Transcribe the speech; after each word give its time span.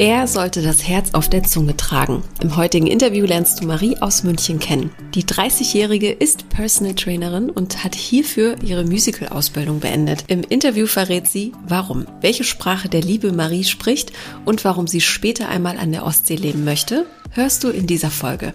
Er 0.00 0.28
sollte 0.28 0.62
das 0.62 0.86
Herz 0.86 1.12
auf 1.14 1.28
der 1.28 1.42
Zunge 1.42 1.76
tragen. 1.76 2.22
Im 2.40 2.54
heutigen 2.54 2.86
Interview 2.86 3.26
lernst 3.26 3.60
du 3.60 3.66
Marie 3.66 3.96
aus 3.96 4.22
München 4.22 4.60
kennen. 4.60 4.92
Die 5.14 5.24
30-Jährige 5.24 6.12
ist 6.12 6.48
Personal 6.50 6.94
Trainerin 6.94 7.50
und 7.50 7.82
hat 7.82 7.96
hierfür 7.96 8.54
ihre 8.62 8.84
Musical-Ausbildung 8.84 9.80
beendet. 9.80 10.22
Im 10.28 10.44
Interview 10.44 10.86
verrät 10.86 11.26
sie, 11.26 11.50
warum, 11.66 12.06
welche 12.20 12.44
Sprache 12.44 12.88
der 12.88 13.02
Liebe 13.02 13.32
Marie 13.32 13.64
spricht 13.64 14.12
und 14.44 14.64
warum 14.64 14.86
sie 14.86 15.00
später 15.00 15.48
einmal 15.48 15.76
an 15.78 15.90
der 15.90 16.06
Ostsee 16.06 16.36
leben 16.36 16.64
möchte, 16.64 17.04
hörst 17.32 17.64
du 17.64 17.70
in 17.70 17.88
dieser 17.88 18.10
Folge. 18.10 18.54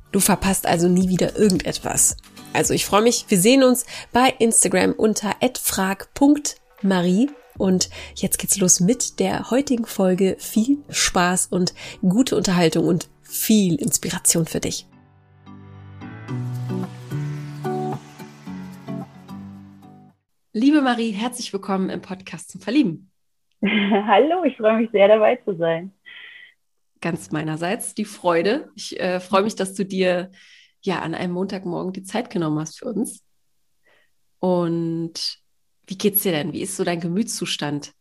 Du 0.11 0.19
verpasst 0.19 0.67
also 0.67 0.89
nie 0.89 1.07
wieder 1.07 1.37
irgendetwas. 1.37 2.17
Also 2.53 2.73
ich 2.73 2.85
freue 2.85 3.01
mich, 3.01 3.25
wir 3.29 3.39
sehen 3.39 3.63
uns 3.63 3.85
bei 4.11 4.33
Instagram 4.39 4.91
unter 4.91 5.35
@frag.marie 5.57 7.29
und 7.57 7.89
jetzt 8.15 8.37
geht's 8.37 8.59
los 8.59 8.81
mit 8.81 9.21
der 9.21 9.51
heutigen 9.51 9.85
Folge. 9.85 10.35
Viel 10.37 10.79
Spaß 10.89 11.47
und 11.47 11.73
gute 12.01 12.35
Unterhaltung 12.35 12.87
und 12.87 13.09
viel 13.21 13.75
Inspiration 13.75 14.45
für 14.45 14.59
dich. 14.59 14.85
Liebe 20.51 20.81
Marie, 20.81 21.11
herzlich 21.11 21.53
willkommen 21.53 21.89
im 21.89 22.01
Podcast 22.01 22.51
zum 22.51 22.59
Verlieben. 22.59 23.09
Hallo, 23.63 24.43
ich 24.43 24.57
freue 24.57 24.81
mich 24.81 24.91
sehr 24.91 25.07
dabei 25.07 25.37
zu 25.37 25.55
sein 25.55 25.93
ganz 27.01 27.31
meinerseits 27.31 27.93
die 27.93 28.05
Freude. 28.05 28.69
Ich 28.75 28.99
äh, 28.99 29.19
freue 29.19 29.43
mich, 29.43 29.55
dass 29.55 29.73
du 29.73 29.85
dir 29.85 30.31
ja 30.81 30.99
an 30.99 31.13
einem 31.13 31.33
Montagmorgen 31.33 31.93
die 31.93 32.03
Zeit 32.03 32.29
genommen 32.29 32.59
hast 32.59 32.79
für 32.79 32.85
uns. 32.85 33.25
Und 34.39 35.39
wie 35.87 35.97
geht's 35.97 36.23
dir 36.23 36.31
denn? 36.31 36.53
Wie 36.53 36.61
ist 36.61 36.77
so 36.77 36.83
dein 36.83 36.99
Gemütszustand? 36.99 37.93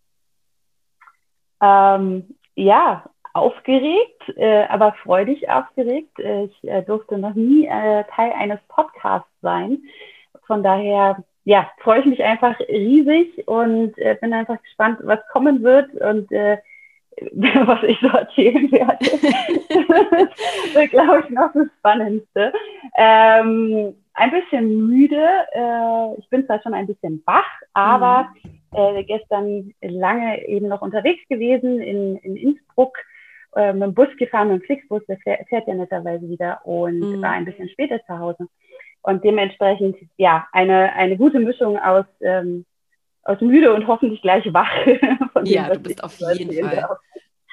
Ähm, 1.63 2.37
ja, 2.55 3.05
aufgeregt, 3.33 4.23
äh, 4.37 4.65
aber 4.65 4.93
freudig 5.03 5.49
aufgeregt. 5.49 6.19
Ich 6.19 6.65
äh, 6.69 6.83
durfte 6.83 7.19
noch 7.19 7.35
nie 7.35 7.67
äh, 7.67 8.05
Teil 8.15 8.33
eines 8.33 8.61
Podcasts 8.69 9.31
sein. 9.43 9.83
Von 10.47 10.63
daher, 10.63 11.23
ja, 11.45 11.71
freue 11.79 12.01
ich 12.01 12.07
mich 12.07 12.23
einfach 12.25 12.59
riesig 12.61 13.47
und 13.47 13.97
äh, 13.99 14.17
bin 14.21 14.33
einfach 14.33 14.61
gespannt, 14.63 15.01
was 15.03 15.21
kommen 15.33 15.63
wird 15.63 15.95
und 15.95 16.31
äh, 16.33 16.59
was 17.33 17.83
ich 17.83 17.99
so 18.01 18.09
erzählen 18.09 18.71
werde. 18.71 18.99
das 20.75 20.85
ist, 20.85 20.91
glaube 20.91 21.25
ich, 21.25 21.31
noch 21.31 21.53
das 21.53 21.67
Spannendste. 21.79 22.53
Ähm, 22.97 23.95
ein 24.15 24.31
bisschen 24.31 24.89
müde. 24.89 25.27
Äh, 25.53 26.19
ich 26.19 26.29
bin 26.31 26.47
zwar 26.47 26.61
schon 26.63 26.75
ein 26.75 26.87
bisschen 26.87 27.23
wach, 27.27 27.49
aber 27.75 28.31
mhm. 28.43 28.99
äh, 28.99 29.05
gestern 29.05 29.75
lange 29.81 30.47
eben 30.47 30.69
noch 30.69 30.83
unterwegs 30.83 31.23
gewesen 31.29 31.81
in, 31.81 32.17
in 32.19 32.37
Innsbruck, 32.37 32.97
äh, 33.57 33.73
mit 33.73 33.83
dem 33.83 33.95
Bus 33.95 34.09
gefahren, 34.19 34.49
mit 34.49 34.63
dem 34.63 34.67
Flixbus, 34.67 35.03
der 35.07 35.19
fährt, 35.19 35.67
ja 35.67 35.75
netterweise 35.75 36.29
wieder 36.29 36.61
und 36.65 37.01
mhm. 37.01 37.23
war 37.23 37.33
ein 37.33 37.45
bisschen 37.45 37.69
später 37.69 38.01
zu 38.07 38.19
Hause. 38.19 38.47
Und 39.03 39.25
dementsprechend, 39.25 39.97
ja, 40.19 40.47
eine, 40.53 40.93
eine 40.93 41.17
gute 41.17 41.41
Mischung 41.41 41.79
aus 41.79 42.05
ähm, 42.21 42.67
aus 43.23 43.41
müde 43.41 43.73
und 43.73 43.87
hoffentlich 43.87 44.23
gleich 44.23 44.45
wach. 44.53 44.71
ja, 45.45 45.69
dem, 45.69 45.75
du 45.75 45.81
bist 45.81 46.03
auf 46.03 46.19
jeden 46.35 46.53
Fall 46.53 46.77
darf. 46.77 46.99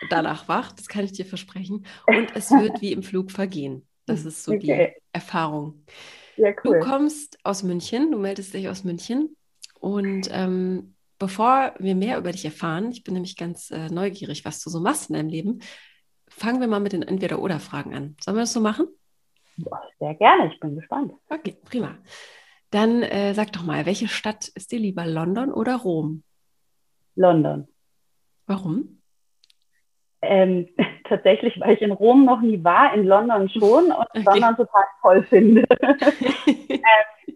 Danach 0.09 0.47
wach, 0.47 0.72
das 0.72 0.88
kann 0.88 1.06
ich 1.06 1.12
dir 1.12 1.25
versprechen. 1.25 1.85
Und 2.08 2.35
es 2.35 2.52
wird 2.52 2.81
wie 2.81 2.91
im 2.91 3.03
Flug 3.03 3.31
vergehen. 3.31 3.88
Das 4.06 4.25
ist 4.25 4.44
so 4.44 4.53
okay. 4.53 4.96
die 4.96 5.02
Erfahrung. 5.12 5.84
Ja, 6.38 6.50
cool. 6.63 6.80
Du 6.80 6.85
kommst 6.85 7.40
aus 7.44 7.63
München, 7.63 8.12
du 8.12 8.18
meldest 8.18 8.53
dich 8.53 8.69
aus 8.69 8.84
München. 8.84 9.36
Und 9.80 10.30
ähm, 10.31 10.96
bevor 11.19 11.74
wir 11.80 11.96
mehr 11.96 12.18
über 12.18 12.31
dich 12.31 12.46
erfahren, 12.46 12.91
ich 12.91 13.03
bin 13.03 13.16
nämlich 13.16 13.36
ganz 13.36 13.72
äh, 13.72 13.90
neugierig, 13.90 14.46
was 14.46 14.63
du 14.63 14.69
so 14.69 14.80
machst 14.80 15.09
in 15.09 15.16
deinem 15.16 15.30
Leben, 15.30 15.59
fangen 16.30 16.62
wir 16.62 16.68
mal 16.68 16.80
mit 16.80 16.94
den 16.94 17.03
Entweder-Oder-Fragen 17.03 17.94
an. 17.94 18.16
Sollen 18.22 18.38
wir 18.38 18.41
das 18.41 18.53
so 18.53 18.62
machen? 18.62 18.88
Sehr 20.00 20.16
gerne, 20.16 20.53
ich 20.53 20.59
bin 20.59 20.75
gespannt. 20.75 21.13
Okay, 21.30 21.57
prima. 21.66 21.97
Dann 22.69 23.02
äh, 23.02 23.34
sag 23.34 23.52
doch 23.53 23.63
mal, 23.63 23.86
welche 23.86 24.07
Stadt 24.07 24.50
ist 24.50 24.72
dir 24.72 24.80
lieber, 24.80 25.06
London 25.06 25.52
oder 25.52 25.78
Rom? 25.78 26.24
London. 27.16 27.68
Warum? 28.46 28.97
Ähm, 30.22 30.67
tatsächlich, 31.07 31.59
weil 31.59 31.75
ich 31.75 31.81
in 31.81 31.91
Rom 31.91 32.25
noch 32.25 32.41
nie 32.41 32.63
war, 32.63 32.94
in 32.94 33.05
London 33.05 33.50
schon 33.50 33.91
und 33.91 34.07
okay. 34.09 34.23
London 34.25 34.55
total 34.55 34.83
toll 35.01 35.23
finde. 35.23 35.63
äh, 35.79 36.78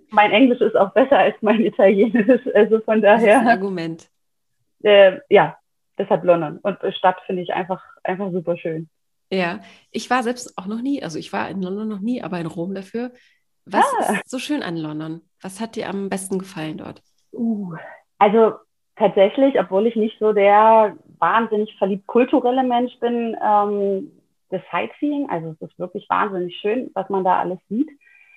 mein 0.10 0.32
Englisch 0.32 0.62
ist 0.62 0.76
auch 0.76 0.92
besser 0.94 1.18
als 1.18 1.36
mein 1.42 1.62
Italienisch, 1.66 2.42
also 2.54 2.80
von 2.82 3.02
daher. 3.02 3.36
Das 3.36 3.36
ist 3.36 3.42
ein 3.42 3.48
Argument. 3.48 4.10
Äh, 4.84 5.20
ja, 5.30 5.58
deshalb 5.98 6.24
London. 6.24 6.60
Und 6.62 6.78
Stadt 6.96 7.18
finde 7.26 7.44
ich 7.44 7.54
einfach, 7.54 7.84
einfach 8.04 8.32
super 8.32 8.58
schön. 8.58 8.90
Ja, 9.32 9.62
ich 9.92 10.10
war 10.10 10.24
selbst 10.24 10.58
auch 10.58 10.66
noch 10.66 10.82
nie, 10.82 11.02
also 11.02 11.18
ich 11.18 11.32
war 11.32 11.50
in 11.50 11.62
London 11.62 11.88
noch 11.88 12.02
nie, 12.02 12.22
aber 12.22 12.40
in 12.40 12.48
Rom 12.48 12.76
dafür. 12.76 13.12
Was 13.66 13.86
ah. 14.00 14.14
ist 14.14 14.30
so 14.30 14.40
schön 14.40 14.64
an 14.64 14.76
London? 14.76 15.22
Was 15.42 15.62
hat 15.62 15.76
dir 15.76 15.88
am 15.88 16.10
besten 16.10 16.40
gefallen 16.40 16.78
dort? 16.78 17.02
Uh, 17.32 17.76
also 18.18 18.56
tatsächlich, 18.98 19.58
obwohl 19.60 19.88
ich 19.88 19.96
nicht 19.96 20.20
so 20.20 20.34
der 20.34 20.98
wahnsinnig 21.22 21.74
verliebt 21.78 22.08
kulturelle 22.08 22.64
Mensch 22.64 22.98
bin, 23.00 23.38
ähm, 23.42 24.12
das 24.50 24.62
Sightseeing, 24.72 25.30
also 25.30 25.52
es 25.52 25.70
ist 25.70 25.80
wirklich 25.80 26.10
wahnsinnig 26.10 26.58
schön, 26.58 26.92
was 26.94 27.10
man 27.10 27.24
da 27.24 27.40
alles 27.40 27.60
sieht. 27.70 27.90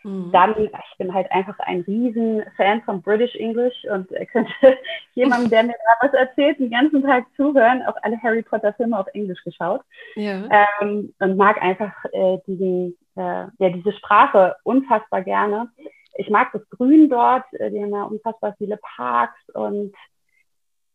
Mhm. 0.04 0.30
Dann, 0.32 0.54
ich 0.58 0.98
bin 0.98 1.12
halt 1.12 1.32
einfach 1.32 1.58
ein 1.60 1.80
riesen 1.80 2.44
Fan 2.56 2.82
von 2.82 3.02
British 3.02 3.34
English 3.36 3.74
und 3.90 4.08
könnte 4.32 4.78
jemandem, 5.14 5.50
der 5.50 5.62
mir 5.64 5.72
da 5.72 6.06
was 6.06 6.14
erzählt, 6.14 6.58
den 6.58 6.70
ganzen 6.70 7.02
Tag 7.02 7.24
zuhören, 7.36 7.82
auch 7.86 7.96
alle 8.02 8.22
Harry 8.22 8.42
Potter 8.42 8.72
Filme 8.74 8.98
auf 8.98 9.06
Englisch 9.14 9.42
geschaut. 9.42 9.80
Ja. 10.14 10.46
Ähm, 10.80 11.12
und 11.18 11.36
mag 11.36 11.60
einfach 11.60 11.92
äh, 12.12 12.38
diesen, 12.46 12.96
äh, 13.16 13.46
ja, 13.58 13.70
diese 13.70 13.92
Sprache 13.92 14.56
unfassbar 14.62 15.22
gerne. 15.22 15.70
Ich 16.16 16.30
mag 16.30 16.52
das 16.52 16.68
Grün 16.70 17.08
dort, 17.08 17.44
äh, 17.54 17.70
die 17.70 17.82
haben 17.82 17.90
ja 17.92 18.04
unfassbar 18.04 18.54
viele 18.58 18.78
Parks 18.96 19.40
und 19.54 19.94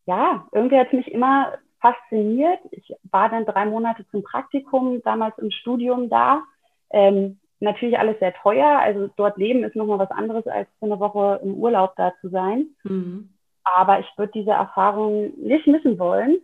ja, 0.06 0.48
irgendwie 0.54 0.78
hat 0.78 0.88
es 0.88 0.94
mich 0.94 1.12
immer 1.12 1.54
fasziniert. 1.82 2.60
Ich 2.72 2.94
war 3.12 3.30
dann 3.30 3.46
drei 3.46 3.66
Monate 3.66 4.06
zum 4.12 4.24
Praktikum 4.24 5.02
damals 5.04 5.38
im 5.38 5.52
Studium 5.52 6.10
da. 6.10 6.44
Ähm, 6.92 7.40
natürlich 7.60 7.98
alles 7.98 8.20
sehr 8.20 8.34
teuer. 8.34 8.80
Also 8.80 9.10
dort 9.16 9.38
leben 9.38 9.64
ist 9.64 9.76
nochmal 9.76 10.00
was 10.00 10.12
anderes, 10.12 10.48
als 10.48 10.68
für 10.80 10.86
eine 10.86 11.00
Woche 11.00 11.40
im 11.44 11.56
Urlaub 11.56 11.96
da 11.96 12.14
zu 12.22 12.30
sein. 12.30 12.68
Mhm. 12.84 13.34
Aber 13.64 14.00
ich 14.00 14.08
würde 14.18 14.32
diese 14.34 14.52
Erfahrung 14.52 15.34
nicht 15.38 15.68
missen 15.68 16.00
wollen. 16.00 16.40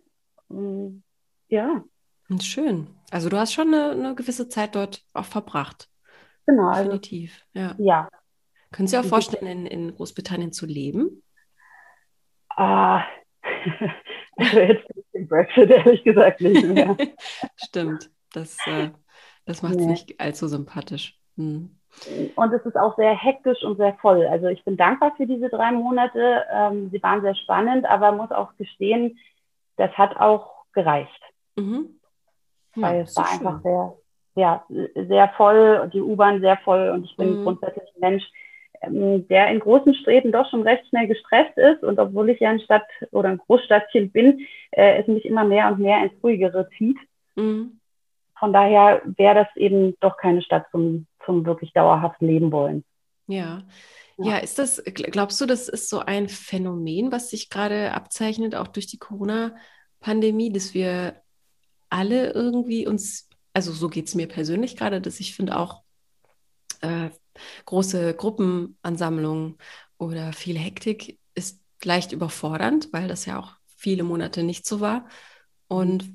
Mm, 0.50 1.02
ja. 1.48 1.84
Schön. 2.42 2.88
Also 3.12 3.30
du 3.30 3.38
hast 3.38 3.54
schon 3.54 3.74
eine, 3.74 3.92
eine 3.92 4.16
gewisse 4.16 4.50
Zeit 4.50 4.76
dort 4.76 5.04
auch 5.14 5.26
verbracht. 5.26 5.90
Genau. 6.46 6.68
Also 6.68 6.84
Definitiv. 6.84 7.46
Also, 7.56 7.82
ja. 7.82 7.94
ja. 7.94 8.10
Können 8.72 8.88
Sie 8.88 8.98
auch 8.98 9.06
vorstellen, 9.06 9.48
in, 9.48 9.66
in 9.66 9.96
Großbritannien 9.96 10.52
zu 10.52 10.66
leben? 10.66 11.24
Ah, 12.50 13.04
also 14.38 14.60
jetzt 14.60 14.88
den 15.14 15.28
Brexit 15.28 15.70
ehrlich 15.70 16.04
gesagt 16.04 16.42
nicht 16.42 16.66
mehr. 16.66 16.96
Stimmt. 17.56 18.10
Das 18.34 18.58
äh, 18.68 18.90
das 19.46 19.62
macht 19.62 19.76
es 19.76 19.82
nee. 19.82 19.86
nicht 19.88 20.20
allzu 20.20 20.48
sympathisch. 20.48 21.18
Hm. 21.38 21.76
Und 22.36 22.54
es 22.54 22.66
ist 22.66 22.76
auch 22.76 22.98
sehr 22.98 23.16
hektisch 23.16 23.64
und 23.64 23.78
sehr 23.78 23.94
voll. 23.96 24.26
Also 24.28 24.48
ich 24.48 24.64
bin 24.66 24.76
dankbar 24.76 25.14
für 25.16 25.26
diese 25.26 25.50
drei 25.50 25.72
Monate. 25.72 26.44
Ähm, 26.52 26.90
sie 26.92 27.02
waren 27.02 27.22
sehr 27.22 27.36
spannend, 27.36 27.86
aber 27.86 28.12
muss 28.12 28.32
auch 28.32 28.56
gestehen, 28.58 29.18
das 29.78 29.92
hat 29.94 30.18
auch 30.18 30.66
gereicht. 30.74 31.22
Mhm. 31.56 32.00
Ja, 32.76 32.82
Weil 32.82 33.02
es 33.02 33.16
war 33.16 33.32
einfach 33.32 33.62
sehr, 33.62 33.94
ja, 34.36 34.66
sehr 34.68 35.30
voll 35.38 35.80
und 35.84 35.94
die 35.94 36.02
U-Bahn 36.02 36.42
sehr 36.42 36.58
voll 36.58 36.90
und 36.90 37.06
ich 37.06 37.16
bin 37.16 37.40
mhm. 37.40 37.44
grundsätzlich 37.44 37.88
ein 37.96 38.00
Mensch, 38.02 38.24
ähm, 38.82 39.28
der 39.28 39.48
in 39.50 39.60
großen 39.60 39.96
Städten 39.96 40.32
doch 40.32 40.50
schon 40.50 40.64
recht 40.64 40.88
schnell 40.88 41.08
gestresst 41.08 41.58
ist 41.58 41.84
und 41.84 42.00
obwohl 42.00 42.30
ich 42.30 42.40
ja 42.40 42.50
ein 42.50 42.60
Stadt 42.60 42.86
oder 43.12 43.30
ein 43.30 43.38
Großstadtchen 43.38 44.12
bin, 44.12 44.46
äh, 44.72 45.02
es 45.02 45.08
mich 45.08 45.26
immer 45.26 45.46
mehr 45.46 45.68
und 45.72 45.80
mehr 45.80 46.04
ins 46.04 46.24
Ruhigere 46.24 46.70
zieht. 46.78 46.98
Mhm 47.36 47.80
von 48.38 48.54
daher 48.54 49.02
wäre 49.06 49.36
das 49.36 49.48
eben 49.56 49.96
doch 50.00 50.18
keine 50.18 50.42
Stadt 50.42 50.66
zum, 50.72 51.08
zum 51.26 51.46
wirklich 51.46 51.74
dauerhaften 51.74 52.28
Leben 52.28 52.52
wollen. 52.52 52.84
Ja. 53.28 53.64
Ja, 54.18 54.38
ist 54.38 54.60
das, 54.60 54.82
glaubst 54.86 55.42
du, 55.42 55.46
das 55.46 55.68
ist 55.68 55.90
so 55.90 56.00
ein 56.00 56.30
Phänomen, 56.30 57.12
was 57.12 57.32
sich 57.32 57.50
gerade 57.50 57.92
abzeichnet, 57.92 58.56
auch 58.56 58.68
durch 58.68 58.88
die 58.88 58.98
Corona-Pandemie, 58.98 60.54
dass 60.54 60.74
wir 60.74 61.22
alle 61.90 62.32
irgendwie 62.32 62.88
uns, 62.88 63.30
also 63.54 63.74
so 63.74 63.90
geht 63.90 64.08
es 64.08 64.16
mir 64.16 64.30
persönlich 64.30 64.78
gerade, 64.78 65.02
dass 65.02 65.20
ich 65.20 65.36
finde 65.36 65.58
auch 65.58 65.82
äh, 66.80 67.10
große 67.66 68.14
Gruppenansammlungen 68.14 69.58
oder 69.98 70.34
viel 70.34 70.58
Hektik 70.58 71.20
ist 71.34 71.62
leicht 71.84 72.12
überfordernd, 72.12 72.90
weil 72.92 73.08
das 73.08 73.26
ja 73.26 73.40
auch 73.40 73.54
viele 73.76 74.04
Monate 74.04 74.44
nicht 74.44 74.66
so 74.66 74.80
war. 74.80 75.08
Und 75.68 76.12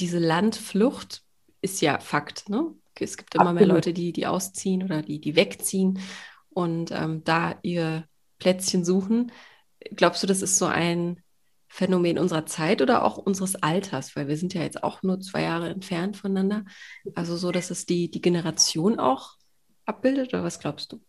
diese 0.00 0.18
Landflucht 0.18 1.22
ist 1.60 1.80
ja 1.80 1.98
Fakt. 2.00 2.48
Ne? 2.48 2.74
Es 2.98 3.16
gibt 3.16 3.34
immer 3.34 3.50
Absolut. 3.50 3.60
mehr 3.60 3.74
Leute, 3.74 3.92
die, 3.92 4.12
die 4.12 4.26
ausziehen 4.26 4.82
oder 4.82 5.02
die, 5.02 5.20
die 5.20 5.36
wegziehen 5.36 6.00
und 6.50 6.90
ähm, 6.90 7.22
da 7.24 7.58
ihr 7.62 8.06
Plätzchen 8.38 8.84
suchen. 8.84 9.32
Glaubst 9.94 10.22
du, 10.22 10.26
das 10.26 10.42
ist 10.42 10.58
so 10.58 10.66
ein 10.66 11.22
Phänomen 11.68 12.18
unserer 12.18 12.44
Zeit 12.44 12.82
oder 12.82 13.04
auch 13.04 13.16
unseres 13.16 13.56
Alters? 13.56 14.14
Weil 14.16 14.28
wir 14.28 14.36
sind 14.36 14.54
ja 14.54 14.62
jetzt 14.62 14.82
auch 14.82 15.02
nur 15.02 15.20
zwei 15.20 15.42
Jahre 15.42 15.70
entfernt 15.70 16.16
voneinander. 16.16 16.64
Also 17.14 17.36
so, 17.36 17.50
dass 17.52 17.70
es 17.70 17.86
die, 17.86 18.10
die 18.10 18.20
Generation 18.20 18.98
auch 18.98 19.36
abbildet 19.86 20.32
oder 20.32 20.44
was 20.44 20.60
glaubst 20.60 20.92
du? 20.92 21.00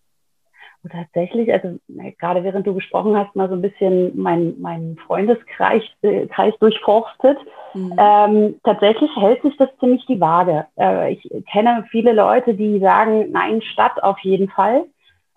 tatsächlich, 0.90 1.52
also 1.54 1.80
gerade 2.20 2.44
während 2.44 2.68
du 2.68 2.74
gesprochen 2.74 3.16
hast, 3.16 3.36
mal 3.36 3.48
so 3.48 3.56
ein 3.56 3.62
bisschen 3.62 4.18
meinen 4.20 4.60
mein 4.62 4.98
Freundeskreis 5.06 5.84
äh, 6.02 6.28
Kreis 6.28 6.54
durchforstet. 6.60 7.38
Mhm. 7.74 7.96
Ähm, 7.98 8.56
tatsächlich 8.64 9.10
hält 9.16 9.42
sich 9.44 9.56
das 9.58 9.70
ziemlich 9.80 10.06
die 10.08 10.20
Waage. 10.20 10.66
Äh, 10.78 11.14
ich 11.14 11.30
kenne 11.52 11.86
viele 11.90 12.14
Leute, 12.14 12.54
die 12.54 12.80
sagen, 12.80 13.32
nein, 13.32 13.62
Stadt 13.62 14.02
auf 14.04 14.20
jeden 14.20 14.50
Fall. 14.50 14.86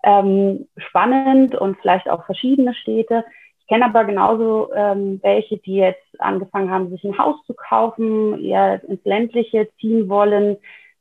Ähm, 0.03 0.67
spannend 0.77 1.55
und 1.55 1.77
vielleicht 1.81 2.09
auch 2.09 2.25
verschiedene 2.25 2.73
Städte. 2.73 3.23
Ich 3.61 3.67
kenne 3.67 3.85
aber 3.85 4.05
genauso 4.05 4.71
ähm, 4.73 5.19
welche, 5.23 5.57
die 5.57 5.75
jetzt 5.75 6.05
angefangen 6.19 6.69
haben, 6.69 6.89
sich 6.89 7.03
ein 7.03 7.17
Haus 7.17 7.35
zu 7.45 7.53
kaufen, 7.53 8.43
eher 8.43 8.81
ins 8.83 9.03
ländliche 9.03 9.69
ziehen 9.79 10.07
wollen. 10.07 10.57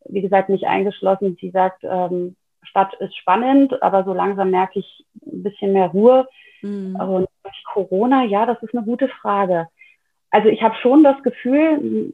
Wie 0.08 0.22
gesagt, 0.22 0.48
nicht 0.48 0.66
eingeschlossen, 0.66 1.36
die 1.36 1.50
sagt, 1.50 1.84
ähm, 1.84 2.36
Stadt 2.62 2.94
ist 2.94 3.16
spannend, 3.16 3.82
aber 3.82 4.04
so 4.04 4.12
langsam 4.12 4.50
merke 4.50 4.80
ich 4.80 5.06
ein 5.24 5.42
bisschen 5.42 5.72
mehr 5.72 5.88
Ruhe. 5.88 6.28
Mhm. 6.62 6.96
Und 6.96 7.28
durch 7.42 7.64
Corona, 7.64 8.24
ja, 8.24 8.46
das 8.46 8.62
ist 8.62 8.74
eine 8.74 8.84
gute 8.84 9.08
Frage. 9.08 9.68
Also 10.30 10.48
ich 10.48 10.62
habe 10.62 10.74
schon 10.76 11.04
das 11.04 11.22
Gefühl, 11.22 12.12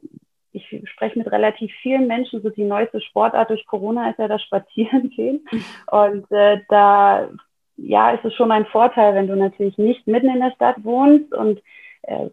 ich 0.51 0.83
spreche 0.89 1.17
mit 1.17 1.31
relativ 1.31 1.71
vielen 1.81 2.07
Menschen, 2.07 2.41
so 2.41 2.49
die 2.49 2.63
neueste 2.63 3.01
Sportart 3.01 3.49
durch 3.49 3.65
Corona 3.65 4.11
ist 4.11 4.19
ja 4.19 4.27
das 4.27 4.41
Spazierengehen. 4.43 5.45
Und 5.87 6.31
äh, 6.31 6.61
da 6.69 7.29
ja, 7.77 8.11
ist 8.11 8.23
es 8.23 8.33
schon 8.35 8.51
ein 8.51 8.65
Vorteil, 8.67 9.15
wenn 9.15 9.27
du 9.27 9.35
natürlich 9.35 9.77
nicht 9.77 10.07
mitten 10.07 10.29
in 10.29 10.39
der 10.39 10.51
Stadt 10.51 10.83
wohnst. 10.83 11.33
Und 11.33 11.61
äh, 12.03 12.29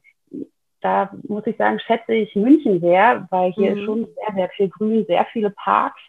da 0.80 1.10
muss 1.28 1.46
ich 1.46 1.56
sagen, 1.56 1.78
schätze 1.80 2.14
ich 2.14 2.34
München 2.34 2.80
sehr, 2.80 3.26
weil 3.30 3.52
hier 3.52 3.72
mhm. 3.72 3.78
ist 3.78 3.84
schon 3.84 4.04
sehr, 4.04 4.34
sehr 4.34 4.48
viel 4.50 4.68
Grün, 4.68 5.04
sehr 5.06 5.26
viele 5.32 5.50
Parks. 5.50 6.00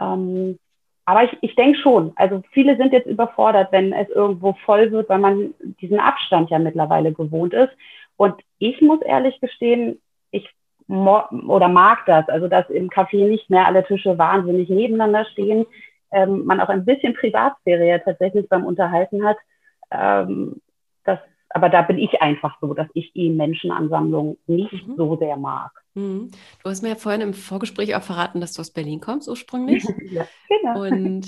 Ähm, 0.00 0.58
aber 1.04 1.24
ich, 1.24 1.36
ich 1.40 1.54
denke 1.54 1.78
schon, 1.78 2.12
also 2.16 2.42
viele 2.52 2.76
sind 2.76 2.92
jetzt 2.92 3.06
überfordert, 3.06 3.72
wenn 3.72 3.92
es 3.92 4.08
irgendwo 4.10 4.52
voll 4.64 4.90
wird, 4.92 5.08
weil 5.08 5.18
man 5.18 5.54
diesen 5.80 5.98
Abstand 5.98 6.50
ja 6.50 6.58
mittlerweile 6.58 7.12
gewohnt 7.12 7.54
ist. 7.54 7.72
Und 8.16 8.34
ich 8.58 8.80
muss 8.82 9.00
ehrlich 9.02 9.40
gestehen, 9.40 10.00
ich 10.30 10.48
oder 10.86 11.68
mag 11.68 12.04
das, 12.06 12.28
also 12.28 12.48
dass 12.48 12.68
im 12.70 12.88
Café 12.88 13.26
nicht 13.26 13.50
mehr 13.50 13.66
alle 13.66 13.84
Tische 13.84 14.18
wahnsinnig 14.18 14.68
nebeneinander 14.68 15.24
stehen, 15.26 15.66
ähm, 16.12 16.44
man 16.44 16.60
auch 16.60 16.68
ein 16.68 16.84
bisschen 16.84 17.14
Privatsphäre 17.14 17.86
ja 17.86 17.98
tatsächlich 17.98 18.48
beim 18.48 18.64
Unterhalten 18.64 19.24
hat. 19.24 19.36
Ähm, 19.90 20.60
aber 21.50 21.68
da 21.68 21.82
bin 21.82 21.98
ich 21.98 22.20
einfach 22.20 22.58
so, 22.60 22.74
dass 22.74 22.88
ich 22.94 23.12
die 23.12 23.30
Menschenansammlung 23.30 24.38
nicht 24.46 24.86
mhm. 24.86 24.96
so 24.96 25.16
sehr 25.16 25.36
mag. 25.36 25.70
Mhm. 25.94 26.30
Du 26.62 26.70
hast 26.70 26.82
mir 26.82 26.90
ja 26.90 26.94
vorhin 26.96 27.20
im 27.20 27.34
Vorgespräch 27.34 27.94
auch 27.96 28.02
verraten, 28.02 28.40
dass 28.40 28.52
du 28.52 28.60
aus 28.60 28.70
Berlin 28.70 29.00
kommst 29.00 29.28
ursprünglich. 29.28 29.84
ja, 30.10 30.26
genau. 30.48 30.82
Und 30.82 31.26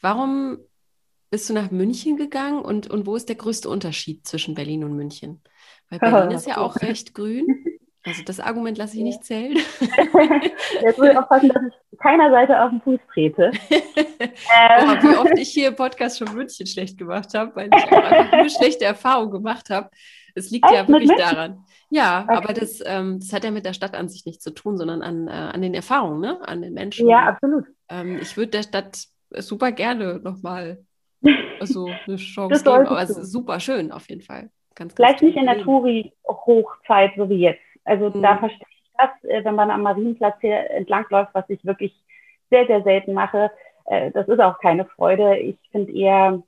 warum 0.00 0.58
bist 1.30 1.48
du 1.48 1.54
nach 1.54 1.70
München 1.70 2.16
gegangen 2.16 2.60
und, 2.60 2.88
und 2.88 3.06
wo 3.06 3.14
ist 3.14 3.28
der 3.28 3.36
größte 3.36 3.68
Unterschied 3.68 4.26
zwischen 4.26 4.54
Berlin 4.54 4.84
und 4.84 4.96
München? 4.96 5.42
Weil 5.90 5.98
Berlin 6.00 6.36
ist 6.36 6.46
ja 6.46 6.58
auch 6.58 6.76
recht 6.80 7.14
grün. 7.14 7.46
Also 8.08 8.22
das 8.24 8.40
Argument 8.40 8.78
lasse 8.78 8.96
ich 8.96 9.02
nicht 9.02 9.24
zählen. 9.24 9.56
Jetzt 10.82 10.98
muss 10.98 11.08
ich 11.08 11.16
aufpassen, 11.16 11.48
dass 11.48 11.62
ich 11.66 11.98
keiner 11.98 12.30
Seite 12.30 12.62
auf 12.62 12.70
den 12.70 12.80
Fuß 12.80 13.00
trete. 13.12 13.50
ähm. 13.70 15.02
wie 15.02 15.16
oft 15.16 15.38
ich 15.38 15.50
hier 15.50 15.68
im 15.68 15.76
Podcast 15.76 16.18
schon 16.18 16.34
München 16.34 16.66
schlecht 16.66 16.98
gemacht 16.98 17.34
habe, 17.34 17.54
weil 17.56 17.70
ich 17.74 17.92
einfach 17.92 18.38
nur 18.38 18.48
schlechte 18.48 18.84
Erfahrungen 18.84 19.30
gemacht 19.30 19.70
habe. 19.70 19.90
Es 20.34 20.50
liegt 20.50 20.66
Echt? 20.66 20.74
ja 20.74 20.88
wirklich 20.88 21.16
daran. 21.16 21.64
Ja, 21.90 22.24
okay. 22.24 22.36
aber 22.36 22.52
das, 22.52 22.82
ähm, 22.84 23.18
das 23.18 23.32
hat 23.32 23.44
ja 23.44 23.50
mit 23.50 23.64
der 23.64 23.72
Stadt 23.72 23.94
an 23.94 24.08
sich 24.08 24.26
nichts 24.26 24.44
zu 24.44 24.50
tun, 24.50 24.76
sondern 24.76 25.02
an, 25.02 25.26
äh, 25.26 25.30
an 25.30 25.62
den 25.62 25.74
Erfahrungen, 25.74 26.20
ne? 26.20 26.38
an 26.46 26.62
den 26.62 26.74
Menschen. 26.74 27.08
Ja, 27.08 27.28
absolut. 27.28 27.64
Ähm, 27.88 28.18
ich 28.20 28.36
würde 28.36 28.50
der 28.50 28.62
Stadt 28.62 29.04
super 29.30 29.72
gerne 29.72 30.20
nochmal 30.22 30.84
so 31.60 31.86
eine 32.06 32.16
Chance 32.16 32.62
geben, 32.62 32.86
aber 32.86 33.02
es 33.02 33.10
ist 33.10 33.32
super 33.32 33.58
schön 33.60 33.90
auf 33.90 34.08
jeden 34.08 34.22
Fall. 34.22 34.50
Ganz, 34.74 34.94
ganz 34.94 34.96
Vielleicht 34.96 35.22
nicht 35.22 35.36
in 35.36 35.46
der 35.46 35.60
Touri-Hochzeit, 35.62 37.12
so 37.16 37.28
wie 37.28 37.40
jetzt. 37.40 37.60
Also 37.88 38.10
mhm. 38.10 38.22
da 38.22 38.36
verstehe 38.36 38.66
ich 38.70 38.92
das, 38.98 39.30
äh, 39.30 39.44
wenn 39.44 39.54
man 39.54 39.70
am 39.70 39.82
Marienplatz 39.82 40.36
hier 40.40 40.70
entlangläuft, 40.70 41.30
was 41.34 41.48
ich 41.48 41.64
wirklich 41.64 41.94
sehr, 42.50 42.66
sehr 42.66 42.82
selten 42.82 43.14
mache. 43.14 43.50
Äh, 43.86 44.10
das 44.12 44.28
ist 44.28 44.40
auch 44.40 44.58
keine 44.60 44.84
Freude. 44.84 45.36
Ich 45.38 45.56
finde 45.70 45.92
eher, 45.92 46.42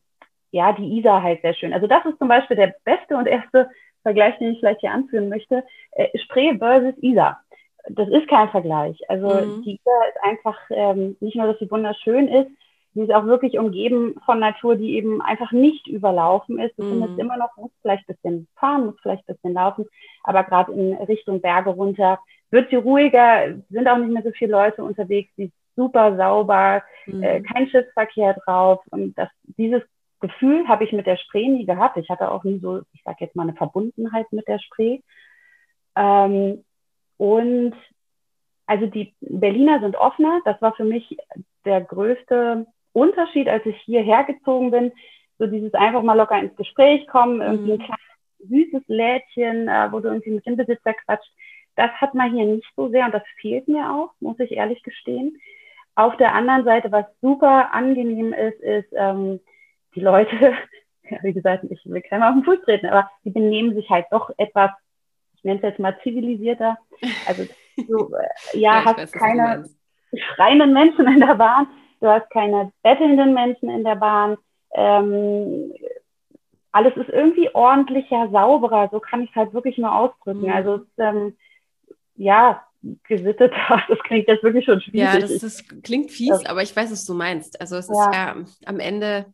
ja, 0.51 0.73
die 0.73 0.99
Isar 0.99 1.23
halt 1.23 1.43
sehr 1.43 1.55
schön. 1.55 1.73
Also 1.73 1.87
das 1.87 2.05
ist 2.05 2.19
zum 2.19 2.29
Beispiel 2.29 2.57
der 2.57 2.75
beste 2.85 3.17
und 3.17 3.27
erste 3.27 3.71
Vergleich, 4.03 4.37
den 4.39 4.53
ich 4.53 4.61
vielleicht 4.61 4.81
hier 4.81 4.93
anführen 4.93 5.29
möchte, 5.29 5.65
äh, 5.93 6.07
Spree 6.19 6.57
versus 6.59 6.97
Isar. 7.03 7.41
Das 7.89 8.09
ist 8.09 8.29
kein 8.29 8.49
Vergleich. 8.51 8.99
Also 9.09 9.29
mhm. 9.29 9.63
die 9.63 9.77
Isar 9.77 10.09
ist 10.09 10.23
einfach 10.23 10.59
ähm, 10.71 11.17
nicht 11.21 11.37
nur, 11.37 11.47
dass 11.47 11.59
sie 11.59 11.71
wunderschön 11.71 12.29
ist, 12.29 12.51
sie 12.95 13.03
ist 13.03 13.13
auch 13.13 13.27
wirklich 13.27 13.59
umgeben 13.59 14.17
von 14.25 14.41
Natur, 14.41 14.77
die 14.77 14.97
eben 14.97 15.23
einfach 15.23 15.53
nicht 15.53 15.87
überlaufen 15.87 16.59
ist. 16.59 16.77
Du 16.79 16.85
mhm. 16.85 16.91
findest 16.91 17.19
immer 17.19 17.37
noch, 17.37 17.57
muss 17.57 17.71
vielleicht 17.83 18.09
ein 18.09 18.15
bisschen 18.15 18.49
fahren, 18.57 18.87
muss 18.87 19.01
vielleicht 19.03 19.29
ein 19.29 19.35
bisschen 19.35 19.55
laufen, 19.55 19.87
aber 20.25 20.45
gerade 20.45 20.73
in 20.73 20.95
Richtung 20.95 21.41
Berge 21.41 21.71
runter 21.71 22.19
wird 22.51 22.71
sie 22.71 22.77
ruhiger, 22.77 23.55
sind 23.71 23.89
auch 23.89 23.99
nicht 23.99 24.13
mehr 24.13 24.23
so 24.23 24.33
viele 24.33 24.53
Leute 24.53 24.83
unterwegs, 24.83 25.31
sie 25.37 25.45
ist 25.45 25.55
super 25.77 26.17
sauber, 26.17 26.83
mhm. 27.07 27.23
äh, 27.23 27.41
kein 27.43 27.69
Schiffsverkehr 27.69 28.35
drauf 28.45 28.81
und 28.91 29.17
das, 29.17 29.29
dieses 29.45 29.83
Gefühl 30.21 30.69
habe 30.69 30.85
ich 30.85 30.93
mit 30.93 31.07
der 31.07 31.17
Spree 31.17 31.49
nie 31.49 31.65
gehabt. 31.65 31.97
Ich 31.97 32.11
hatte 32.11 32.31
auch 32.31 32.45
nie 32.45 32.59
so, 32.59 32.83
ich 32.93 33.03
sage 33.05 33.19
jetzt 33.21 33.35
mal, 33.35 33.45
eine 33.45 33.55
Verbundenheit 33.55 34.31
mit 34.33 34.47
der 34.47 34.59
Spree. 34.59 35.01
Ähm, 35.97 36.63
und 37.17 37.75
also 38.67 38.87
die 38.87 39.15
Berliner 39.21 39.81
sind 39.81 39.97
offener. 39.97 40.41
Das 40.45 40.61
war 40.61 40.75
für 40.75 40.85
mich 40.85 41.17
der 41.65 41.81
größte 41.81 42.67
Unterschied, 42.93 43.49
als 43.49 43.65
ich 43.67 43.77
hierher 43.83 44.25
gezogen 44.25 44.71
bin. 44.71 44.93
So 45.39 45.47
dieses 45.47 45.73
einfach 45.75 46.03
mal 46.03 46.17
locker 46.17 46.39
ins 46.39 46.57
Gespräch 46.57 47.07
kommen, 47.07 47.41
irgendwie 47.41 47.73
ein 47.73 47.79
mhm. 47.79 47.85
kleines 47.85 48.11
süßes 48.49 48.83
Lädchen, 48.89 49.69
äh, 49.69 49.89
wo 49.91 50.01
du 50.01 50.09
irgendwie 50.09 50.31
mit 50.31 50.47
dem 50.47 50.57
Besitzer 50.57 50.95
quatscht. 50.95 51.31
Das 51.77 51.91
hat 51.93 52.15
man 52.15 52.33
hier 52.33 52.45
nicht 52.45 52.67
so 52.77 52.89
sehr 52.89 53.07
und 53.07 53.15
das 53.15 53.23
fehlt 53.41 53.69
mir 53.69 53.91
auch, 53.91 54.13
muss 54.21 54.39
ich 54.41 54.53
ehrlich 54.53 54.83
gestehen. 54.83 55.41
Auf 55.95 56.17
der 56.17 56.35
anderen 56.35 56.65
Seite, 56.65 56.93
was 56.93 57.07
super 57.21 57.73
angenehm 57.73 58.33
ist, 58.33 58.61
ist, 58.61 58.93
ähm, 58.93 59.41
die 59.95 60.01
Leute, 60.01 60.55
ja, 61.11 61.19
wie 61.23 61.33
gesagt, 61.33 61.65
ich 61.71 61.81
will 61.85 62.03
keiner 62.03 62.29
auf 62.29 62.35
den 62.35 62.45
Fuß 62.45 62.63
treten, 62.65 62.87
aber 62.87 63.11
die 63.25 63.31
benehmen 63.31 63.75
sich 63.75 63.89
halt 63.91 64.07
doch 64.11 64.31
etwas, 64.37 64.71
ich 65.37 65.45
nenne 65.45 65.59
es 65.59 65.63
jetzt 65.63 65.79
mal 65.79 65.97
zivilisierter. 66.03 66.79
Also 67.27 67.47
du 67.77 68.15
äh, 68.15 68.59
ja, 68.59 68.81
ja 68.81 68.85
hast 68.85 68.99
weiß, 68.99 69.13
keine 69.13 69.65
schreienden 70.35 70.73
Menschen 70.73 71.07
in 71.07 71.21
der 71.21 71.35
Bahn, 71.35 71.67
du 72.01 72.09
hast 72.09 72.31
keine 72.31 72.73
bettelnden 72.83 73.35
Menschen 73.35 73.71
in 73.71 73.85
der 73.85 73.97
Bahn. 73.97 74.37
Ähm, 74.75 75.73
alles 76.73 76.97
ist 76.97 77.09
irgendwie 77.09 77.53
ordentlicher, 77.55 78.29
sauberer, 78.31 78.89
so 78.93 79.01
kann 79.01 79.23
ich 79.23 79.31
es 79.31 79.37
halt 79.37 79.53
wirklich 79.53 79.77
nur 79.79 79.95
ausdrücken. 79.95 80.43
Mhm. 80.43 80.53
Also 80.53 80.81
ähm, 80.99 81.37
ja, 82.17 82.65
gesitteter, 83.05 83.83
das 83.89 83.99
klingt 84.01 84.29
jetzt 84.29 84.43
wirklich 84.43 84.65
schon 84.65 84.81
schwierig. 84.81 85.01
Ja, 85.01 85.19
das, 85.19 85.39
das 85.39 85.65
klingt 85.83 86.11
fies, 86.11 86.29
das, 86.31 86.47
aber 86.47 86.63
ich 86.63 86.75
weiß, 86.75 86.91
was 86.93 87.05
du 87.05 87.15
meinst. 87.15 87.61
Also 87.61 87.77
es 87.77 87.89
ja. 87.89 87.95
ist 87.95 88.15
ja 88.15 88.35
am 88.67 88.81
Ende 88.81 89.27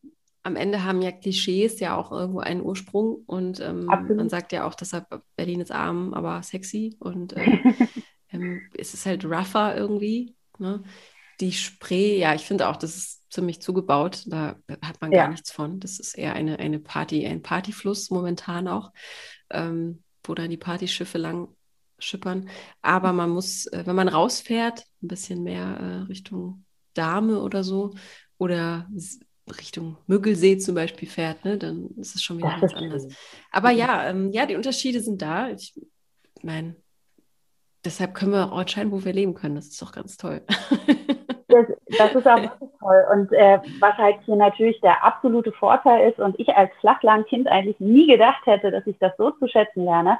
am 0.46 0.54
Ende 0.54 0.84
haben 0.84 1.02
ja 1.02 1.10
Klischees 1.10 1.80
ja 1.80 1.96
auch 1.96 2.12
irgendwo 2.12 2.38
einen 2.38 2.62
Ursprung 2.62 3.24
und 3.26 3.58
ähm, 3.58 3.86
man 3.86 4.28
sagt 4.28 4.52
ja 4.52 4.64
auch, 4.64 4.76
deshalb 4.76 5.06
Berlin 5.34 5.60
ist 5.60 5.72
arm, 5.72 6.14
aber 6.14 6.40
sexy 6.44 6.94
und 7.00 7.32
äh, 7.32 7.42
ähm, 8.32 8.62
es 8.78 8.94
ist 8.94 9.06
halt 9.06 9.24
rougher 9.24 9.76
irgendwie. 9.76 10.36
Ne? 10.58 10.84
Die 11.40 11.52
Spree, 11.52 12.18
ja, 12.18 12.34
ich 12.34 12.42
finde 12.42 12.68
auch, 12.68 12.76
das 12.76 12.96
ist 12.96 13.32
ziemlich 13.32 13.60
zugebaut, 13.60 14.24
da 14.26 14.56
hat 14.82 15.00
man 15.00 15.12
ja. 15.12 15.24
gar 15.24 15.30
nichts 15.30 15.52
von. 15.52 15.80
Das 15.80 15.98
ist 15.98 16.16
eher 16.16 16.34
eine, 16.34 16.58
eine 16.58 16.78
Party, 16.78 17.26
ein 17.26 17.42
Partyfluss 17.42 18.10
momentan 18.10 18.68
auch, 18.68 18.92
ähm, 19.50 20.02
wo 20.24 20.34
dann 20.34 20.50
die 20.50 20.56
Partyschiffe 20.56 21.18
lang 21.18 21.48
schippern. 21.98 22.48
Aber 22.82 23.12
man 23.12 23.30
muss, 23.30 23.66
äh, 23.66 23.82
wenn 23.84 23.96
man 23.96 24.08
rausfährt, 24.08 24.84
ein 25.02 25.08
bisschen 25.08 25.42
mehr 25.42 25.64
äh, 25.64 25.96
Richtung 26.08 26.64
Dame 26.94 27.40
oder 27.40 27.62
so 27.62 27.94
oder 28.38 28.88
Richtung 29.58 29.98
Müggelsee 30.06 30.58
zum 30.58 30.74
Beispiel 30.74 31.08
fährt, 31.08 31.44
ne, 31.44 31.58
dann 31.58 31.90
ist 31.98 32.14
es 32.14 32.22
schon 32.22 32.38
wieder 32.38 32.58
ganz 32.58 32.74
anders. 32.74 33.06
Aber 33.50 33.70
ja, 33.70 34.08
ähm, 34.08 34.32
ja, 34.32 34.46
die 34.46 34.56
Unterschiede 34.56 35.00
sind 35.00 35.20
da. 35.20 35.50
Ich 35.50 35.74
meine, 36.42 36.76
Deshalb 37.86 38.14
können 38.14 38.32
wir 38.32 38.52
auch 38.52 38.60
entscheiden, 38.60 38.90
wo 38.90 39.04
wir 39.04 39.12
leben 39.12 39.34
können. 39.34 39.54
Das 39.54 39.68
ist 39.68 39.80
doch 39.80 39.92
ganz 39.92 40.16
toll. 40.16 40.42
das, 41.62 41.98
das 41.98 42.14
ist 42.14 42.26
auch 42.26 42.40
wirklich 42.40 42.70
toll. 42.80 43.04
Und 43.12 43.32
äh, 43.32 43.58
was 43.80 43.96
halt 43.96 44.16
hier 44.24 44.36
natürlich 44.36 44.80
der 44.80 45.04
absolute 45.04 45.52
Vorteil 45.52 46.10
ist 46.10 46.18
und 46.18 46.38
ich 46.38 46.48
als 46.50 46.70
Flachlandkind 46.80 47.48
eigentlich 47.48 47.80
nie 47.80 48.06
gedacht 48.06 48.44
hätte, 48.46 48.70
dass 48.70 48.86
ich 48.86 48.98
das 48.98 49.12
so 49.16 49.30
zu 49.32 49.48
schätzen 49.48 49.84
lerne, 49.84 50.18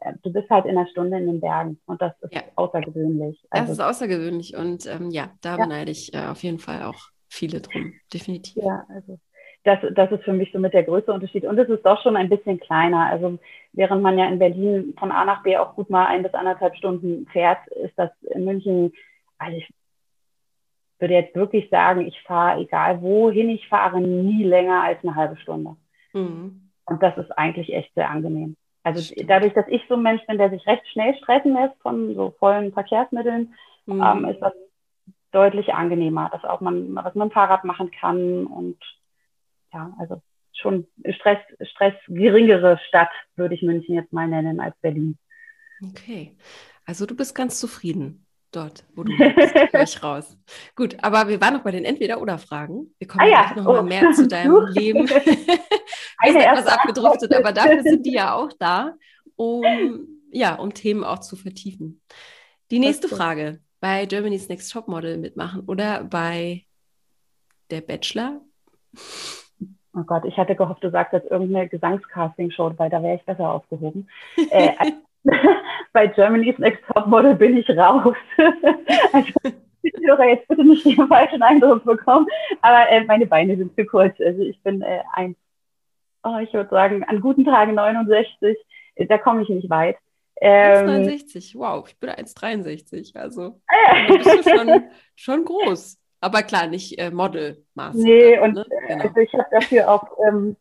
äh, 0.00 0.12
du 0.22 0.32
bist 0.32 0.48
halt 0.50 0.66
in 0.66 0.76
einer 0.76 0.88
Stunde 0.88 1.18
in 1.18 1.26
den 1.26 1.40
Bergen 1.40 1.78
und 1.86 2.00
das 2.00 2.12
ist 2.20 2.34
ja. 2.34 2.42
außergewöhnlich. 2.54 3.38
Also, 3.50 3.66
das 3.66 3.78
ist 3.78 3.80
außergewöhnlich 3.80 4.56
und 4.56 4.86
ähm, 4.86 5.10
ja, 5.10 5.30
da 5.40 5.56
ja. 5.56 5.64
beneide 5.64 5.90
ich 5.90 6.14
äh, 6.14 6.26
auf 6.26 6.42
jeden 6.42 6.58
Fall 6.58 6.82
auch 6.82 7.10
viele 7.28 7.60
drum, 7.60 7.94
definitiv. 8.12 8.62
Ja, 8.62 8.84
also 8.88 9.18
das, 9.64 9.78
das 9.94 10.10
ist 10.12 10.24
für 10.24 10.32
mich 10.32 10.50
so 10.52 10.58
mit 10.58 10.72
der 10.72 10.84
größte 10.84 11.12
Unterschied. 11.12 11.44
Und 11.44 11.58
es 11.58 11.68
ist 11.68 11.84
doch 11.84 12.02
schon 12.02 12.16
ein 12.16 12.28
bisschen 12.28 12.58
kleiner. 12.58 13.06
Also 13.06 13.38
während 13.72 14.02
man 14.02 14.18
ja 14.18 14.26
in 14.26 14.38
Berlin 14.38 14.94
von 14.98 15.12
A 15.12 15.24
nach 15.24 15.42
B 15.42 15.56
auch 15.56 15.74
gut 15.74 15.90
mal 15.90 16.06
ein 16.06 16.22
bis 16.22 16.32
anderthalb 16.34 16.76
Stunden 16.76 17.26
fährt, 17.32 17.58
ist 17.68 17.92
das 17.96 18.10
in 18.22 18.44
München, 18.44 18.92
also 19.38 19.56
ich 19.56 19.68
würde 21.00 21.14
jetzt 21.14 21.34
wirklich 21.34 21.68
sagen, 21.70 22.06
ich 22.06 22.20
fahre, 22.22 22.60
egal 22.60 23.00
wohin 23.02 23.50
ich 23.50 23.68
fahre, 23.68 24.00
nie 24.00 24.44
länger 24.44 24.82
als 24.82 25.02
eine 25.02 25.14
halbe 25.14 25.36
Stunde. 25.36 25.76
Mhm. 26.12 26.70
Und 26.84 27.02
das 27.02 27.16
ist 27.18 27.30
eigentlich 27.32 27.72
echt 27.72 27.94
sehr 27.94 28.10
angenehm. 28.10 28.56
Also 28.82 29.02
Stimmt. 29.02 29.30
dadurch, 29.30 29.52
dass 29.52 29.68
ich 29.68 29.82
so 29.88 29.94
ein 29.94 30.02
Mensch 30.02 30.24
bin, 30.26 30.38
der 30.38 30.50
sich 30.50 30.66
recht 30.66 30.86
schnell 30.88 31.14
stressen 31.16 31.54
lässt 31.54 31.80
von 31.82 32.14
so 32.14 32.34
vollen 32.38 32.72
Verkehrsmitteln, 32.72 33.54
mhm. 33.86 34.02
ähm, 34.02 34.24
ist 34.26 34.40
das 34.40 34.54
deutlich 35.30 35.74
angenehmer, 35.74 36.30
dass 36.32 36.44
auch 36.44 36.60
man 36.60 36.94
was 36.94 37.14
mit 37.14 37.24
dem 37.24 37.30
Fahrrad 37.30 37.64
machen 37.64 37.90
kann 37.90 38.46
und 38.46 38.78
ja, 39.72 39.92
also 39.98 40.22
schon 40.54 40.86
Stress, 41.10 41.38
Stress 41.70 41.94
geringere 42.08 42.78
Stadt, 42.88 43.10
würde 43.36 43.54
ich 43.54 43.62
München 43.62 43.94
jetzt 43.94 44.12
mal 44.12 44.26
nennen, 44.26 44.58
als 44.60 44.74
Berlin. 44.80 45.18
Okay. 45.82 46.36
Also 46.84 47.04
du 47.04 47.14
bist 47.14 47.34
ganz 47.34 47.60
zufrieden 47.60 48.26
dort, 48.52 48.84
wo 48.94 49.04
du 49.04 49.16
bist, 49.16 49.54
höre 49.72 49.82
ich 49.82 50.02
raus. 50.02 50.36
Gut, 50.74 50.96
aber 51.02 51.28
wir 51.28 51.40
waren 51.40 51.54
noch 51.54 51.62
bei 51.62 51.70
den 51.70 51.84
Entweder-Oder-Fragen. 51.84 52.94
Wir 52.98 53.08
kommen 53.08 53.24
ah, 53.24 53.28
ja. 53.28 53.54
noch 53.56 53.66
oh. 53.66 53.72
mal 53.74 53.82
mehr 53.82 54.10
zu 54.12 54.26
deinem 54.26 54.66
Leben. 54.72 55.08
wir 55.08 56.32
sind 56.32 56.40
etwas 56.40 56.66
abgedriftet, 56.66 57.34
aber 57.34 57.52
dafür 57.52 57.82
sind 57.82 58.06
die 58.06 58.14
ja 58.14 58.34
auch 58.34 58.52
da, 58.58 58.94
um, 59.36 60.06
ja, 60.30 60.54
um 60.54 60.74
Themen 60.74 61.04
auch 61.04 61.20
zu 61.20 61.36
vertiefen. 61.36 62.00
Die 62.70 62.78
nächste 62.78 63.08
Frage. 63.08 63.60
Bei 63.80 64.06
Germany's 64.06 64.48
Next 64.48 64.72
Top 64.72 64.88
Model 64.88 65.18
mitmachen 65.18 65.62
oder 65.66 66.02
bei 66.02 66.64
der 67.70 67.80
Bachelor? 67.80 68.40
Oh 69.94 70.02
Gott, 70.02 70.24
ich 70.24 70.36
hatte 70.36 70.56
gehofft, 70.56 70.82
du 70.82 70.90
sagst 70.90 71.12
jetzt 71.12 71.30
irgendeine 71.30 71.68
Gesangscasting-Show, 71.68 72.74
weil 72.76 72.90
da 72.90 73.02
wäre 73.02 73.16
ich 73.16 73.24
besser 73.24 73.50
aufgehoben. 73.50 74.08
äh, 74.50 74.72
bei 75.92 76.06
Germany's 76.06 76.58
Next 76.58 76.82
Top 76.92 77.06
Model 77.06 77.34
bin 77.34 77.56
ich 77.56 77.68
raus. 77.70 78.16
also, 79.12 79.32
ich 79.82 79.92
höre 80.04 80.24
jetzt 80.24 80.48
bitte 80.48 80.64
nicht 80.64 80.84
den 80.84 81.06
falschen 81.08 81.42
Eindruck 81.42 81.84
bekommen, 81.84 82.26
aber 82.62 82.88
äh, 82.90 83.04
meine 83.04 83.26
Beine 83.26 83.56
sind 83.56 83.74
zu 83.74 83.84
kurz. 83.84 84.18
Also 84.20 84.42
ich 84.42 84.60
bin 84.62 84.82
äh, 84.82 85.02
ein, 85.14 85.36
oh, 86.24 86.38
ich 86.42 86.52
würde 86.52 86.70
sagen, 86.70 87.04
an 87.04 87.20
guten 87.20 87.44
Tagen 87.44 87.74
69, 87.74 88.56
da 89.08 89.18
komme 89.18 89.42
ich 89.42 89.48
nicht 89.48 89.70
weit. 89.70 89.96
Ähm, 90.40 90.88
1,69, 90.88 91.58
wow, 91.58 91.84
ich 91.88 91.98
bin 91.98 92.10
1,63, 92.10 93.16
also 93.16 93.42
ja. 93.70 94.16
bist 94.16 94.46
du 94.46 94.50
schon, 94.50 94.82
schon 95.16 95.44
groß. 95.44 95.98
Aber 96.20 96.42
klar, 96.42 96.66
nicht 96.66 96.98
äh, 96.98 97.10
Modelmaß. 97.10 97.94
Nee, 97.94 98.38
und 98.38 98.54
ne? 98.54 98.66
Äh, 98.70 98.88
genau. 98.88 99.04
also 99.04 99.20
ich 99.20 99.32
habe 99.34 99.46
dafür 99.52 99.88
auch 99.88 100.04
ähm, 100.26 100.56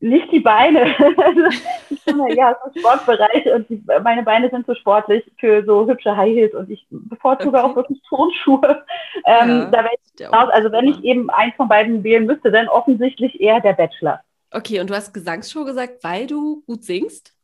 nicht 0.00 0.30
die 0.32 0.40
Beine. 0.40 0.94
ja 2.36 2.56
so 2.64 2.80
Sportbereich 2.80 3.52
und 3.52 3.68
die, 3.68 3.82
meine 4.02 4.22
Beine 4.22 4.48
sind 4.50 4.64
zu 4.66 4.72
so 4.72 4.80
sportlich 4.80 5.30
für 5.38 5.64
so 5.64 5.86
hübsche 5.86 6.16
High 6.16 6.34
Heels 6.34 6.54
und 6.54 6.70
ich 6.70 6.86
bevorzuge 6.90 7.58
okay. 7.58 7.66
auch 7.66 7.76
wirklich 7.76 8.00
Turnschuhe. 8.08 8.84
Ähm, 9.26 9.48
ja, 9.48 9.64
da 9.66 9.84
ich 9.84 10.28
raus. 10.28 10.48
Also 10.52 10.72
wenn 10.72 10.86
ich 10.88 11.02
eben 11.04 11.28
eins 11.30 11.54
von 11.56 11.68
beiden 11.68 12.02
wählen 12.04 12.26
müsste, 12.26 12.50
dann 12.50 12.68
offensichtlich 12.68 13.40
eher 13.40 13.60
der 13.60 13.74
Bachelor. 13.74 14.20
Okay, 14.52 14.80
und 14.80 14.90
du 14.90 14.94
hast 14.94 15.12
Gesangsshow 15.12 15.64
gesagt, 15.64 16.02
weil 16.02 16.26
du 16.26 16.62
gut 16.66 16.84
singst? 16.84 17.34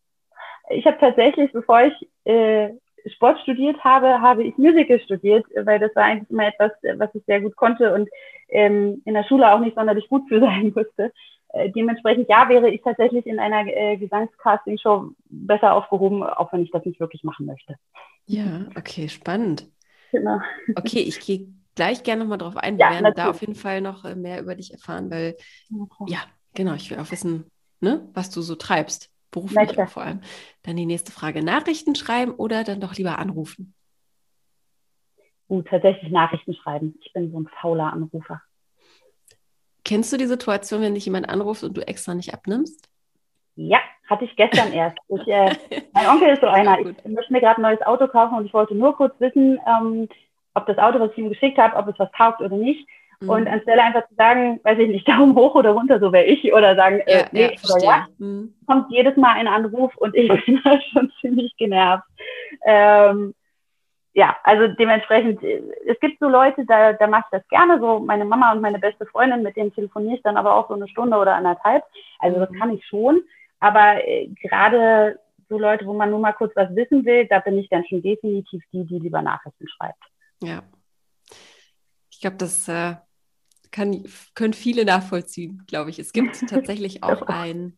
Ich 0.71 0.87
habe 0.87 0.97
tatsächlich, 0.99 1.53
bevor 1.53 1.83
ich 1.83 2.09
äh, 2.25 2.71
Sport 3.07 3.39
studiert 3.41 3.83
habe, 3.85 4.21
habe 4.21 4.43
ich 4.43 4.57
Musical 4.59 4.99
studiert, 5.01 5.45
weil 5.63 5.79
das 5.79 5.95
war 5.95 6.05
eigentlich 6.05 6.31
immer 6.31 6.49
etwas, 6.49 6.73
was 6.97 7.15
ich 7.15 7.23
sehr 7.27 7.41
gut 7.41 7.55
konnte 7.55 7.95
und 7.95 8.09
ähm, 8.49 9.03
in 9.05 9.15
der 9.15 9.25
Schule 9.25 9.53
auch 9.53 9.61
nicht 9.61 9.77
sonderlich 9.77 10.09
gut 10.09 10.23
für 10.29 10.41
sein 10.41 10.73
musste. 10.75 11.13
Äh, 11.49 11.71
dementsprechend, 11.71 12.29
ja, 12.29 12.49
wäre 12.49 12.71
ich 12.71 12.83
tatsächlich 12.83 13.27
in 13.27 13.39
einer 13.39 13.67
äh, 13.67 13.97
Gesangscasting-Show 13.97 15.11
besser 15.27 15.75
aufgehoben, 15.75 16.23
auch 16.23 16.53
wenn 16.53 16.63
ich 16.63 16.71
das 16.71 16.85
nicht 16.85 17.01
wirklich 17.01 17.25
machen 17.25 17.47
möchte. 17.47 17.77
Ja, 18.27 18.67
okay, 18.77 19.09
spannend. 19.09 19.69
Genau. 20.11 20.41
Okay, 20.77 21.01
ich 21.01 21.21
gehe 21.21 21.49
gleich 21.75 22.03
gerne 22.03 22.23
nochmal 22.23 22.39
drauf 22.39 22.57
ein. 22.57 22.79
Wir 22.79 22.87
ja, 22.87 22.91
werden 22.91 23.03
natürlich. 23.05 23.25
da 23.25 23.31
auf 23.31 23.41
jeden 23.41 23.55
Fall 23.55 23.81
noch 23.81 24.05
äh, 24.05 24.15
mehr 24.15 24.41
über 24.41 24.55
dich 24.55 24.73
erfahren, 24.73 25.11
weil, 25.11 25.37
ja, 26.07 26.19
genau, 26.55 26.75
ich 26.75 26.91
will 26.91 26.99
auch 26.99 27.11
wissen, 27.11 27.51
ne, 27.81 28.09
was 28.15 28.31
du 28.31 28.41
so 28.41 28.55
treibst 28.57 29.13
beruflich 29.31 29.79
auch 29.79 29.89
vor 29.89 30.03
allem. 30.03 30.21
Dann 30.63 30.77
die 30.77 30.87
nächste 30.87 31.13
Frage: 31.13 31.43
Nachrichten 31.45 31.95
schreiben 31.95 32.33
oder 32.33 32.65
dann 32.65 32.81
doch 32.81 32.95
lieber 32.95 33.19
anrufen? 33.19 33.75
Uh, 35.49 35.63
tatsächlich 35.63 36.11
Nachrichten 36.11 36.55
schreiben. 36.55 36.99
Ich 37.03 37.13
bin 37.13 37.31
so 37.31 37.39
ein 37.39 37.49
fauler 37.61 37.93
Anrufer. 37.93 38.43
Kennst 39.87 40.13
du 40.13 40.17
die 40.17 40.27
Situation, 40.27 40.83
wenn 40.83 40.95
dich 40.95 41.05
jemand 41.05 41.29
anruft 41.29 41.63
und 41.63 41.77
du 41.77 41.87
extra 41.87 42.13
nicht 42.13 42.35
abnimmst? 42.35 42.89
Ja, 43.55 43.79
hatte 44.11 44.25
ich 44.25 44.35
gestern 44.35 44.73
erst. 44.73 44.99
Ich, 45.09 45.29
äh, 45.29 45.55
mein 45.93 46.09
Onkel 46.09 46.31
ist 46.31 46.41
so 46.41 46.49
einer. 46.49 46.81
Ich 46.81 47.05
möchte 47.05 47.33
mir 47.33 47.41
gerade 47.41 47.61
ein 47.61 47.63
neues 47.63 47.83
Auto 47.83 48.09
kaufen 48.09 48.37
und 48.37 48.47
ich 48.47 48.53
wollte 48.53 48.75
nur 48.75 48.97
kurz 48.97 49.15
wissen, 49.21 49.61
ähm, 49.65 50.09
ob 50.55 50.67
das 50.67 50.79
Auto, 50.79 50.99
was 50.99 51.13
ich 51.13 51.19
ihm 51.19 51.29
geschickt 51.29 51.57
habe, 51.57 51.77
ob 51.77 51.87
es 51.87 51.99
was 52.01 52.11
taugt 52.19 52.41
oder 52.41 52.57
nicht. 52.57 52.85
Mhm. 53.21 53.31
Und 53.31 53.47
anstelle 53.47 53.81
einfach 53.81 54.09
zu 54.09 54.17
sagen, 54.17 54.59
weiß 54.65 54.77
ich 54.81 54.89
nicht, 54.89 55.09
Daumen 55.09 55.37
hoch 55.37 55.55
oder 55.55 55.71
runter, 55.71 56.01
so 56.01 56.13
wäre 56.13 56.25
ich, 56.25 56.53
oder 56.53 56.75
sagen, 56.75 56.99
äh, 57.07 57.13
ja, 57.13 57.21
äh, 57.21 57.29
nee, 57.31 57.43
ja, 57.43 57.75
oder 57.75 57.85
ja, 57.85 58.07
mhm. 58.19 58.55
kommt 58.67 58.91
jedes 58.91 59.17
Mal 59.17 59.37
ein 59.37 59.47
Anruf 59.47 59.97
und 59.99 60.17
ich 60.17 60.29
bin 60.47 60.61
da 60.65 60.81
schon 60.81 61.13
ziemlich 61.21 61.57
genervt. 61.57 62.03
Ähm, 62.67 63.35
ja, 64.17 64.35
also 64.45 64.67
dementsprechend, 64.67 65.43
es 65.43 66.01
gibt 66.01 66.19
so 66.21 66.27
Leute, 66.27 66.65
da, 66.65 66.95
da 66.95 67.07
mache 67.07 67.25
ich 67.27 67.39
das 67.39 67.49
gerne, 67.49 67.79
so 67.79 67.99
meine 67.99 68.25
Mama 68.25 68.51
und 68.51 68.63
meine 68.63 68.79
beste 68.79 69.05
Freundin, 69.05 69.43
mit 69.43 69.57
denen 69.57 69.75
telefoniere 69.75 70.17
ich 70.17 70.23
dann 70.23 70.39
aber 70.39 70.55
auch 70.55 70.69
so 70.69 70.75
eine 70.75 70.89
Stunde 70.89 71.19
oder 71.19 71.35
anderthalb. 71.35 71.85
Also 72.19 72.41
das 72.41 72.51
mhm. 72.51 72.59
kann 72.59 72.71
ich 72.75 72.87
schon. 72.87 73.23
Aber 73.61 74.03
äh, 74.03 74.29
gerade 74.41 75.21
so 75.51 75.59
Leute, 75.59 75.85
wo 75.85 75.93
man 75.93 76.09
nur 76.09 76.19
mal 76.19 76.33
kurz 76.33 76.57
was 76.57 76.75
wissen 76.75 77.05
will, 77.05 77.27
da 77.27 77.41
bin 77.41 77.59
ich 77.59 77.69
dann 77.69 77.85
schon 77.87 78.01
definitiv 78.01 78.63
die, 78.73 78.87
die 78.87 79.01
lieber 79.01 79.21
Nachrichten 79.21 79.69
schreibt. 79.69 80.03
Ja. 80.43 80.63
Ich 82.11 82.23
glaube, 82.23 82.39
das 82.39 82.69
äh, 82.69 82.95
kann, 83.71 84.03
können 84.35 84.55
viele 84.55 84.87
nachvollziehen, 84.87 85.63
glaube 85.67 85.91
ich. 85.91 85.99
Es 85.99 86.13
gibt 86.13 86.41
tatsächlich 86.49 87.03
auch 87.03 87.21
ein, 87.21 87.77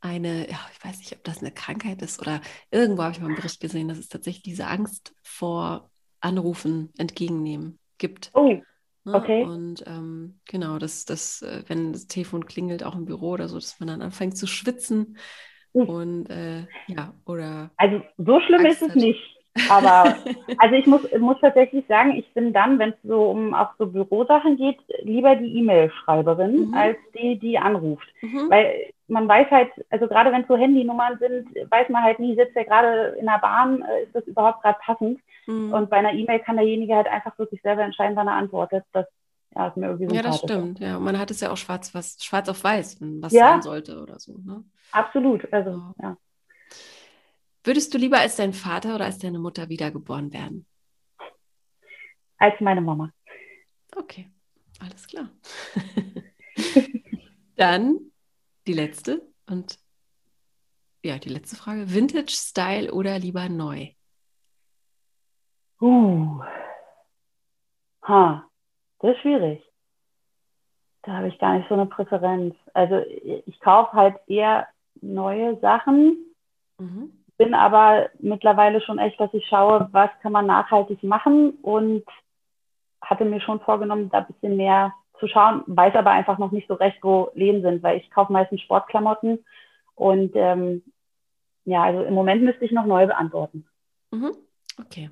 eine, 0.00 0.50
ja, 0.50 0.58
ich 0.72 0.84
weiß 0.84 0.98
nicht, 0.98 1.12
ob 1.12 1.24
das 1.24 1.40
eine 1.40 1.52
Krankheit 1.52 2.02
ist 2.02 2.20
oder 2.20 2.40
irgendwo 2.70 3.02
habe 3.02 3.12
ich 3.12 3.20
mal 3.20 3.26
einen 3.26 3.36
Bericht 3.36 3.60
gesehen, 3.60 3.88
dass 3.88 3.98
es 3.98 4.08
tatsächlich 4.08 4.42
diese 4.42 4.66
Angst 4.66 5.14
vor 5.22 5.90
Anrufen 6.20 6.92
entgegennehmen 6.98 7.78
gibt. 7.98 8.30
Oh, 8.34 8.60
ne? 9.04 9.14
okay. 9.14 9.44
Und 9.44 9.84
ähm, 9.86 10.40
genau, 10.46 10.78
dass 10.78 11.04
das, 11.04 11.42
äh, 11.42 11.62
wenn 11.68 11.92
das 11.92 12.06
Telefon 12.06 12.46
klingelt, 12.46 12.84
auch 12.84 12.94
im 12.94 13.04
Büro 13.04 13.30
oder 13.30 13.48
so, 13.48 13.56
dass 13.56 13.78
man 13.80 13.88
dann 13.88 14.02
anfängt 14.02 14.36
zu 14.36 14.46
schwitzen. 14.46 15.18
Hm. 15.74 15.88
Und 15.88 16.30
äh, 16.30 16.66
ja, 16.86 17.14
oder. 17.26 17.70
Also 17.76 18.02
so 18.18 18.40
schlimm 18.40 18.64
Angst 18.64 18.82
ist 18.82 18.82
es 18.82 18.90
hat. 18.90 18.96
nicht. 18.96 19.36
Aber 19.68 20.16
also 20.58 20.74
ich 20.74 20.86
muss, 20.86 21.02
muss 21.18 21.36
tatsächlich 21.40 21.84
sagen, 21.88 22.16
ich 22.16 22.32
bin 22.34 22.52
dann, 22.52 22.78
wenn 22.78 22.90
es 22.90 23.02
so 23.02 23.30
um 23.30 23.54
auch 23.54 23.70
so 23.78 23.86
Bürosachen 23.86 24.56
geht, 24.56 24.78
lieber 25.02 25.36
die 25.36 25.58
E-Mail-Schreiberin 25.58 26.68
mhm. 26.68 26.74
als 26.74 26.96
die, 27.14 27.38
die 27.38 27.58
anruft. 27.58 28.06
Mhm. 28.22 28.50
Weil 28.50 28.92
man 29.10 29.28
weiß 29.28 29.50
halt, 29.50 29.70
also 29.90 30.06
gerade 30.06 30.32
wenn 30.32 30.42
es 30.42 30.48
so 30.48 30.56
Handynummern 30.56 31.18
sind, 31.18 31.48
weiß 31.70 31.88
man 31.88 32.02
halt 32.02 32.18
nie, 32.20 32.36
sitzt 32.36 32.56
er 32.56 32.64
gerade 32.64 33.16
in 33.18 33.26
der 33.26 33.38
Bahn, 33.38 33.82
äh, 33.82 34.04
ist 34.04 34.14
das 34.14 34.24
überhaupt 34.24 34.62
gerade 34.62 34.78
passend? 34.80 35.20
Mhm. 35.46 35.72
Und 35.72 35.90
bei 35.90 35.96
einer 35.96 36.12
E-Mail 36.12 36.40
kann 36.40 36.56
derjenige 36.56 36.94
halt 36.94 37.08
einfach 37.08 37.36
wirklich 37.38 37.60
selber 37.62 37.82
entscheiden, 37.82 38.16
wann 38.16 38.28
er 38.28 38.34
antwortet. 38.34 38.84
Das 38.92 39.06
ja, 39.54 39.66
ist 39.66 39.76
mir 39.76 39.86
irgendwie 39.88 40.14
Ja, 40.14 40.22
das 40.22 40.38
stimmt. 40.38 40.78
Ja, 40.78 40.98
man 40.98 41.18
hat 41.18 41.30
es 41.30 41.40
ja 41.40 41.50
auch 41.50 41.56
schwarz, 41.56 41.94
was, 41.94 42.22
schwarz 42.22 42.48
auf 42.48 42.62
weiß, 42.62 42.98
was 43.00 43.32
ja, 43.32 43.48
sein 43.48 43.62
sollte 43.62 44.00
oder 44.00 44.18
so. 44.18 44.38
Ne? 44.38 44.64
Absolut. 44.92 45.52
Also, 45.52 45.82
ja. 46.00 46.16
Würdest 47.64 47.92
du 47.92 47.98
lieber 47.98 48.18
als 48.18 48.36
dein 48.36 48.52
Vater 48.52 48.94
oder 48.94 49.04
als 49.06 49.18
deine 49.18 49.38
Mutter 49.38 49.68
wiedergeboren 49.68 50.32
werden? 50.32 50.66
Als 52.38 52.58
meine 52.60 52.80
Mama. 52.80 53.12
Okay, 53.94 54.30
alles 54.78 55.06
klar. 55.06 55.28
Dann 57.56 58.09
die 58.66 58.72
letzte 58.72 59.22
und 59.48 59.78
ja, 61.02 61.18
die 61.18 61.30
letzte 61.30 61.56
Frage. 61.56 61.94
Vintage 61.94 62.32
Style 62.32 62.92
oder 62.92 63.18
lieber 63.18 63.48
neu? 63.48 63.88
Uh. 65.80 66.42
Ha, 68.02 68.44
das 68.98 69.16
ist 69.16 69.22
schwierig. 69.22 69.62
Da 71.02 71.12
habe 71.12 71.28
ich 71.28 71.38
gar 71.38 71.56
nicht 71.56 71.68
so 71.68 71.74
eine 71.74 71.86
Präferenz. 71.86 72.54
Also 72.74 72.98
ich 72.98 73.58
kaufe 73.60 73.92
halt 73.92 74.16
eher 74.26 74.68
neue 75.00 75.58
Sachen. 75.60 76.34
Mhm 76.78 77.20
bin 77.40 77.54
aber 77.54 78.10
mittlerweile 78.18 78.82
schon 78.82 78.98
echt, 78.98 79.18
dass 79.18 79.32
ich 79.32 79.46
schaue, 79.46 79.88
was 79.92 80.10
kann 80.20 80.30
man 80.30 80.44
nachhaltig 80.44 81.02
machen 81.02 81.52
und 81.62 82.04
hatte 83.00 83.24
mir 83.24 83.40
schon 83.40 83.60
vorgenommen, 83.60 84.10
da 84.10 84.18
ein 84.18 84.26
bisschen 84.26 84.58
mehr 84.58 84.92
zu 85.20 85.28
schauen, 85.28 85.62
weiß 85.66 85.94
aber 85.94 86.10
einfach 86.10 86.38
noch 86.38 86.50
nicht 86.50 86.68
so 86.68 86.74
recht, 86.74 86.98
wo 87.02 87.30
Läden 87.34 87.62
sind, 87.62 87.82
weil 87.82 87.98
ich 87.98 88.10
kaufe 88.10 88.32
meistens 88.32 88.60
Sportklamotten 88.62 89.44
und 89.94 90.32
ähm, 90.34 90.82
ja, 91.64 91.84
also 91.84 92.02
im 92.02 92.14
Moment 92.14 92.42
müsste 92.42 92.64
ich 92.64 92.72
noch 92.72 92.86
neu 92.86 93.06
beantworten. 93.06 93.66
Mhm. 94.10 94.32
Okay. 94.80 95.10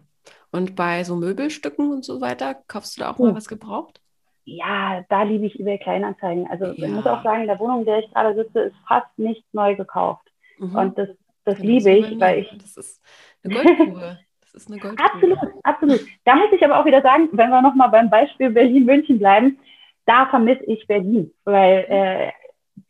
Und 0.50 0.76
bei 0.76 1.04
so 1.04 1.14
Möbelstücken 1.14 1.92
und 1.92 2.04
so 2.04 2.20
weiter, 2.20 2.56
kaufst 2.68 2.96
du 2.96 3.02
da 3.02 3.10
auch 3.10 3.18
mal 3.18 3.34
was 3.34 3.48
gebraucht? 3.48 4.00
Ja, 4.44 5.04
da 5.10 5.24
liebe 5.24 5.44
ich 5.44 5.60
eBay 5.60 5.78
Kleinanzeigen. 5.78 6.48
Also 6.50 6.66
ja. 6.66 6.72
ich 6.72 6.88
muss 6.88 7.06
auch 7.06 7.22
sagen, 7.22 7.42
in 7.42 7.48
der 7.48 7.58
Wohnung, 7.58 7.80
in 7.80 7.84
der 7.84 7.98
ich 7.98 8.10
gerade 8.10 8.34
sitze, 8.34 8.60
ist 8.60 8.76
fast 8.86 9.06
nichts 9.18 9.46
neu 9.52 9.76
gekauft. 9.76 10.26
Mhm. 10.58 10.74
Und 10.74 10.98
das, 10.98 11.08
das 11.44 11.58
liebe 11.58 11.90
ich, 11.90 12.18
weil 12.18 12.38
ich. 12.40 12.58
Das 12.58 12.76
ist 12.76 13.02
eine 13.44 13.54
Goldgrube. 13.54 14.18
Das 14.50 14.62
ist 14.62 14.70
eine 14.70 14.80
Goldgrube. 14.80 15.12
Absolut, 15.12 15.38
absolut. 15.62 16.00
Da 16.24 16.34
muss 16.34 16.50
ich 16.52 16.64
aber 16.64 16.80
auch 16.80 16.86
wieder 16.86 17.02
sagen, 17.02 17.28
wenn 17.32 17.50
wir 17.50 17.60
nochmal 17.60 17.90
beim 17.90 18.08
Beispiel 18.08 18.48
Berlin-München 18.48 19.18
bleiben, 19.18 19.58
da 20.08 20.26
vermisse 20.26 20.64
ich 20.64 20.86
Berlin, 20.86 21.32
weil 21.44 21.84
äh, 21.88 22.32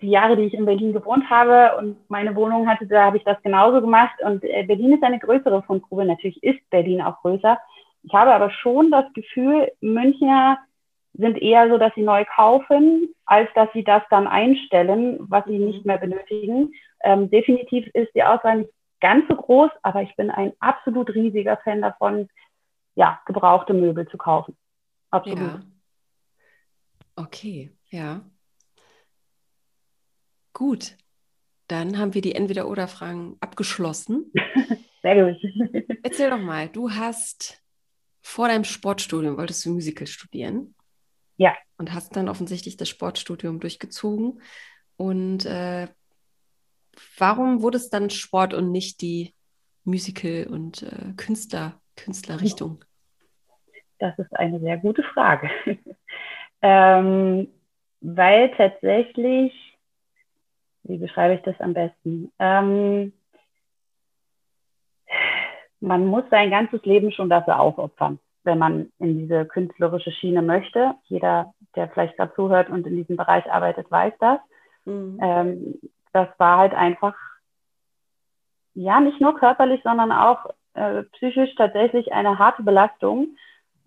die 0.00 0.10
Jahre, 0.10 0.36
die 0.36 0.44
ich 0.44 0.54
in 0.54 0.66
Berlin 0.66 0.92
gewohnt 0.92 1.28
habe 1.28 1.76
und 1.76 1.96
meine 2.08 2.36
Wohnung 2.36 2.68
hatte, 2.68 2.86
da 2.86 3.06
habe 3.06 3.16
ich 3.16 3.24
das 3.24 3.42
genauso 3.42 3.80
gemacht. 3.80 4.14
Und 4.22 4.44
äh, 4.44 4.62
Berlin 4.62 4.92
ist 4.92 5.02
eine 5.02 5.18
größere 5.18 5.62
Fundgrube. 5.64 6.04
Natürlich 6.04 6.40
ist 6.44 6.60
Berlin 6.70 7.02
auch 7.02 7.20
größer. 7.22 7.58
Ich 8.04 8.14
habe 8.14 8.32
aber 8.32 8.50
schon 8.50 8.92
das 8.92 9.12
Gefühl, 9.14 9.72
Münchner 9.80 10.58
sind 11.14 11.42
eher 11.42 11.68
so, 11.68 11.78
dass 11.78 11.92
sie 11.96 12.02
neu 12.02 12.24
kaufen, 12.24 13.08
als 13.26 13.48
dass 13.54 13.68
sie 13.72 13.82
das 13.82 14.02
dann 14.10 14.28
einstellen, 14.28 15.16
was 15.20 15.44
sie 15.46 15.58
nicht 15.58 15.84
mehr 15.84 15.98
benötigen. 15.98 16.72
Ähm, 17.02 17.28
definitiv 17.30 17.88
ist 17.94 18.14
die 18.14 18.22
Auswahl 18.22 18.58
nicht 18.58 18.70
ganz 19.00 19.26
so 19.28 19.34
groß, 19.34 19.70
aber 19.82 20.02
ich 20.02 20.14
bin 20.14 20.30
ein 20.30 20.52
absolut 20.60 21.12
riesiger 21.12 21.56
Fan 21.64 21.82
davon, 21.82 22.28
ja, 22.94 23.20
gebrauchte 23.26 23.74
Möbel 23.74 24.06
zu 24.06 24.16
kaufen. 24.16 24.56
Absolut. 25.10 25.38
Ja. 25.38 25.60
Okay, 27.18 27.72
ja. 27.90 28.24
Gut, 30.52 30.96
dann 31.66 31.98
haben 31.98 32.14
wir 32.14 32.22
die 32.22 32.36
Entweder-Oder-Fragen 32.36 33.36
abgeschlossen. 33.40 34.32
Sehr 35.02 35.24
gut. 35.24 35.42
Erzähl 36.04 36.30
doch 36.30 36.38
mal, 36.38 36.68
du 36.68 36.92
hast 36.92 37.60
vor 38.22 38.46
deinem 38.46 38.62
Sportstudium, 38.62 39.36
wolltest 39.36 39.66
du 39.66 39.70
Musical 39.70 40.06
studieren? 40.06 40.76
Ja. 41.38 41.56
Und 41.76 41.92
hast 41.92 42.14
dann 42.14 42.28
offensichtlich 42.28 42.76
das 42.76 42.88
Sportstudium 42.88 43.58
durchgezogen. 43.58 44.40
Und 44.96 45.44
äh, 45.44 45.88
warum 47.16 47.62
wurde 47.62 47.78
es 47.78 47.90
dann 47.90 48.10
Sport 48.10 48.54
und 48.54 48.70
nicht 48.70 49.00
die 49.00 49.34
Musical- 49.82 50.46
und 50.46 50.84
äh, 50.84 51.14
Künstler, 51.16 51.80
Künstlerrichtung? 51.96 52.84
Das 53.98 54.16
ist 54.20 54.32
eine 54.36 54.60
sehr 54.60 54.78
gute 54.78 55.02
Frage. 55.02 55.50
Ähm, 56.62 57.48
weil 58.00 58.50
tatsächlich 58.56 59.52
wie 60.88 60.98
beschreibe 60.98 61.34
ich 61.34 61.42
das 61.42 61.60
am 61.60 61.74
besten? 61.74 62.32
Ähm, 62.38 63.12
man 65.80 66.06
muss 66.06 66.24
sein 66.30 66.50
ganzes 66.50 66.82
Leben 66.84 67.12
schon 67.12 67.28
dafür 67.28 67.60
aufopfern, 67.60 68.18
wenn 68.42 68.58
man 68.58 68.90
in 68.98 69.18
diese 69.18 69.44
künstlerische 69.44 70.10
Schiene 70.10 70.42
möchte. 70.42 70.94
Jeder, 71.04 71.54
der 71.76 71.88
vielleicht 71.88 72.16
gerade 72.16 72.34
zuhört 72.34 72.70
und 72.70 72.86
in 72.86 72.96
diesem 72.96 73.16
Bereich 73.16 73.50
arbeitet, 73.50 73.90
weiß 73.90 74.14
das. 74.18 74.40
Mhm. 74.86 75.18
Ähm, 75.22 75.80
das 76.12 76.28
war 76.38 76.58
halt 76.58 76.74
einfach, 76.74 77.14
ja, 78.74 78.98
nicht 79.00 79.20
nur 79.20 79.38
körperlich, 79.38 79.82
sondern 79.84 80.10
auch 80.10 80.46
äh, 80.74 81.02
psychisch 81.14 81.54
tatsächlich 81.56 82.12
eine 82.12 82.38
harte 82.38 82.62
Belastung. 82.62 83.36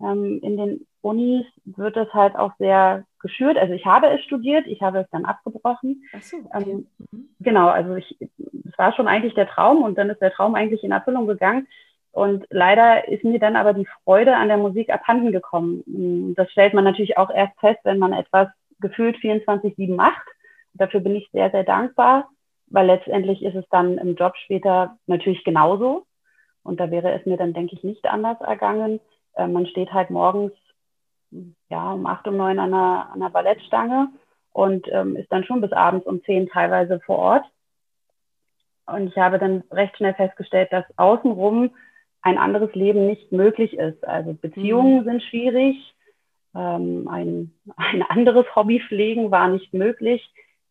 Ähm, 0.00 0.40
in 0.42 0.56
den 0.56 0.86
Unis 1.02 1.44
wird 1.64 1.96
es 1.96 2.12
halt 2.14 2.36
auch 2.36 2.52
sehr 2.58 3.04
geschürt. 3.20 3.58
Also 3.58 3.74
ich 3.74 3.84
habe 3.84 4.08
es 4.08 4.22
studiert, 4.24 4.66
ich 4.66 4.80
habe 4.82 5.00
es 5.00 5.10
dann 5.10 5.24
abgebrochen. 5.24 6.04
Ach 6.16 6.22
so, 6.22 6.36
okay. 6.52 6.70
ähm, 6.70 6.86
mhm. 7.10 7.28
Genau, 7.40 7.68
also 7.68 7.96
ich, 7.96 8.16
es 8.20 8.78
war 8.78 8.94
schon 8.94 9.08
eigentlich 9.08 9.34
der 9.34 9.48
Traum 9.48 9.82
und 9.82 9.98
dann 9.98 10.10
ist 10.10 10.20
der 10.20 10.32
Traum 10.32 10.54
eigentlich 10.54 10.82
in 10.84 10.92
Erfüllung 10.92 11.26
gegangen. 11.26 11.66
Und 12.12 12.46
leider 12.50 13.08
ist 13.08 13.24
mir 13.24 13.38
dann 13.38 13.56
aber 13.56 13.72
die 13.72 13.88
Freude 14.04 14.36
an 14.36 14.48
der 14.48 14.58
Musik 14.58 14.90
abhanden 14.90 15.32
gekommen. 15.32 16.34
Das 16.36 16.50
stellt 16.52 16.74
man 16.74 16.84
natürlich 16.84 17.16
auch 17.16 17.30
erst 17.30 17.58
fest, 17.58 17.80
wenn 17.84 17.98
man 17.98 18.12
etwas 18.12 18.48
gefühlt 18.80 19.16
24-7 19.16 19.94
macht. 19.94 20.26
Dafür 20.74 21.00
bin 21.00 21.16
ich 21.16 21.30
sehr, 21.32 21.50
sehr 21.50 21.64
dankbar, 21.64 22.28
weil 22.66 22.86
letztendlich 22.86 23.42
ist 23.42 23.54
es 23.54 23.64
dann 23.70 23.96
im 23.96 24.14
Job 24.14 24.36
später 24.36 24.98
natürlich 25.06 25.42
genauso. 25.42 26.04
Und 26.62 26.80
da 26.80 26.90
wäre 26.90 27.12
es 27.12 27.24
mir 27.24 27.38
dann, 27.38 27.54
denke 27.54 27.74
ich, 27.74 27.82
nicht 27.82 28.04
anders 28.06 28.40
ergangen. 28.40 29.00
Äh, 29.34 29.46
man 29.46 29.66
steht 29.66 29.92
halt 29.92 30.10
morgens 30.10 30.52
ja, 31.68 31.92
um 31.92 32.06
acht, 32.06 32.26
um 32.28 32.36
neun 32.36 32.58
an 32.58 32.72
einer, 32.72 33.08
an 33.12 33.22
einer 33.22 33.30
Ballettstange 33.30 34.08
und 34.52 34.86
ähm, 34.92 35.16
ist 35.16 35.30
dann 35.32 35.44
schon 35.44 35.60
bis 35.60 35.72
abends 35.72 36.06
um 36.06 36.22
zehn 36.24 36.48
teilweise 36.48 37.00
vor 37.00 37.18
Ort. 37.18 37.44
Und 38.86 39.08
ich 39.08 39.16
habe 39.16 39.38
dann 39.38 39.62
recht 39.70 39.96
schnell 39.96 40.14
festgestellt, 40.14 40.72
dass 40.72 40.84
außenrum 40.96 41.70
ein 42.20 42.38
anderes 42.38 42.74
Leben 42.74 43.06
nicht 43.06 43.32
möglich 43.32 43.74
ist. 43.74 44.06
Also 44.06 44.34
Beziehungen 44.34 45.00
mhm. 45.00 45.04
sind 45.04 45.22
schwierig, 45.22 45.94
ähm, 46.54 47.08
ein, 47.08 47.52
ein 47.76 48.02
anderes 48.02 48.46
Hobby 48.54 48.80
pflegen 48.80 49.30
war 49.30 49.48
nicht 49.48 49.72
möglich. 49.72 50.22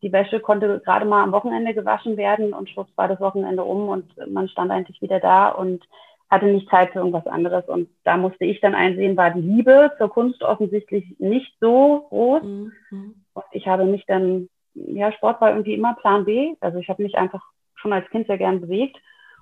Die 0.01 0.11
Wäsche 0.11 0.39
konnte 0.39 0.81
gerade 0.83 1.05
mal 1.05 1.23
am 1.23 1.31
Wochenende 1.31 1.73
gewaschen 1.73 2.17
werden 2.17 2.53
und 2.53 2.69
schwupps 2.69 2.95
war 2.95 3.07
das 3.07 3.19
Wochenende 3.19 3.63
um 3.63 3.89
und 3.89 4.05
man 4.27 4.47
stand 4.49 4.71
eigentlich 4.71 5.01
wieder 5.01 5.19
da 5.19 5.49
und 5.49 5.83
hatte 6.31 6.45
nicht 6.45 6.69
Zeit 6.69 6.93
für 6.93 6.99
irgendwas 6.99 7.27
anderes. 7.27 7.65
Und 7.65 7.89
da 8.05 8.15
musste 8.15 8.45
ich 8.45 8.61
dann 8.61 8.73
einsehen, 8.73 9.17
war 9.17 9.31
die 9.31 9.41
Liebe 9.41 9.91
zur 9.97 10.09
Kunst 10.09 10.41
offensichtlich 10.43 11.19
nicht 11.19 11.53
so 11.59 12.07
groß. 12.07 12.41
Mhm. 12.41 13.15
Und 13.33 13.45
ich 13.51 13.67
habe 13.67 13.83
mich 13.83 14.05
dann, 14.07 14.47
ja, 14.73 15.11
Sport 15.11 15.41
war 15.41 15.51
irgendwie 15.51 15.73
immer 15.73 15.93
Plan 15.95 16.23
B. 16.23 16.55
Also 16.61 16.79
ich 16.79 16.87
habe 16.87 17.03
mich 17.03 17.15
einfach 17.15 17.43
schon 17.75 17.91
als 17.91 18.09
Kind 18.09 18.27
sehr 18.27 18.37
gern 18.37 18.61
bewegt 18.61 18.97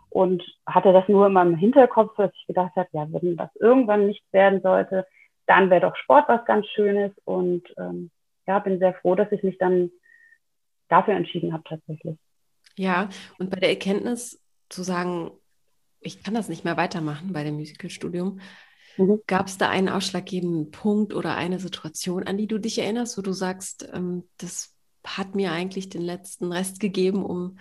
und 0.09 0.43
hatte 0.65 0.91
das 0.91 1.07
nur 1.07 1.27
immer 1.27 1.43
im 1.43 1.55
Hinterkopf, 1.55 2.15
dass 2.17 2.31
ich 2.33 2.47
gedacht 2.47 2.75
habe, 2.75 2.89
ja, 2.93 3.07
wenn 3.11 3.37
das 3.37 3.55
irgendwann 3.55 4.07
nichts 4.07 4.25
werden 4.33 4.61
sollte, 4.61 5.05
dann 5.45 5.69
wäre 5.69 5.81
doch 5.81 5.95
Sport 5.95 6.27
was 6.27 6.43
ganz 6.45 6.65
Schönes. 6.67 7.11
Und 7.23 7.63
ähm, 7.77 8.09
ja, 8.47 8.57
bin 8.57 8.79
sehr 8.79 8.95
froh, 8.95 9.13
dass 9.13 9.31
ich 9.31 9.43
mich 9.43 9.59
dann 9.59 9.91
dafür 10.87 11.13
entschieden 11.13 11.53
habe 11.53 11.63
tatsächlich. 11.65 12.17
Ja, 12.75 13.09
und 13.37 13.51
bei 13.51 13.59
der 13.59 13.69
Erkenntnis 13.69 14.41
zu 14.69 14.81
sagen, 14.81 15.31
ich 16.01 16.23
kann 16.23 16.33
das 16.33 16.49
nicht 16.49 16.63
mehr 16.63 16.77
weitermachen 16.77 17.33
bei 17.33 17.43
dem 17.43 17.55
Musicalstudium. 17.55 18.39
Mhm. 18.97 19.21
Gab 19.27 19.47
es 19.47 19.57
da 19.57 19.69
einen 19.69 19.89
ausschlaggebenden 19.89 20.71
Punkt 20.71 21.13
oder 21.13 21.35
eine 21.35 21.59
Situation, 21.59 22.23
an 22.23 22.37
die 22.37 22.47
du 22.47 22.57
dich 22.57 22.79
erinnerst, 22.79 23.17
wo 23.17 23.21
du 23.21 23.33
sagst, 23.33 23.87
ähm, 23.93 24.23
das 24.37 24.75
hat 25.05 25.35
mir 25.35 25.51
eigentlich 25.51 25.89
den 25.89 26.01
letzten 26.01 26.51
Rest 26.51 26.79
gegeben, 26.79 27.23
um 27.23 27.57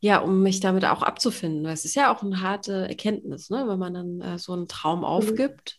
ja, 0.00 0.18
um 0.18 0.42
mich 0.42 0.60
damit 0.60 0.84
auch 0.84 1.02
abzufinden. 1.02 1.64
Weil 1.64 1.72
es 1.72 1.86
ist 1.86 1.94
ja 1.94 2.14
auch 2.14 2.22
eine 2.22 2.42
harte 2.42 2.86
Erkenntnis, 2.88 3.48
ne? 3.48 3.64
wenn 3.66 3.78
man 3.78 3.94
dann 3.94 4.20
äh, 4.20 4.38
so 4.38 4.52
einen 4.52 4.68
Traum 4.68 4.98
mhm. 4.98 5.06
aufgibt. 5.06 5.78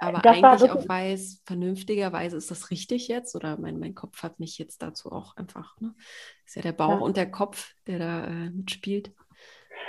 Aber 0.00 0.18
das 0.18 0.42
eigentlich 0.42 0.70
auch 0.70 0.88
weiß, 0.88 1.42
vernünftigerweise 1.44 2.36
ist 2.36 2.50
das 2.50 2.70
richtig 2.70 3.06
jetzt 3.06 3.36
oder 3.36 3.56
mein, 3.58 3.78
mein 3.78 3.94
Kopf 3.94 4.24
hat 4.24 4.40
mich 4.40 4.58
jetzt 4.58 4.82
dazu 4.82 5.12
auch 5.12 5.36
einfach, 5.36 5.78
ne? 5.78 5.94
Ist 6.46 6.56
ja 6.56 6.62
der 6.62 6.72
Bauch 6.72 6.98
ja. 7.00 7.04
und 7.04 7.18
der 7.18 7.30
Kopf, 7.30 7.74
der 7.86 7.98
da 7.98 8.24
äh, 8.24 8.50
mitspielt. 8.50 9.12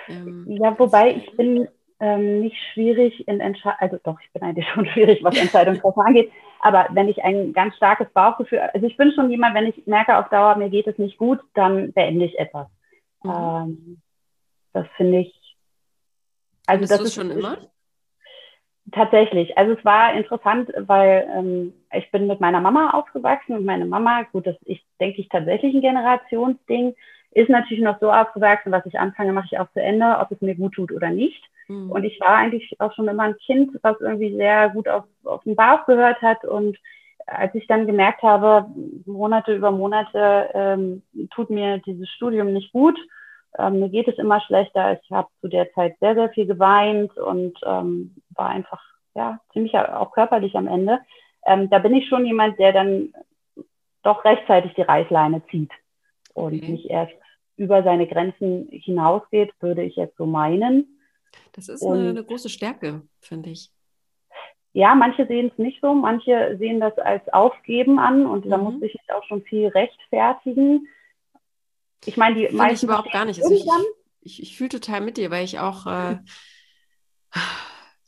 Ähm, 0.07 0.45
ja, 0.47 0.77
wobei 0.77 1.15
ich 1.15 1.35
bin 1.37 1.67
ähm, 1.99 2.41
nicht 2.41 2.57
schwierig 2.73 3.27
in 3.27 3.39
Entscheidungen, 3.39 3.79
also 3.79 3.97
doch, 4.03 4.19
ich 4.21 4.31
bin 4.33 4.41
eigentlich 4.41 4.67
schon 4.73 4.87
schwierig, 4.87 5.23
was 5.23 5.37
Entscheidungstreffen 5.37 6.01
angeht, 6.05 6.31
aber 6.59 6.87
wenn 6.91 7.09
ich 7.09 7.23
ein 7.23 7.53
ganz 7.53 7.75
starkes 7.75 8.09
Bauchgefühl, 8.09 8.59
also 8.59 8.85
ich 8.85 8.97
bin 8.97 9.11
schon 9.13 9.29
jemand, 9.29 9.55
wenn 9.55 9.67
ich 9.67 9.85
merke 9.87 10.17
auf 10.17 10.29
Dauer, 10.29 10.55
mir 10.55 10.69
geht 10.69 10.87
es 10.87 10.97
nicht 10.97 11.17
gut, 11.17 11.39
dann 11.53 11.93
beende 11.93 12.25
ich 12.25 12.37
etwas. 12.39 12.67
Mhm. 13.23 13.31
Ähm, 13.31 14.01
das 14.73 14.87
finde 14.97 15.19
ich, 15.19 15.41
also 16.67 16.85
das 16.85 17.01
ist 17.01 17.15
schon 17.15 17.31
immer? 17.31 17.57
Tatsächlich. 18.91 19.57
Also 19.57 19.73
es 19.73 19.85
war 19.85 20.13
interessant, 20.13 20.71
weil 20.75 21.27
ähm, 21.35 21.73
ich 21.93 22.09
bin 22.11 22.27
mit 22.27 22.39
meiner 22.41 22.61
Mama 22.61 22.91
aufgewachsen 22.91 23.55
und 23.55 23.65
meine 23.65 23.85
Mama, 23.85 24.23
gut, 24.31 24.47
das 24.47 24.55
ist, 24.63 24.81
denke 24.99 25.21
ich, 25.21 25.29
tatsächlich 25.29 25.75
ein 25.75 25.81
Generationsding 25.81 26.95
ist 27.32 27.50
natürlich 27.50 27.84
noch 27.84 28.00
so 28.00 28.12
aufgewachsen, 28.12 28.72
was 28.72 28.86
ich 28.86 29.00
anfange, 29.00 29.34
mache 29.34 29.48
ich 29.52 29.60
auch 29.60 29.72
zu 29.72 29.82
Ende, 29.82 30.17
ob 30.20 30.32
es 30.32 30.41
mir 30.41 30.56
gut 30.56 30.74
tut 30.74 30.91
oder 30.91 31.10
nicht. 31.10 31.44
Mhm. 31.67 31.91
Und 31.91 32.04
ich 32.04 32.20
war 32.20 32.36
eigentlich 32.36 32.76
auch 32.80 32.94
schon 32.94 33.08
immer 33.08 33.24
ein 33.24 33.38
Kind, 33.38 33.78
was 33.82 34.00
irgendwie 34.02 34.36
sehr 34.36 34.70
gut 34.70 34.88
auf, 34.88 35.06
auf 35.24 35.44
den 35.44 35.56
Bauch 35.56 35.86
gehört 35.86 36.22
hat. 36.22 36.44
Und 36.44 36.78
als 37.26 37.56
ich 37.56 37.67
dann 37.67 37.88
gemerkt 37.88 38.22
habe, 38.22 38.65
Monate 39.06 39.56
über 39.56 39.72
Monate 39.72 40.50
ähm, 40.54 41.04
tut 41.34 41.50
mir 41.50 41.78
dieses 41.80 42.10
Studium 42.10 42.52
nicht 42.54 42.74
gut, 42.74 42.98
ähm, 43.58 43.80
mir 43.80 43.89
geht 43.89 44.08
es 44.08 44.17
immer 44.17 44.41
schlechter. 44.41 45.00
Ich 45.02 45.12
habe 45.12 45.28
zu 45.41 45.48
der 45.48 45.72
Zeit 45.74 45.96
sehr, 46.00 46.15
sehr 46.15 46.30
viel 46.30 46.46
geweint 46.46 47.15
und 47.17 47.58
ähm, 47.65 48.15
war 48.32 48.50
einfach 48.50 48.82
ja 49.13 49.39
ziemlich 49.54 49.78
auch 49.78 50.12
körperlich 50.12 50.56
am 50.56 50.67
Ende. 50.67 51.00
Ähm, 51.46 51.70
da 51.70 51.80
bin 51.80 51.94
ich 51.94 52.08
schon 52.08 52.26
jemand, 52.26 52.60
der 52.60 52.72
dann 52.72 53.13
doch 54.04 54.24
rechtzeitig 54.24 54.74
die 54.74 54.82
Reißleine 54.82 55.41
zieht 55.50 55.72
und 56.34 56.56
okay. 56.56 56.72
nicht 56.72 56.89
erst 56.89 57.13
über 57.62 57.84
seine 57.84 58.08
Grenzen 58.08 58.67
hinausgeht, 58.71 59.54
würde 59.60 59.84
ich 59.84 59.95
jetzt 59.95 60.17
so 60.17 60.26
meinen. 60.26 61.00
Das 61.52 61.69
ist 61.69 61.86
eine, 61.86 62.10
eine 62.10 62.24
große 62.24 62.50
Stärke, 62.50 63.04
finde 63.19 63.52
ich. 63.52 63.69
Ja, 64.74 64.95
manche 64.95 65.28
sehen 65.28 65.52
es 65.52 65.58
nicht 65.60 65.80
so, 65.80 65.93
manche 65.93 66.56
sehen 66.58 66.80
das 66.80 66.97
als 66.97 67.21
Aufgeben 67.32 68.00
an 68.00 68.26
und 68.26 68.45
mhm. 68.45 68.50
da 68.50 68.58
muss 68.58 68.82
ich 68.82 68.97
auch 69.15 69.24
schon 69.26 69.43
viel 69.43 69.67
rechtfertigen. 69.67 70.88
Ich 72.06 72.17
meine, 72.17 72.36
die 72.36 72.56
meisten. 72.56 72.76
Ich 72.78 72.84
überhaupt 72.84 73.12
gar 73.12 73.26
nicht. 73.26 73.43
Also 73.43 73.54
ich, 73.54 73.67
ich, 74.21 74.41
ich 74.41 74.58
fühle 74.58 74.69
total 74.69 75.02
mit 75.02 75.17
dir, 75.17 75.30
weil 75.30 75.45
ich 75.45 75.60
auch. 75.60 75.86
Äh, 75.86 76.17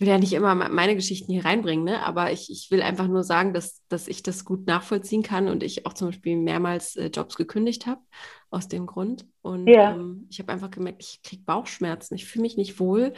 will 0.04 0.10
ja 0.10 0.18
nicht 0.18 0.34
immer 0.34 0.54
meine 0.54 0.96
Geschichten 0.96 1.32
hier 1.32 1.46
reinbringen, 1.46 1.86
ne? 1.86 2.06
aber 2.06 2.34
ich, 2.34 2.52
ich 2.52 2.70
will 2.72 2.82
einfach 2.82 3.08
nur 3.08 3.24
sagen, 3.24 3.54
dass, 3.54 3.82
dass 3.88 4.10
ich 4.10 4.22
das 4.22 4.44
gut 4.44 4.68
nachvollziehen 4.68 5.24
kann 5.24 5.48
und 5.48 5.64
ich 5.64 5.86
auch 5.86 5.94
zum 5.94 6.10
Beispiel 6.10 6.36
mehrmals 6.36 6.98
äh, 6.98 7.08
Jobs 7.08 7.36
gekündigt 7.36 7.88
habe 7.88 8.02
aus 8.50 8.68
dem 8.68 8.86
Grund. 8.86 9.26
Und 9.42 9.68
ja. 9.68 9.94
ähm, 9.94 10.28
ich 10.30 10.40
habe 10.40 10.52
einfach 10.52 10.72
gemerkt, 10.72 11.02
ich 11.02 11.22
kriege 11.24 11.44
Bauchschmerzen, 11.44 12.16
ich 12.16 12.26
fühle 12.26 12.42
mich 12.42 12.58
nicht 12.58 12.82
wohl, 12.82 13.14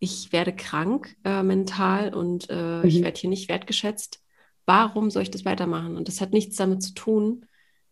ich 0.00 0.32
werde 0.32 0.52
krank 0.52 1.16
äh, 1.24 1.44
mental 1.44 2.12
und 2.12 2.50
äh, 2.50 2.78
mhm. 2.80 2.84
ich 2.84 3.00
werde 3.00 3.20
hier 3.20 3.30
nicht 3.30 3.48
wertgeschätzt. 3.48 4.20
Warum 4.66 5.10
soll 5.10 5.22
ich 5.22 5.30
das 5.30 5.44
weitermachen? 5.44 5.96
Und 5.96 6.08
das 6.08 6.20
hat 6.20 6.32
nichts 6.32 6.56
damit 6.56 6.82
zu 6.82 6.94
tun, 6.94 7.46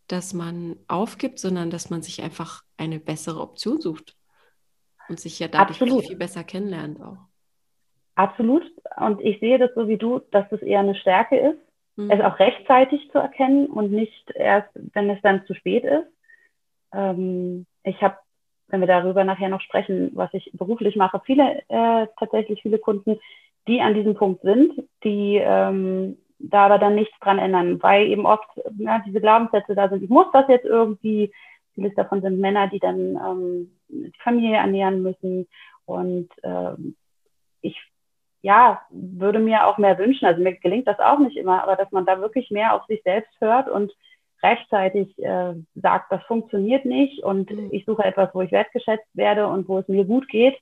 dass 0.09 0.35
man 0.35 0.77
aufgibt, 0.89 1.39
sondern 1.39 1.71
dass 1.71 1.91
man 1.91 2.03
sich 2.03 2.23
einfach 2.23 2.65
eine 2.77 2.99
bessere 2.99 3.41
Option 3.41 3.81
sucht 3.81 4.17
und 5.09 5.21
sich 5.21 5.39
ja 5.39 5.47
dadurch 5.47 5.79
viel 5.79 6.17
besser 6.17 6.43
kennenlernt 6.43 7.01
auch. 7.01 7.29
Absolut. 8.15 8.63
Und 8.97 9.21
ich 9.21 9.41
sehe 9.41 9.59
das 9.59 9.71
so 9.75 9.89
wie 9.89 9.97
du, 9.97 10.21
dass 10.31 10.51
es 10.53 10.63
eher 10.63 10.81
eine 10.81 10.95
Stärke 10.95 11.39
ist, 11.39 11.59
mhm. 11.97 12.11
es 12.11 12.21
auch 12.21 12.39
rechtzeitig 12.39 13.11
zu 13.11 13.19
erkennen 13.19 13.67
und 13.67 13.91
nicht 13.91 14.31
erst, 14.35 14.69
wenn 14.75 15.09
es 15.11 15.21
dann 15.23 15.45
zu 15.47 15.55
spät 15.55 15.85
ist. 15.85 16.09
Ähm, 16.93 17.67
ich 17.85 18.03
habe, 18.03 18.17
wenn 18.69 18.81
wir 18.81 18.87
darüber 18.87 19.25
nachher 19.25 19.49
noch 19.49 19.61
sprechen, 19.61 20.11
was 20.15 20.33
ich 20.35 20.51
beruflich 20.53 20.97
mache, 20.97 21.21
viele, 21.25 21.63
äh, 21.69 22.07
tatsächlich 22.19 22.61
viele 22.63 22.79
Kunden, 22.79 23.19
die 23.67 23.81
an 23.81 23.95
diesem 23.95 24.15
Punkt 24.15 24.43
sind, 24.43 24.73
die 25.05 25.37
ähm, 25.37 26.19
da 26.39 26.67
aber 26.67 26.79
dann 26.79 26.97
nichts 26.97 27.17
dran 27.21 27.39
ändern, 27.39 27.83
weil 27.83 28.09
eben 28.09 28.27
oft 28.27 28.49
ja, 28.77 29.03
diese 29.07 29.21
Glaubenssätze 29.21 29.75
da 29.75 29.89
sind, 29.89 30.03
ich 30.03 30.11
muss 30.11 30.27
das 30.33 30.49
jetzt 30.49 30.65
irgendwie, 30.65 31.33
vieles 31.75 31.95
davon 31.95 32.21
sind 32.21 32.41
Männer, 32.41 32.69
die 32.69 32.81
dann 32.81 33.17
ähm, 33.17 33.71
die 33.89 34.13
Familie 34.23 34.57
ernähren 34.57 35.03
müssen 35.03 35.47
und 35.87 36.29
ähm, 36.43 36.97
ich 37.61 37.81
ja, 38.43 38.83
würde 38.91 39.39
mir 39.39 39.67
auch 39.67 39.79
mehr 39.79 39.97
wünschen. 39.99 40.27
Also 40.27 40.43
mir 40.43 40.55
gelingt 40.57 40.87
das 40.89 40.99
auch 40.99 41.19
nicht 41.19 41.37
immer, 41.37 41.63
aber 41.63 41.77
dass 41.77 41.91
man 41.93 42.05
da 42.05 42.21
wirklich 42.21 42.51
mehr 42.51 42.75
auf 42.75 42.85
sich 42.87 43.03
selbst 43.05 43.33
hört 43.41 43.69
und 43.69 43.93
rechtzeitig 44.43 45.17
äh, 45.21 45.55
sagt, 45.77 46.11
das 46.11 46.23
funktioniert 46.25 46.85
nicht 46.85 47.23
und 47.23 47.51
mhm. 47.51 47.69
ich 47.71 47.85
suche 47.85 48.05
etwas, 48.05 48.31
wo 48.35 48.43
ich 48.43 48.51
wertgeschätzt 48.51 49.07
werde 49.15 49.47
und 49.47 49.69
wo 49.69 49.79
es 49.79 49.87
mir 49.87 50.05
gut 50.05 50.29
geht, 50.29 50.57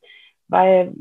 weil 0.49 0.93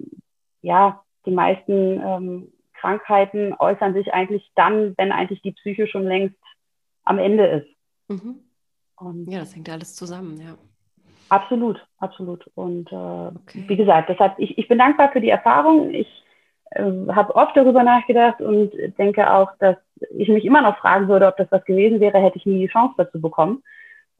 ja, 0.61 1.03
die 1.25 1.31
meisten 1.31 2.01
ähm, 2.01 2.53
Krankheiten 2.73 3.53
äußern 3.59 3.93
sich 3.93 4.13
eigentlich 4.13 4.49
dann, 4.55 4.95
wenn 4.97 5.11
eigentlich 5.11 5.41
die 5.41 5.51
Psyche 5.51 5.87
schon 5.87 6.03
längst 6.03 6.37
am 7.03 7.19
Ende 7.19 7.45
ist. 7.45 7.67
Mhm. 8.07 9.27
ja, 9.27 9.39
das 9.39 9.53
hängt 9.53 9.69
alles 9.69 9.95
zusammen, 9.95 10.39
ja. 10.39 10.57
Absolut, 11.27 11.85
absolut. 11.97 12.49
Und 12.55 12.91
äh, 12.91 12.95
okay. 12.95 13.65
wie 13.67 13.75
gesagt, 13.75 14.09
deshalb, 14.09 14.39
ich, 14.39 14.57
ich 14.57 14.67
bin 14.67 14.79
dankbar 14.79 15.11
für 15.11 15.21
die 15.21 15.29
Erfahrung. 15.29 15.93
Ich 15.93 16.07
äh, 16.71 16.83
habe 17.09 17.35
oft 17.35 17.55
darüber 17.55 17.83
nachgedacht 17.83 18.41
und 18.41 18.71
denke 18.97 19.31
auch, 19.31 19.51
dass 19.59 19.77
ich 20.11 20.29
mich 20.29 20.45
immer 20.45 20.61
noch 20.61 20.77
fragen 20.77 21.07
würde, 21.07 21.27
ob 21.27 21.37
das 21.37 21.51
was 21.51 21.65
gewesen 21.65 21.99
wäre, 21.99 22.19
hätte 22.19 22.37
ich 22.37 22.45
nie 22.45 22.59
die 22.59 22.71
Chance 22.71 22.95
dazu 22.97 23.19
bekommen. 23.19 23.63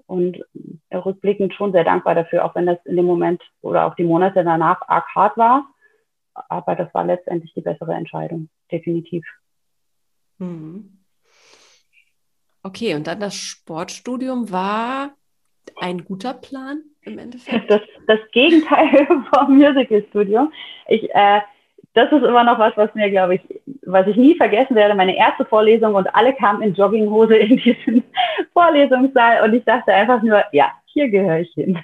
Und 0.08 0.44
äh, 0.90 0.98
rückblickend 0.98 1.54
schon 1.54 1.72
sehr 1.72 1.84
dankbar 1.84 2.16
dafür, 2.16 2.44
auch 2.44 2.56
wenn 2.56 2.66
das 2.66 2.84
in 2.86 2.96
dem 2.96 3.06
Moment 3.06 3.42
oder 3.62 3.86
auch 3.86 3.96
die 3.96 4.04
Monate 4.04 4.44
danach 4.44 4.82
arg 4.88 5.08
hart 5.14 5.38
war. 5.38 5.68
Aber 6.34 6.76
das 6.76 6.92
war 6.94 7.06
letztendlich 7.06 7.54
die 7.54 7.62
bessere 7.62 7.94
Entscheidung, 7.94 8.50
definitiv. 8.72 9.26
Mhm. 10.40 11.00
Okay, 12.64 12.96
und 12.96 13.08
dann 13.08 13.20
das 13.20 13.36
Sportstudium 13.36 14.52
war 14.52 15.12
ein 15.80 16.04
guter 16.04 16.34
Plan 16.34 16.84
im 17.02 17.18
Endeffekt? 17.18 17.70
Das, 17.70 17.82
das 18.08 18.20
Gegenteil 18.32 19.08
vom 19.34 19.58
Musicalstudium. 19.58 20.52
Ich, 20.88 21.10
äh, 21.14 21.42
das 21.94 22.12
ist 22.12 22.24
immer 22.24 22.44
noch 22.44 22.60
was, 22.60 22.76
was 22.78 22.94
mir, 22.94 23.10
glaube 23.10 23.36
ich, 23.36 23.42
was 23.86 24.08
ich 24.08 24.16
nie 24.16 24.36
vergessen 24.36 24.76
werde. 24.76 24.96
Meine 24.96 25.18
erste 25.18 25.46
Vorlesung 25.46 25.96
und 25.96 26.14
alle 26.16 26.34
kamen 26.34 26.62
in 26.62 26.74
Jogginghose 26.74 27.36
in 27.36 27.58
diesen 27.58 28.04
Vorlesungssaal 28.54 29.44
und 29.44 29.54
ich 29.54 29.66
dachte 29.66 29.94
einfach 29.94 30.22
nur, 30.22 30.44
ja, 30.52 30.72
hier 30.86 31.10
gehöre 31.10 31.40
ich 31.40 31.52
hin. 31.54 31.80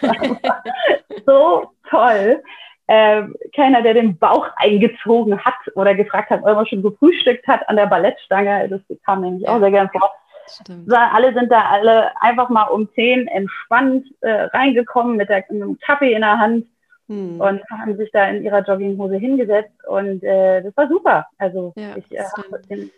so 1.26 1.70
toll. 1.90 2.42
Ähm, 2.88 3.34
keiner, 3.54 3.82
der 3.82 3.94
den 3.94 4.16
Bauch 4.16 4.46
eingezogen 4.56 5.44
hat 5.44 5.54
oder 5.74 5.94
gefragt 5.94 6.30
hat, 6.30 6.40
ob 6.44 6.54
man 6.54 6.66
schon 6.66 6.82
gefrühstückt 6.82 7.46
hat 7.48 7.68
an 7.68 7.76
der 7.76 7.86
Ballettstange. 7.86 8.68
Das 8.68 8.80
kam 9.04 9.22
nämlich 9.22 9.48
auch 9.48 9.58
sehr 9.58 9.72
gern 9.72 9.90
vor. 9.90 10.12
Stimmt. 10.48 10.92
Alle 10.92 11.34
sind 11.34 11.50
da 11.50 11.62
alle 11.62 12.12
einfach 12.20 12.48
mal 12.48 12.64
um 12.64 12.88
zehn 12.94 13.26
entspannt 13.26 14.06
äh, 14.20 14.42
reingekommen 14.52 15.16
mit, 15.16 15.28
der, 15.28 15.44
mit 15.48 15.62
einem 15.62 15.78
Kaffee 15.80 16.12
in 16.12 16.20
der 16.20 16.38
Hand 16.38 16.66
hm. 17.08 17.40
und 17.40 17.62
haben 17.70 17.96
sich 17.96 18.10
da 18.12 18.28
in 18.30 18.42
ihrer 18.42 18.64
Jogginghose 18.66 19.16
hingesetzt 19.16 19.84
und 19.86 20.22
äh, 20.22 20.62
das 20.62 20.76
war 20.76 20.88
super. 20.88 21.26
Also 21.38 21.72
ja, 21.76 21.96
ich 21.96 22.10
äh, 22.12 22.24
habe 22.24 22.60
den, 22.68 22.90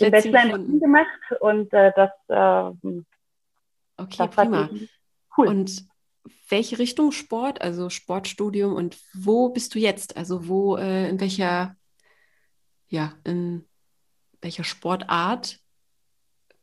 den 0.00 0.10
Bachelor 0.10 0.54
in 0.54 0.80
gemacht 0.80 1.08
und 1.40 1.72
äh, 1.72 1.92
das, 1.94 2.10
äh, 2.28 3.00
okay, 3.98 4.16
das 4.16 4.30
prima. 4.30 4.70
cool. 5.36 5.48
Und 5.48 5.86
welche 6.48 6.78
Richtung 6.78 7.12
Sport, 7.12 7.60
also 7.60 7.90
Sportstudium 7.90 8.74
und 8.74 8.98
wo 9.14 9.50
bist 9.50 9.74
du 9.74 9.78
jetzt? 9.78 10.16
Also 10.16 10.48
wo, 10.48 10.76
äh, 10.76 11.08
in 11.08 11.20
welcher, 11.20 11.76
ja, 12.88 13.12
in 13.24 13.64
welcher 14.40 14.64
Sportart 14.64 15.60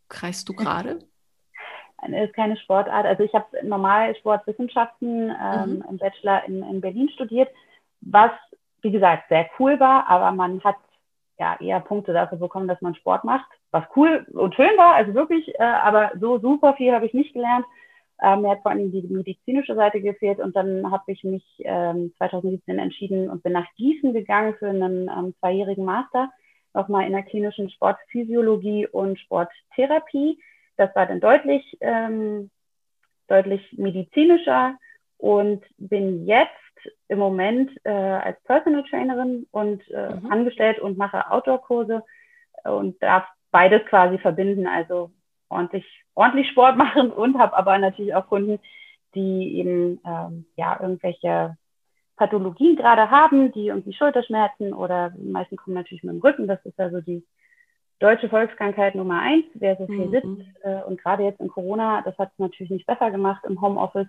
kreist 0.10 0.48
du 0.50 0.54
gerade? 0.54 1.00
Ist 2.12 2.34
keine 2.34 2.58
Sportart. 2.58 3.06
Also 3.06 3.24
ich 3.24 3.34
habe 3.34 3.46
normal 3.64 4.16
Sportwissenschaften 4.16 5.30
ähm, 5.30 5.76
mhm. 5.76 5.86
im 5.90 5.98
Bachelor 5.98 6.44
in, 6.46 6.64
in 6.64 6.82
Berlin 6.82 7.10
studiert, 7.10 7.50
was, 8.02 8.32
wie 8.82 8.92
gesagt, 8.92 9.30
sehr 9.30 9.50
cool 9.60 9.80
war, 9.80 10.08
aber 10.10 10.32
man 10.32 10.64
hat 10.64 10.76
ja 11.40 11.58
eher 11.60 11.80
Punkte 11.80 12.14
dafür 12.14 12.38
bekommen, 12.38 12.68
dass 12.68 12.82
man 12.82 12.96
Sport 12.96 13.24
macht, 13.24 13.48
was 13.72 13.84
cool 13.96 14.26
und 14.34 14.56
schön 14.56 14.78
war, 14.78 14.96
also 14.96 15.14
wirklich, 15.14 15.48
äh, 15.60 15.64
aber 15.64 16.12
so 16.20 16.40
super 16.40 16.74
viel 16.76 16.94
habe 16.94 17.06
ich 17.06 17.14
nicht 17.14 17.34
gelernt. 17.34 17.66
Äh, 18.22 18.38
mir 18.38 18.52
hat 18.52 18.62
vor 18.62 18.72
allem 18.72 18.92
die 18.92 19.02
medizinische 19.02 19.76
Seite 19.76 20.00
gefehlt 20.00 20.40
und 20.40 20.56
dann 20.56 20.92
habe 20.92 21.12
ich 21.12 21.24
mich 21.24 21.44
ähm, 21.60 22.14
2017 22.18 22.80
entschieden 22.80 23.30
und 23.30 23.44
bin 23.44 23.54
nach 23.54 23.68
Gießen 23.76 24.14
gegangen 24.14 24.56
für 24.60 24.70
einen 24.70 25.10
ähm, 25.10 25.34
zweijährigen 25.40 25.86
Master, 25.86 26.32
nochmal 26.74 27.06
in 27.06 27.14
der 27.14 27.24
klinischen 27.24 27.70
Sportphysiologie 27.70 28.88
und 28.88 29.20
Sporttherapie. 29.20 30.40
Das 30.78 30.96
war 30.96 31.06
dann 31.06 31.20
deutlich, 31.20 31.78
ähm, 31.82 32.50
deutlich 33.28 33.62
medizinischer 33.78 34.78
und 35.18 35.64
bin 35.78 36.26
jetzt 36.26 36.52
im 37.08 37.20
Moment 37.20 37.72
äh, 37.86 37.92
als 37.92 38.42
Personal 38.44 38.84
Trainerin 38.90 39.48
und 39.52 39.88
äh, 39.90 40.16
mhm. 40.16 40.32
angestellt 40.32 40.80
und 40.80 40.98
mache 40.98 41.30
Outdoor-Kurse 41.32 42.04
und 42.66 43.02
darf 43.02 43.26
beides 43.52 43.86
quasi 43.86 44.18
verbinden, 44.18 44.68
also 44.68 45.12
ordentlich, 45.50 45.86
ordentlich 46.16 46.50
Sport 46.50 46.78
machen 46.78 47.12
und 47.12 47.38
habe 47.38 47.56
aber 47.56 47.78
natürlich 47.78 48.16
auch 48.16 48.28
Kunden, 48.28 48.60
die 49.16 49.58
eben 49.60 50.02
ähm, 50.06 50.46
ja 50.58 50.80
irgendwelche 50.82 51.56
Pathologien 52.16 52.76
gerade 52.76 53.10
haben, 53.10 53.52
die 53.52 53.68
irgendwie 53.68 53.94
Schulterschmerzen 53.94 54.74
oder 54.74 55.12
die 55.12 55.30
meisten 55.30 55.56
kommen 55.56 55.76
natürlich 55.76 56.04
mit 56.04 56.14
dem 56.14 56.22
Rücken. 56.22 56.48
Das 56.48 56.64
ist 56.66 56.80
also 56.80 57.02
die 57.02 57.24
deutsche 58.00 58.30
Volkskrankheit 58.30 58.96
Nummer 58.96 59.22
eins, 59.22 59.46
wer 59.54 59.78
so 59.78 59.86
viel 59.88 60.08
mhm. 60.08 60.12
sitzt. 60.12 60.64
Äh, 60.64 60.84
und 60.84 61.02
gerade 61.02 61.24
jetzt 61.24 61.40
in 61.40 61.48
Corona, 61.48 62.02
das 62.02 62.18
hat 62.18 62.32
es 62.34 62.40
natürlich 62.40 62.72
nicht 62.72 62.86
besser 62.86 63.12
gemacht 63.12 63.44
im 63.48 63.62
Homeoffice. 63.62 64.08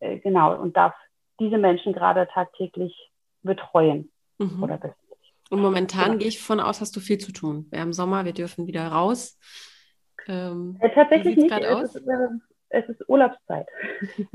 Äh, 0.00 0.18
genau, 0.18 0.54
und 0.60 0.76
darf 0.76 0.94
diese 1.40 1.58
Menschen 1.58 1.92
gerade 1.92 2.28
tagtäglich 2.32 3.10
betreuen. 3.42 4.10
Mhm. 4.38 4.62
Oder 4.62 4.78
und 5.50 5.60
momentan 5.60 6.04
genau. 6.04 6.18
gehe 6.18 6.28
ich 6.28 6.40
von 6.40 6.60
aus, 6.60 6.80
hast 6.80 6.96
du 6.96 7.00
viel 7.00 7.18
zu 7.18 7.32
tun. 7.32 7.66
Wir 7.70 7.80
haben 7.80 7.92
Sommer, 7.92 8.24
wir 8.24 8.32
dürfen 8.32 8.66
wieder 8.66 8.88
raus. 8.88 9.38
Ähm, 10.26 10.78
äh, 10.80 10.90
tatsächlich 10.94 11.36
nicht. 11.36 11.52
Es 11.52 11.94
ist, 11.94 12.06
es 12.68 12.88
ist, 12.88 13.08
Urlaubszeit. 13.08 13.66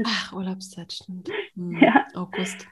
Ach, 0.05 0.33
Urlaubszeit, 0.33 0.93
stimmt. 0.93 1.29
Hm, 1.55 1.77
ja. 1.81 2.05
August. 2.15 2.67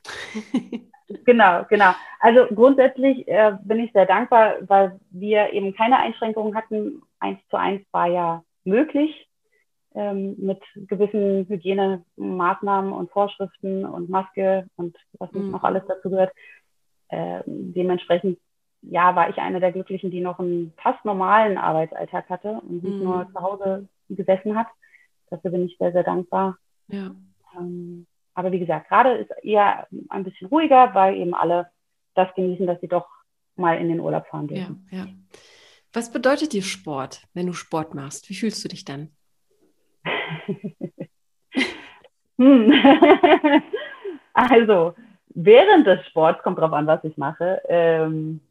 genau, 1.25 1.65
genau. 1.69 1.93
Also 2.19 2.45
grundsätzlich 2.53 3.27
äh, 3.27 3.57
bin 3.63 3.79
ich 3.79 3.91
sehr 3.93 4.05
dankbar, 4.05 4.55
weil 4.61 4.99
wir 5.09 5.53
eben 5.53 5.75
keine 5.75 5.97
Einschränkungen 5.97 6.55
hatten. 6.55 7.01
Eins 7.19 7.39
zu 7.49 7.57
eins 7.57 7.85
war 7.91 8.07
ja 8.07 8.43
möglich 8.63 9.27
ähm, 9.95 10.35
mit 10.37 10.61
gewissen 10.75 11.47
Hygienemaßnahmen 11.47 12.93
und 12.93 13.11
Vorschriften 13.11 13.85
und 13.85 14.09
Maske 14.09 14.67
und 14.75 14.95
was 15.17 15.31
mhm. 15.31 15.51
noch 15.51 15.63
alles 15.63 15.83
dazu 15.87 16.09
gehört. 16.09 16.31
Äh, 17.09 17.41
dementsprechend 17.45 18.39
ja, 18.81 19.15
war 19.15 19.29
ich 19.29 19.37
eine 19.37 19.59
der 19.59 19.71
Glücklichen, 19.71 20.11
die 20.11 20.21
noch 20.21 20.39
einen 20.39 20.73
fast 20.77 21.03
normalen 21.03 21.57
Arbeitsalltag 21.57 22.29
hatte 22.29 22.61
und 22.61 22.83
nicht 22.83 22.97
mhm. 22.97 23.03
nur 23.03 23.27
zu 23.33 23.41
Hause 23.41 23.87
gesessen 24.09 24.57
hat. 24.57 24.67
Dafür 25.29 25.51
bin 25.51 25.65
ich 25.65 25.77
sehr, 25.77 25.91
sehr 25.91 26.03
dankbar. 26.03 26.57
Ja. 26.87 27.11
Ähm, 27.57 28.07
aber 28.33 28.51
wie 28.51 28.59
gesagt, 28.59 28.89
gerade 28.89 29.13
ist 29.13 29.31
eher 29.43 29.87
ein 30.09 30.23
bisschen 30.23 30.47
ruhiger, 30.47 30.93
weil 30.93 31.15
eben 31.15 31.33
alle 31.33 31.69
das 32.13 32.33
genießen, 32.35 32.67
dass 32.67 32.79
sie 32.81 32.87
doch 32.87 33.07
mal 33.55 33.79
in 33.79 33.89
den 33.89 33.99
Urlaub 33.99 34.27
fahren 34.27 34.47
dürfen. 34.47 34.87
Ja, 34.91 34.99
ja. 34.99 35.07
Was 35.93 36.11
bedeutet 36.11 36.53
dir 36.53 36.61
Sport, 36.61 37.23
wenn 37.33 37.47
du 37.47 37.53
Sport 37.53 37.95
machst? 37.95 38.29
Wie 38.29 38.35
fühlst 38.35 38.63
du 38.63 38.67
dich 38.67 38.85
dann? 38.85 39.09
hm. 42.37 42.73
also, 44.33 44.93
während 45.29 45.87
des 45.87 46.05
Sports, 46.07 46.43
kommt 46.43 46.59
drauf 46.59 46.73
an, 46.73 46.87
was 46.87 47.03
ich 47.03 47.17
mache, 47.17 47.61
ähm, 47.67 48.41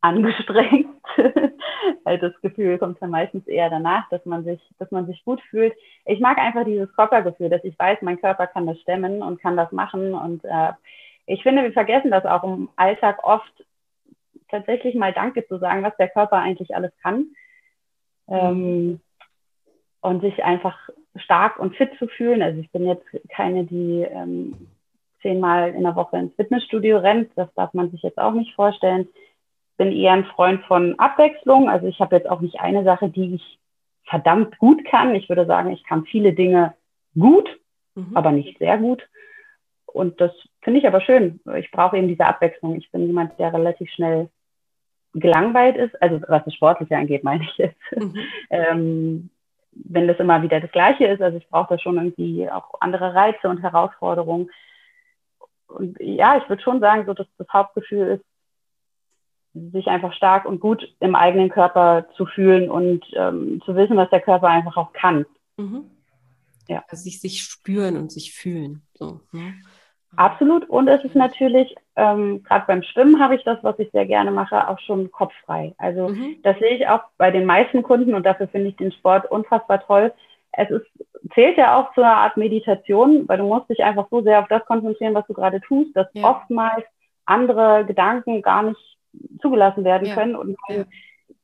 angestrengt. 0.00 0.93
das 2.04 2.40
Gefühl 2.40 2.78
kommt 2.78 3.00
dann 3.00 3.10
meistens 3.10 3.46
eher 3.46 3.70
danach, 3.70 4.08
dass 4.08 4.24
man 4.24 4.44
sich, 4.44 4.60
dass 4.78 4.90
man 4.90 5.06
sich 5.06 5.24
gut 5.24 5.40
fühlt. 5.50 5.74
Ich 6.04 6.20
mag 6.20 6.38
einfach 6.38 6.64
dieses 6.64 6.92
Körpergefühl, 6.94 7.50
dass 7.50 7.64
ich 7.64 7.78
weiß, 7.78 7.98
mein 8.02 8.20
Körper 8.20 8.46
kann 8.46 8.66
das 8.66 8.80
stemmen 8.80 9.22
und 9.22 9.40
kann 9.40 9.56
das 9.56 9.70
machen. 9.72 10.14
Und 10.14 10.44
äh, 10.44 10.72
ich 11.26 11.42
finde, 11.42 11.62
wir 11.62 11.72
vergessen 11.72 12.10
das 12.10 12.24
auch 12.24 12.44
im 12.44 12.68
Alltag 12.76 13.22
oft, 13.22 13.52
tatsächlich 14.48 14.94
mal 14.94 15.12
Danke 15.12 15.46
zu 15.46 15.58
sagen, 15.58 15.82
was 15.82 15.96
der 15.96 16.08
Körper 16.08 16.36
eigentlich 16.36 16.74
alles 16.74 16.92
kann. 17.02 17.26
Ähm, 18.28 19.00
und 20.00 20.20
sich 20.20 20.44
einfach 20.44 20.76
stark 21.16 21.58
und 21.58 21.76
fit 21.76 21.90
zu 21.98 22.08
fühlen. 22.08 22.42
Also 22.42 22.60
ich 22.60 22.70
bin 22.72 22.86
jetzt 22.86 23.06
keine, 23.30 23.64
die 23.64 24.02
ähm, 24.02 24.68
zehnmal 25.22 25.70
in 25.70 25.82
der 25.82 25.96
Woche 25.96 26.18
ins 26.18 26.34
Fitnessstudio 26.34 26.98
rennt. 26.98 27.30
Das 27.36 27.52
darf 27.54 27.72
man 27.72 27.90
sich 27.90 28.02
jetzt 28.02 28.18
auch 28.18 28.32
nicht 28.32 28.54
vorstellen 28.54 29.08
bin 29.76 29.92
eher 29.92 30.12
ein 30.12 30.24
Freund 30.26 30.62
von 30.64 30.98
Abwechslung. 30.98 31.68
Also 31.68 31.86
ich 31.86 32.00
habe 32.00 32.16
jetzt 32.16 32.28
auch 32.28 32.40
nicht 32.40 32.60
eine 32.60 32.84
Sache, 32.84 33.08
die 33.08 33.36
ich 33.36 33.58
verdammt 34.04 34.58
gut 34.58 34.84
kann. 34.84 35.14
Ich 35.14 35.28
würde 35.28 35.46
sagen, 35.46 35.70
ich 35.70 35.84
kann 35.84 36.04
viele 36.04 36.32
Dinge 36.32 36.74
gut, 37.18 37.48
mhm. 37.94 38.16
aber 38.16 38.32
nicht 38.32 38.58
sehr 38.58 38.78
gut. 38.78 39.02
Und 39.86 40.20
das 40.20 40.32
finde 40.62 40.80
ich 40.80 40.86
aber 40.86 41.00
schön. 41.00 41.40
Ich 41.56 41.70
brauche 41.70 41.96
eben 41.96 42.08
diese 42.08 42.26
Abwechslung. 42.26 42.76
Ich 42.76 42.90
bin 42.90 43.06
jemand, 43.06 43.38
der 43.38 43.52
relativ 43.52 43.90
schnell 43.90 44.28
gelangweilt 45.12 45.76
ist. 45.76 46.00
Also 46.02 46.20
was 46.28 46.44
das 46.44 46.54
Sportliche 46.54 46.96
angeht, 46.96 47.24
meine 47.24 47.44
ich 47.44 47.56
jetzt. 47.56 47.80
Mhm. 47.96 48.16
ähm, 48.50 49.30
wenn 49.72 50.06
das 50.06 50.18
immer 50.18 50.42
wieder 50.42 50.60
das 50.60 50.70
Gleiche 50.70 51.06
ist. 51.06 51.20
Also 51.20 51.38
ich 51.38 51.48
brauche 51.48 51.74
da 51.74 51.78
schon 51.78 51.96
irgendwie 51.96 52.48
auch 52.48 52.74
andere 52.80 53.14
Reize 53.14 53.48
und 53.48 53.62
Herausforderungen. 53.62 54.50
Und 55.66 55.96
ja, 56.00 56.36
ich 56.36 56.48
würde 56.48 56.62
schon 56.62 56.80
sagen, 56.80 57.06
so 57.06 57.14
dass 57.14 57.26
das 57.38 57.48
Hauptgefühl 57.52 58.06
ist, 58.18 58.24
sich 59.54 59.86
einfach 59.86 60.12
stark 60.12 60.46
und 60.46 60.60
gut 60.60 60.86
im 61.00 61.14
eigenen 61.14 61.48
Körper 61.48 62.06
zu 62.16 62.26
fühlen 62.26 62.70
und 62.70 63.04
ähm, 63.14 63.62
zu 63.64 63.76
wissen, 63.76 63.96
was 63.96 64.10
der 64.10 64.20
Körper 64.20 64.48
einfach 64.48 64.76
auch 64.76 64.92
kann. 64.92 65.24
Mhm. 65.56 65.84
Ja. 66.68 66.82
Also 66.88 67.04
sich, 67.04 67.20
sich 67.20 67.42
spüren 67.42 67.96
und 67.96 68.10
sich 68.10 68.32
fühlen. 68.32 68.82
So, 68.94 69.20
ne? 69.32 69.54
Absolut. 70.16 70.68
Und 70.68 70.88
es 70.88 71.04
ist 71.04 71.14
natürlich, 71.14 71.74
ähm, 71.96 72.42
gerade 72.44 72.64
beim 72.66 72.82
Schwimmen 72.82 73.20
habe 73.20 73.36
ich 73.36 73.44
das, 73.44 73.58
was 73.62 73.78
ich 73.78 73.90
sehr 73.90 74.06
gerne 74.06 74.30
mache, 74.30 74.68
auch 74.68 74.78
schon 74.80 75.10
kopffrei. 75.10 75.74
Also 75.78 76.08
mhm. 76.08 76.36
das 76.42 76.58
sehe 76.58 76.76
ich 76.76 76.88
auch 76.88 77.02
bei 77.16 77.30
den 77.30 77.46
meisten 77.46 77.82
Kunden 77.82 78.14
und 78.14 78.24
dafür 78.24 78.48
finde 78.48 78.68
ich 78.68 78.76
den 78.76 78.92
Sport 78.92 79.30
unfassbar 79.30 79.84
toll. 79.84 80.12
Es 80.52 80.70
ist, 80.70 80.86
zählt 81.34 81.58
ja 81.58 81.76
auch 81.76 81.92
zu 81.94 82.02
einer 82.02 82.16
Art 82.16 82.36
Meditation, 82.36 83.28
weil 83.28 83.38
du 83.38 83.44
musst 83.44 83.68
dich 83.68 83.82
einfach 83.82 84.06
so 84.10 84.22
sehr 84.22 84.40
auf 84.40 84.48
das 84.48 84.64
konzentrieren, 84.66 85.14
was 85.14 85.26
du 85.26 85.34
gerade 85.34 85.60
tust, 85.60 85.96
dass 85.96 86.06
ja. 86.12 86.28
oftmals 86.28 86.84
andere 87.24 87.84
Gedanken 87.86 88.42
gar 88.42 88.62
nicht 88.62 88.96
zugelassen 89.40 89.84
werden 89.84 90.06
ja. 90.06 90.14
können 90.14 90.36
und 90.36 90.56
ja. 90.68 90.84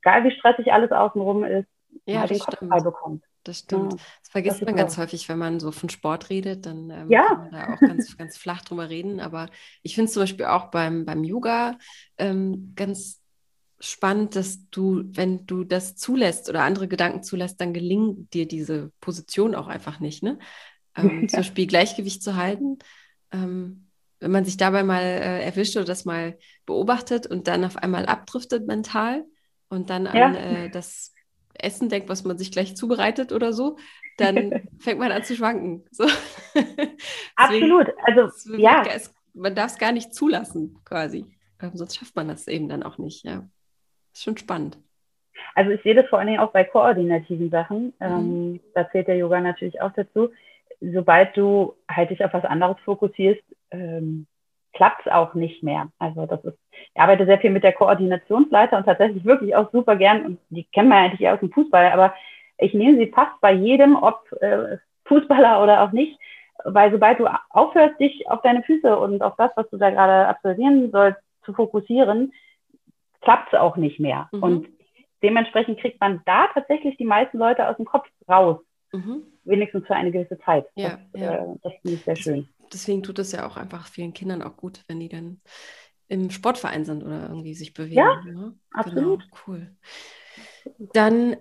egal 0.01 0.25
wie 0.25 0.31
stressig 0.33 0.73
alles 0.73 0.93
außenrum 0.93 1.45
ist, 1.45 1.69
ja, 2.07 2.27
den 2.27 2.39
Kopf 2.39 2.59
frei 2.59 2.81
bekommt. 2.81 3.25
Das 3.45 3.61
stimmt. 3.61 3.95
Das 3.95 4.29
vergisst 4.31 4.61
das 4.61 4.67
man 4.67 4.77
ganz 4.77 4.99
häufig, 4.99 5.29
wenn 5.29 5.39
man 5.39 5.61
so 5.61 5.73
von 5.73 5.89
Sport 5.89 6.29
redet, 6.29 6.67
dann 6.67 6.91
ähm, 6.91 7.11
ja. 7.11 7.27
kann 7.27 7.39
man 7.39 7.51
da 7.53 7.75
auch 7.75 7.81
ganz, 7.81 8.17
ganz 8.19 8.37
flach 8.37 8.63
drüber 8.63 8.91
reden. 8.91 9.21
Aber 9.21 9.49
ich 9.83 9.95
finde 9.95 10.07
es 10.07 10.13
zum 10.13 10.23
Beispiel 10.23 10.47
auch 10.47 10.67
beim, 10.67 11.07
beim 11.07 11.25
Yoga 11.25 11.79
ähm, 12.19 12.73
ganz 12.77 13.23
spannend, 13.79 14.37
dass 14.37 14.69
du, 14.71 15.05
wenn 15.07 15.47
du 15.47 15.65
das 15.65 15.97
zulässt 15.97 16.51
oder 16.51 16.65
andere 16.65 16.87
Gedanken 16.87 17.23
zulässt, 17.23 17.61
dann 17.61 17.73
gelingt 17.73 18.35
dir 18.35 18.47
diese 18.47 18.93
Position 19.01 19.55
auch 19.55 19.69
einfach 19.69 20.01
nicht. 20.01 20.23
Ne? 20.23 20.39
Ähm, 20.95 21.23
ja. 21.23 21.29
Zum 21.29 21.39
Beispiel 21.39 21.67
Gleichgewicht 21.67 22.23
zu 22.23 22.37
halten. 22.37 22.79
Ähm, 23.33 23.90
wenn 24.21 24.31
man 24.31 24.45
sich 24.45 24.57
dabei 24.57 24.83
mal 24.83 25.03
äh, 25.03 25.45
erwischt 25.45 25.77
oder 25.77 25.87
das 25.87 26.05
mal 26.05 26.39
beobachtet 26.67 27.27
und 27.27 27.49
dann 27.49 27.65
auf 27.65 27.77
einmal 27.77 28.07
abdriftet 28.07 28.67
mental 28.67 29.25
und 29.69 29.91
dann 29.91 30.05
ja. 30.05 30.27
an 30.27 30.35
äh, 30.35 30.71
das 30.71 31.15
Essen 31.55 31.89
denkt, 31.89 32.09
was 32.09 32.25
man 32.25 32.39
sich 32.39 32.53
gleich 32.53 32.77
zubereitet 32.77 33.33
oder 33.33 33.53
so, 33.53 33.77
dann 34.19 34.69
fängt 34.79 34.99
man 35.01 35.13
an 35.13 35.25
zu 35.25 35.35
schwanken. 35.35 35.85
So. 35.93 36.07
Absolut. 37.37 37.89
Also 38.05 38.57
ja. 38.57 38.83
Es, 38.87 39.15
man 39.35 39.55
darf 39.55 39.73
es 39.73 39.79
gar 39.79 39.93
nicht 39.93 40.15
zulassen, 40.15 40.79
quasi. 40.85 41.27
Ähm, 41.61 41.71
sonst 41.75 41.97
schafft 41.97 42.17
man 42.17 42.29
das 42.29 42.49
eben 42.49 42.69
dann 42.69 42.83
auch 42.83 42.99
nicht. 42.99 43.25
Ja, 43.25 43.49
ist 44.13 44.25
schon 44.25 44.37
spannend. 44.37 44.79
Also 45.55 45.71
ich 45.71 45.83
sehe 45.83 45.95
das 45.95 46.07
vor 46.09 46.19
allen 46.19 46.29
Dingen 46.29 46.41
auch 46.41 46.53
bei 46.53 46.65
koordinativen 46.65 47.51
Sachen. 47.51 47.95
Mhm. 47.99 48.01
Ähm, 48.01 48.61
da 48.75 48.91
zählt 48.91 49.09
der 49.09 49.17
Yoga 49.17 49.41
natürlich 49.41 49.81
auch 49.81 49.93
dazu 49.93 50.31
sobald 50.81 51.37
du 51.37 51.75
halt 51.89 52.11
dich 52.11 52.25
auf 52.25 52.33
was 52.33 52.45
anderes 52.45 52.77
fokussierst, 52.85 53.43
ähm, 53.71 54.27
klappt 54.73 55.07
es 55.07 55.13
auch 55.13 55.35
nicht 55.35 55.63
mehr. 55.63 55.89
Also 55.99 56.27
das 56.27 56.45
ist, 56.45 56.59
ich 56.95 57.01
arbeite 57.01 57.27
sehr 57.27 57.39
viel 57.39 57.51
mit 57.51 57.65
der 57.65 57.73
Koordinationsleiter 57.73 58.77
und 58.77 58.85
tatsächlich 58.85 59.25
wirklich 59.25 59.55
auch 59.57 59.71
super 59.73 59.97
gern, 59.97 60.25
und 60.25 60.39
die 60.49 60.65
kennen 60.65 60.89
wir 60.89 60.97
eigentlich 60.97 61.21
eher 61.21 61.35
aus 61.35 61.41
dem 61.41 61.53
Fußball, 61.53 61.91
aber 61.93 62.15
ich 62.59 62.75
nehme 62.75 62.99
sie 62.99 63.11
fast 63.11 63.41
bei 63.41 63.53
jedem, 63.53 63.97
ob 63.97 64.31
äh, 64.41 64.79
Fußballer 65.07 65.63
oder 65.63 65.83
auch 65.83 65.93
nicht, 65.93 66.19
weil 66.65 66.93
sobald 66.93 67.19
du 67.19 67.27
aufhörst, 67.51 67.99
dich 67.99 68.29
auf 68.29 68.43
deine 68.43 68.63
Füße 68.63 68.99
und 68.99 69.23
auf 69.23 69.35
das, 69.37 69.51
was 69.57 69.69
du 69.71 69.77
da 69.77 69.91
gerade 69.91 70.29
absolvieren 70.29 70.91
sollst, 70.91 71.21
zu 71.43 71.53
fokussieren, 71.55 72.33
klappt 73.23 73.53
es 73.53 73.59
auch 73.59 73.77
nicht 73.77 73.99
mehr. 73.99 74.29
Mhm. 74.33 74.43
Und 74.43 74.69
dementsprechend 75.23 75.81
kriegt 75.81 76.01
man 76.01 76.21
da 76.27 76.49
tatsächlich 76.53 76.97
die 76.97 77.05
meisten 77.05 77.39
Leute 77.39 77.69
aus 77.69 77.77
dem 77.77 77.87
Kopf 77.87 78.09
raus. 78.29 78.61
Mhm. 78.93 79.23
Wenigstens 79.45 79.87
für 79.87 79.95
eine 79.95 80.11
gewisse 80.11 80.39
Zeit. 80.41 80.67
Ja, 80.75 80.99
das, 81.13 81.23
ja. 81.23 81.35
Äh, 81.35 81.47
das 81.63 81.73
finde 81.81 81.97
ich 81.97 82.05
sehr 82.05 82.17
schön. 82.17 82.49
Deswegen 82.73 83.03
tut 83.03 83.19
es 83.19 83.33
ja 83.33 83.47
auch 83.47 83.57
einfach 83.57 83.87
vielen 83.89 84.13
Kindern 84.13 84.43
auch 84.43 84.57
gut, 84.57 84.85
wenn 84.89 85.01
die 85.01 85.09
dann 85.09 85.41
im 86.09 86.31
Sportverein 86.31 86.85
sind 86.85 87.03
oder 87.05 87.29
irgendwie 87.29 87.55
sich 87.55 87.73
bewegen. 87.73 87.97
Ja, 87.97 88.23
ne? 88.25 88.59
absolut. 88.73 89.21
Genau, 89.21 89.37
cool. 89.47 89.77
Dann 90.93 91.37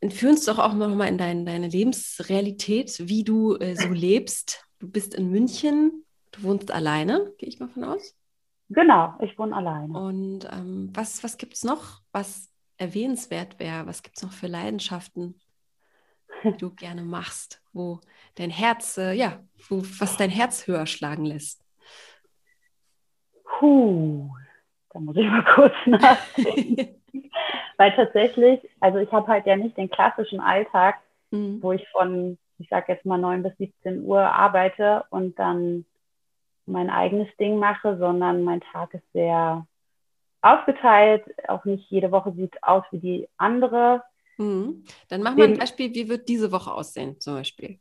entführ 0.00 0.30
uns 0.30 0.44
doch 0.44 0.58
auch 0.58 0.74
noch 0.74 0.94
mal 0.94 1.06
in 1.06 1.16
dein, 1.16 1.46
deine 1.46 1.68
Lebensrealität, 1.68 3.08
wie 3.08 3.24
du 3.24 3.56
äh, 3.56 3.76
so 3.76 3.88
lebst. 3.92 4.66
Du 4.80 4.88
bist 4.90 5.14
in 5.14 5.30
München, 5.30 6.04
du 6.32 6.42
wohnst 6.42 6.72
alleine, 6.72 7.32
gehe 7.38 7.48
ich 7.48 7.60
mal 7.60 7.68
von 7.68 7.84
aus. 7.84 8.16
Genau, 8.68 9.14
ich 9.20 9.38
wohne 9.38 9.54
alleine. 9.54 9.92
Und 9.92 10.48
ähm, 10.50 10.90
was, 10.92 11.22
was 11.22 11.36
gibt 11.36 11.54
es 11.54 11.62
noch, 11.62 12.00
was 12.10 12.50
erwähnenswert 12.78 13.60
wäre? 13.60 13.86
Was 13.86 14.02
gibt 14.02 14.16
es 14.16 14.22
noch 14.22 14.32
für 14.32 14.46
Leidenschaften? 14.46 15.38
Die 16.44 16.56
du 16.56 16.70
gerne 16.70 17.02
machst, 17.02 17.62
wo 17.72 18.00
dein 18.36 18.50
Herz, 18.50 18.98
äh, 18.98 19.12
ja, 19.12 19.40
wo, 19.68 19.82
was 19.98 20.16
dein 20.16 20.30
Herz 20.30 20.66
höher 20.66 20.86
schlagen 20.86 21.24
lässt? 21.24 21.64
Puh, 23.44 24.30
da 24.90 25.00
muss 25.00 25.16
ich 25.16 25.26
mal 25.26 25.44
kurz 25.44 25.74
nachdenken. 25.86 27.00
Weil 27.76 27.94
tatsächlich, 27.94 28.60
also 28.80 28.98
ich 28.98 29.10
habe 29.12 29.26
halt 29.26 29.46
ja 29.46 29.56
nicht 29.56 29.76
den 29.76 29.90
klassischen 29.90 30.40
Alltag, 30.40 30.96
mhm. 31.30 31.62
wo 31.62 31.72
ich 31.72 31.86
von, 31.88 32.38
ich 32.58 32.68
sage 32.68 32.92
jetzt 32.92 33.04
mal 33.04 33.18
9 33.18 33.42
bis 33.42 33.56
17 33.58 34.04
Uhr 34.04 34.20
arbeite 34.20 35.04
und 35.10 35.38
dann 35.38 35.84
mein 36.66 36.90
eigenes 36.90 37.28
Ding 37.38 37.58
mache, 37.58 37.98
sondern 37.98 38.44
mein 38.44 38.60
Tag 38.60 38.94
ist 38.94 39.12
sehr 39.12 39.66
aufgeteilt. 40.42 41.24
Auch 41.48 41.64
nicht 41.64 41.90
jede 41.90 42.10
Woche 42.10 42.32
sieht 42.32 42.62
aus 42.62 42.84
wie 42.90 42.98
die 42.98 43.28
andere. 43.36 44.02
Mhm. 44.42 44.84
Dann 45.08 45.22
mach 45.22 45.36
mal 45.36 45.48
ein 45.48 45.58
Beispiel, 45.58 45.94
wie 45.94 46.08
wird 46.08 46.28
diese 46.28 46.52
Woche 46.52 46.72
aussehen, 46.72 47.20
zum 47.20 47.34
Beispiel? 47.34 47.78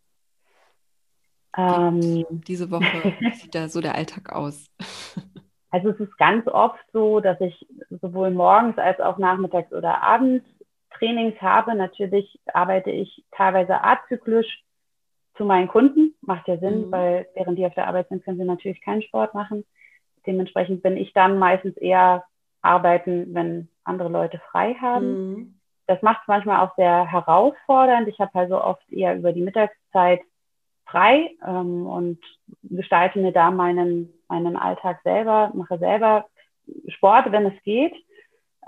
Ähm, 1.57 2.25
diese 2.47 2.71
Woche 2.71 3.13
sieht 3.33 3.55
da 3.55 3.67
so 3.67 3.81
der 3.81 3.95
Alltag 3.95 4.31
aus. 4.31 4.67
Also 5.73 5.91
es 5.91 5.99
ist 6.01 6.17
ganz 6.17 6.45
oft 6.49 6.83
so, 6.91 7.21
dass 7.21 7.39
ich 7.39 7.65
sowohl 8.01 8.29
morgens 8.31 8.77
als 8.77 8.99
auch 8.99 9.17
nachmittags 9.17 9.71
oder 9.71 10.03
abends 10.03 10.45
Trainings 10.97 11.41
habe. 11.41 11.75
Natürlich 11.75 12.41
arbeite 12.53 12.91
ich 12.91 13.23
teilweise 13.31 13.81
azyklisch 13.81 14.65
zu 15.37 15.45
meinen 15.45 15.69
Kunden. 15.69 16.13
Macht 16.19 16.49
ja 16.49 16.57
Sinn, 16.57 16.87
mhm. 16.87 16.91
weil 16.91 17.27
während 17.35 17.57
die 17.57 17.65
auf 17.65 17.73
der 17.73 17.87
Arbeit 17.87 18.09
sind, 18.09 18.21
können 18.25 18.37
sie 18.37 18.43
natürlich 18.43 18.81
keinen 18.81 19.01
Sport 19.01 19.33
machen. 19.33 19.63
Dementsprechend 20.27 20.83
bin 20.83 20.97
ich 20.97 21.13
dann 21.13 21.39
meistens 21.39 21.77
eher 21.77 22.25
arbeiten, 22.61 23.33
wenn 23.33 23.69
andere 23.85 24.09
Leute 24.09 24.41
frei 24.51 24.73
haben. 24.73 25.31
Mhm. 25.31 25.60
Das 25.91 26.01
macht 26.01 26.21
es 26.21 26.27
manchmal 26.29 26.65
auch 26.65 26.73
sehr 26.77 27.05
herausfordernd. 27.05 28.07
Ich 28.07 28.17
habe 28.17 28.31
also 28.33 28.63
oft 28.63 28.89
eher 28.89 29.13
über 29.13 29.33
die 29.33 29.41
Mittagszeit 29.41 30.21
frei 30.85 31.31
ähm, 31.45 31.85
und 31.85 32.17
gestalte 32.63 33.19
mir 33.19 33.33
da 33.33 33.51
meinen, 33.51 34.07
meinen 34.29 34.55
Alltag 34.55 35.01
selber, 35.03 35.51
mache 35.53 35.77
selber 35.79 36.27
Sport, 36.87 37.29
wenn 37.33 37.45
es 37.45 37.63
geht. 37.63 37.93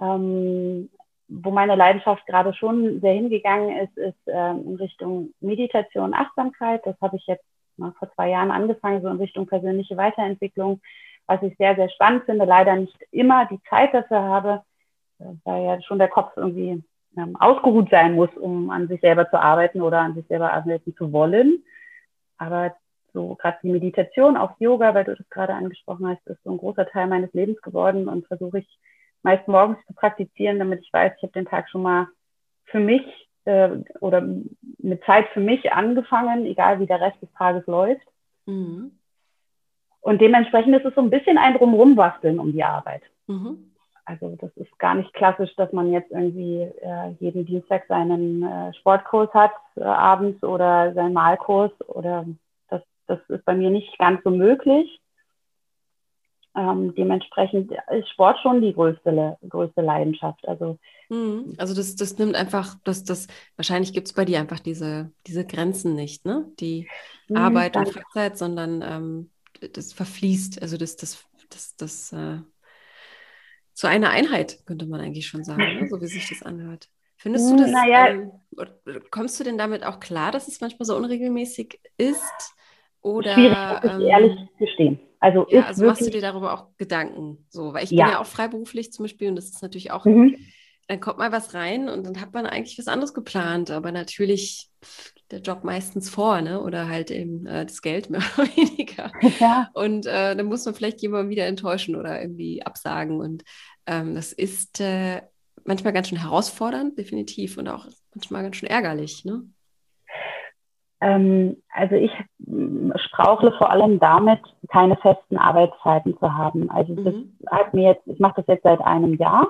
Ähm, 0.01 0.89
wo 1.29 1.49
meine 1.49 1.75
Leidenschaft 1.75 2.27
gerade 2.27 2.53
schon 2.53 2.99
sehr 2.99 3.13
hingegangen 3.13 3.77
ist, 3.77 3.97
ist 3.97 4.19
ähm, 4.27 4.65
in 4.65 4.75
Richtung 4.75 5.33
Meditation, 5.39 6.13
Achtsamkeit. 6.13 6.85
Das 6.85 6.99
habe 6.99 7.15
ich 7.15 7.25
jetzt 7.25 7.45
mal 7.77 7.93
vor 7.93 8.11
zwei 8.15 8.31
Jahren 8.31 8.51
angefangen, 8.51 9.01
so 9.01 9.07
in 9.07 9.17
Richtung 9.17 9.47
persönliche 9.47 9.95
Weiterentwicklung, 9.95 10.81
was 11.25 11.41
ich 11.41 11.55
sehr, 11.55 11.77
sehr 11.77 11.89
spannend 11.89 12.25
finde. 12.25 12.43
Leider 12.43 12.75
nicht 12.75 12.97
immer 13.11 13.45
die 13.45 13.61
Zeit 13.69 13.93
dafür 13.93 14.23
habe, 14.23 14.61
äh, 15.19 15.23
weil 15.45 15.63
ja 15.63 15.81
schon 15.83 15.99
der 15.99 16.09
Kopf 16.09 16.33
irgendwie 16.35 16.83
ähm, 17.17 17.35
ausgeruht 17.35 17.89
sein 17.89 18.15
muss, 18.15 18.29
um 18.35 18.69
an 18.69 18.87
sich 18.87 19.01
selber 19.01 19.29
zu 19.29 19.39
arbeiten 19.39 19.81
oder 19.81 19.99
an 19.99 20.15
sich 20.15 20.25
selber 20.27 20.53
arbeiten 20.53 20.95
zu 20.95 21.11
wollen. 21.11 21.63
Aber 22.37 22.75
so 23.13 23.35
gerade 23.35 23.57
die 23.63 23.71
Meditation, 23.71 24.37
auch 24.37 24.59
Yoga, 24.59 24.93
weil 24.93 25.03
du 25.03 25.15
das 25.15 25.29
gerade 25.29 25.53
angesprochen 25.53 26.07
hast, 26.07 26.25
ist 26.27 26.43
so 26.43 26.51
ein 26.51 26.57
großer 26.57 26.87
Teil 26.87 27.07
meines 27.07 27.31
Lebens 27.33 27.61
geworden 27.61 28.07
und 28.07 28.27
versuche 28.27 28.59
ich 28.59 28.79
meist 29.21 29.47
morgens 29.47 29.77
zu 29.87 29.93
praktizieren, 29.93 30.59
damit 30.59 30.81
ich 30.81 30.91
weiß, 30.91 31.13
ich 31.15 31.23
habe 31.23 31.33
den 31.33 31.45
Tag 31.45 31.69
schon 31.69 31.83
mal 31.83 32.07
für 32.65 32.79
mich 32.79 33.03
äh, 33.45 33.69
oder 33.99 34.21
mit 34.79 35.03
Zeit 35.05 35.27
für 35.29 35.39
mich 35.39 35.71
angefangen, 35.71 36.45
egal 36.45 36.79
wie 36.79 36.87
der 36.87 37.01
Rest 37.01 37.21
des 37.21 37.31
Tages 37.33 37.65
läuft. 37.67 38.05
Mhm. 38.45 38.91
Und 40.01 40.19
dementsprechend 40.19 40.75
ist 40.75 40.85
es 40.85 40.95
so 40.95 41.01
ein 41.01 41.09
bisschen 41.09 41.37
ein 41.37 41.53
Drumherum 41.53 41.95
basteln 41.95 42.39
um 42.39 42.51
die 42.51 42.63
Arbeit. 42.63 43.03
Mhm. 43.27 43.72
Also 44.05 44.35
das 44.35 44.51
ist 44.57 44.77
gar 44.79 44.95
nicht 44.95 45.13
klassisch, 45.13 45.55
dass 45.55 45.71
man 45.71 45.91
jetzt 45.91 46.11
irgendwie 46.11 46.61
äh, 46.61 47.11
jeden 47.19 47.45
Dienstag 47.45 47.85
seinen 47.87 48.43
äh, 48.43 48.73
Sportkurs 48.73 49.33
hat 49.33 49.53
äh, 49.75 49.83
abends 49.83 50.43
oder 50.43 50.93
seinen 50.93 51.13
Malkurs 51.13 51.71
oder 51.87 52.25
das, 52.69 52.81
das 53.07 53.19
ist 53.29 53.45
bei 53.45 53.55
mir 53.55 53.69
nicht 53.69 53.97
ganz 53.97 54.21
so 54.23 54.29
möglich. 54.29 54.99
Ähm, 56.55 56.93
dementsprechend 56.95 57.71
ist 57.71 58.09
Sport 58.09 58.37
schon 58.43 58.61
die 58.61 58.73
größte, 58.73 59.37
größte 59.47 59.81
Leidenschaft. 59.81 60.47
Also, 60.47 60.77
mhm. 61.09 61.55
also 61.57 61.73
das, 61.73 61.95
das 61.95 62.17
nimmt 62.19 62.35
einfach, 62.35 62.75
das, 62.83 63.03
das, 63.03 63.27
wahrscheinlich 63.55 63.93
gibt 63.93 64.07
es 64.07 64.13
bei 64.13 64.25
dir 64.25 64.39
einfach 64.39 64.59
diese, 64.59 65.11
diese 65.25 65.47
Grenzen 65.47 65.95
nicht, 65.95 66.25
ne? 66.25 66.45
Die 66.59 66.87
mhm, 67.27 67.37
Arbeit 67.37 67.75
und 67.75 67.89
Freizeit, 67.89 68.37
sondern 68.37 68.83
ähm, 68.83 69.31
das 69.73 69.93
verfließt, 69.93 70.61
also 70.61 70.77
das, 70.77 70.95
das, 70.95 71.25
das, 71.49 71.75
das 71.75 72.13
äh, 72.13 72.39
zu 73.73 73.87
einer 73.87 74.09
Einheit, 74.09 74.59
könnte 74.65 74.85
man 74.85 75.01
eigentlich 75.01 75.27
schon 75.27 75.43
sagen, 75.43 75.81
ne? 75.81 75.87
so 75.87 75.99
wie 76.01 76.07
sich 76.07 76.29
das 76.29 76.43
anhört. 76.43 76.89
Findest 77.17 77.49
du 77.49 77.55
das, 77.55 77.71
naja, 77.71 78.07
ähm, 78.07 78.31
kommst 79.09 79.39
du 79.39 79.43
denn 79.43 79.57
damit 79.57 79.85
auch 79.85 79.99
klar, 79.99 80.31
dass 80.31 80.47
es 80.47 80.59
manchmal 80.59 80.85
so 80.85 80.95
unregelmäßig 80.95 81.79
ist? 81.97 82.53
Oder, 83.01 83.33
schwierig, 83.33 83.57
muss 83.57 83.83
ich 83.83 83.91
ähm, 83.91 84.01
ehrlich 84.01 84.39
gestehen. 84.57 84.99
Also, 85.19 85.45
ja, 85.49 85.63
also 85.63 85.85
machst 85.85 86.05
du 86.05 86.09
dir 86.09 86.19
darüber 86.19 86.53
auch 86.53 86.67
Gedanken? 86.77 87.45
So, 87.49 87.73
weil 87.73 87.85
ich 87.85 87.91
ja. 87.91 88.03
bin 88.03 88.13
ja 88.13 88.19
auch 88.19 88.25
freiberuflich 88.25 88.91
zum 88.91 89.03
Beispiel 89.05 89.29
und 89.29 89.37
das 89.37 89.45
ist 89.45 89.61
natürlich 89.61 89.91
auch, 89.91 90.03
mhm. 90.03 90.35
dann 90.89 90.99
kommt 90.99 91.17
mal 91.17 91.31
was 91.31 91.53
rein 91.53 91.87
und 91.87 92.05
dann 92.05 92.19
hat 92.19 92.33
man 92.33 92.45
eigentlich 92.45 92.77
was 92.77 92.89
anderes 92.89 93.13
geplant, 93.13 93.71
aber 93.71 93.93
natürlich 93.93 94.69
der 95.33 95.41
Job 95.41 95.63
meistens 95.63 96.09
vor, 96.09 96.41
ne? 96.41 96.61
Oder 96.61 96.87
halt 96.87 97.11
eben 97.11 97.45
äh, 97.45 97.65
das 97.65 97.81
Geld 97.81 98.09
mehr 98.11 98.21
oder 98.37 98.47
weniger. 98.55 99.11
Ja. 99.39 99.69
Und 99.73 100.05
äh, 100.05 100.35
dann 100.35 100.45
muss 100.45 100.65
man 100.65 100.75
vielleicht 100.75 101.01
jemanden 101.01 101.29
wieder 101.29 101.47
enttäuschen 101.47 101.95
oder 101.95 102.21
irgendwie 102.21 102.63
absagen. 102.63 103.19
Und 103.19 103.43
ähm, 103.87 104.15
das 104.15 104.31
ist 104.31 104.79
äh, 104.79 105.21
manchmal 105.65 105.93
ganz 105.93 106.09
schön 106.09 106.21
herausfordernd, 106.21 106.97
definitiv, 106.97 107.57
und 107.57 107.67
auch 107.67 107.87
manchmal 108.13 108.43
ganz 108.43 108.57
schön 108.57 108.69
ärgerlich, 108.69 109.25
ne? 109.25 109.43
Ähm, 111.01 111.61
also 111.73 111.95
ich 111.95 112.11
strauchle 113.07 113.53
vor 113.57 113.69
allem 113.69 113.99
damit, 113.99 114.39
keine 114.69 114.95
festen 114.97 115.37
Arbeitszeiten 115.37 116.17
zu 116.17 116.33
haben. 116.33 116.69
Also 116.69 116.95
das 116.95 117.13
mhm. 117.13 117.37
hat 117.51 117.73
mir 117.73 117.89
jetzt, 117.91 118.07
ich 118.07 118.19
mache 118.19 118.35
das 118.37 118.47
jetzt 118.47 118.63
seit 118.63 118.79
einem 118.79 119.15
Jahr. 119.15 119.47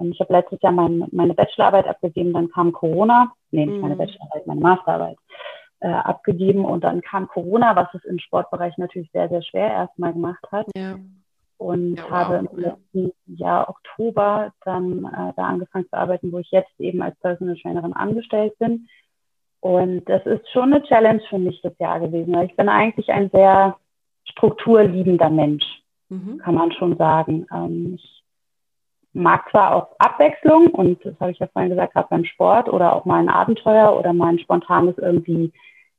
Ich 0.00 0.20
habe 0.20 0.32
letztes 0.32 0.60
Jahr 0.62 0.72
mein, 0.72 1.06
meine 1.12 1.34
Bachelorarbeit 1.34 1.86
abgegeben, 1.86 2.32
dann 2.32 2.50
kam 2.50 2.72
Corona, 2.72 3.32
nee, 3.50 3.66
nicht 3.66 3.80
meine 3.80 3.94
mhm. 3.94 3.98
Bachelorarbeit, 3.98 4.46
meine 4.46 4.60
Masterarbeit 4.60 5.18
äh, 5.80 5.88
abgegeben 5.88 6.64
und 6.64 6.84
dann 6.84 7.00
kam 7.02 7.28
Corona, 7.28 7.76
was 7.76 7.88
es 7.94 8.04
im 8.04 8.18
Sportbereich 8.18 8.76
natürlich 8.78 9.10
sehr, 9.12 9.28
sehr 9.28 9.42
schwer 9.42 9.70
erstmal 9.70 10.12
gemacht 10.12 10.44
hat. 10.50 10.66
Ja. 10.76 10.96
Und 11.58 11.96
ja, 11.96 12.04
wow, 12.04 12.10
habe 12.12 12.48
im 12.52 12.58
letzten 12.58 13.12
Jahr 13.26 13.68
Oktober 13.68 14.52
dann 14.64 15.04
äh, 15.04 15.32
da 15.36 15.42
angefangen 15.44 15.86
zu 15.88 15.96
arbeiten, 15.96 16.32
wo 16.32 16.38
ich 16.38 16.50
jetzt 16.52 16.78
eben 16.78 17.02
als 17.02 17.18
Personal 17.18 17.56
Trainerin 17.56 17.92
angestellt 17.92 18.56
bin. 18.58 18.88
Und 19.60 20.08
das 20.08 20.24
ist 20.24 20.48
schon 20.52 20.72
eine 20.72 20.84
Challenge 20.84 21.20
für 21.28 21.38
mich 21.38 21.60
das 21.62 21.76
Jahr 21.78 21.98
gewesen. 21.98 22.32
Weil 22.32 22.46
ich 22.46 22.56
bin 22.56 22.68
eigentlich 22.68 23.08
ein 23.10 23.28
sehr 23.30 23.76
strukturliebender 24.24 25.30
Mensch, 25.30 25.64
mhm. 26.08 26.38
kann 26.38 26.54
man 26.54 26.70
schon 26.72 26.96
sagen. 26.96 27.46
Ähm, 27.52 27.94
ich 27.96 28.17
mag 29.12 29.48
zwar 29.50 29.74
auch 29.74 29.88
Abwechslung 29.98 30.68
und 30.68 31.04
das 31.04 31.18
habe 31.20 31.30
ich 31.30 31.38
ja 31.38 31.46
vorhin 31.48 31.70
gesagt, 31.70 31.94
gerade 31.94 32.08
beim 32.10 32.24
Sport 32.24 32.68
oder 32.68 32.94
auch 32.94 33.04
mal 33.04 33.20
ein 33.20 33.28
Abenteuer 33.28 33.96
oder 33.98 34.12
mal 34.12 34.28
ein 34.28 34.38
spontanes 34.38 34.96
irgendwie 34.98 35.52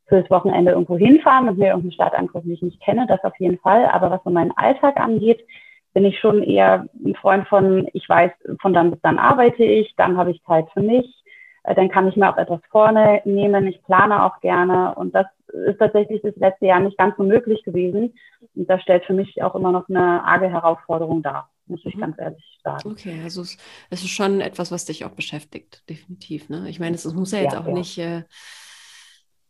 fürs 0.08 0.30
Wochenende 0.30 0.72
irgendwo 0.72 0.98
hinfahren 0.98 1.48
und 1.48 1.58
mir 1.58 1.68
irgendeine 1.68 1.94
Stadt 1.94 2.14
angucken, 2.16 2.48
die 2.48 2.56
ich 2.56 2.62
nicht 2.62 2.82
kenne, 2.82 3.06
das 3.08 3.24
auf 3.24 3.38
jeden 3.40 3.60
Fall. 3.60 3.86
Aber 3.86 4.10
was 4.10 4.24
so 4.24 4.30
meinen 4.30 4.52
Alltag 4.58 5.00
angeht, 5.00 5.46
bin 5.94 6.06
ich 6.06 6.20
schon 6.20 6.44
eher 6.44 6.86
ein 7.06 7.16
Freund 7.16 7.48
von, 7.48 7.88
ich 7.94 8.08
weiß, 8.08 8.32
von 8.62 8.74
dann 8.74 8.92
bis 8.92 9.02
dann 9.02 9.18
arbeite 9.18 9.64
ich, 9.64 9.94
dann 9.96 10.18
habe 10.18 10.32
ich 10.32 10.44
Zeit 10.44 10.68
für 10.74 10.82
mich, 10.82 11.24
äh, 11.64 11.76
dann 11.76 11.90
kann 11.90 12.08
ich 12.08 12.16
mir 12.16 12.30
auch 12.30 12.38
etwas 12.38 12.62
vornehmen. 12.70 13.68
Ich 13.68 13.84
plane 13.84 14.24
auch 14.24 14.40
gerne. 14.42 14.96
Und 14.96 15.16
das 15.16 15.28
ist 15.48 15.80
tatsächlich 15.80 16.22
das 16.22 16.36
letzte 16.36 16.68
Jahr 16.68 16.80
nicht 16.80 16.98
ganz 16.98 17.18
so 17.18 17.24
möglich 17.24 17.64
gewesen. 17.64 18.14
Und 18.56 18.70
das 18.70 18.82
stellt 18.82 19.06
für 19.06 19.14
mich 19.14 19.42
auch 19.44 19.56
immer 19.56 19.72
noch 19.72 19.90
eine 19.90 20.24
arge 20.24 20.50
Herausforderung 20.50 21.22
dar, 21.22 21.50
muss 21.70 21.82
ich 21.86 21.96
mhm. 21.96 22.02
ganz 22.02 22.18
ehrlich 22.20 22.60
sagen. 22.64 22.90
Okay, 22.90 23.22
also 23.24 23.42
es, 23.42 23.58
es, 23.90 24.02
ist 24.02 24.10
schon 24.10 24.42
etwas, 24.42 24.72
was 24.72 24.86
dich 24.86 25.06
auch 25.06 25.12
beschäftigt, 25.12 25.84
definitiv. 25.90 26.50
Ne? 26.50 26.70
Ich 26.70 26.80
meine, 26.80 26.96
es, 26.96 27.06
es 27.06 27.14
muss 27.14 27.32
ja 27.32 27.40
jetzt 27.40 27.54
ja, 27.54 27.62
auch 27.62 27.68
ja. 27.68 27.74
nicht, 27.74 27.98
äh, 27.98 28.24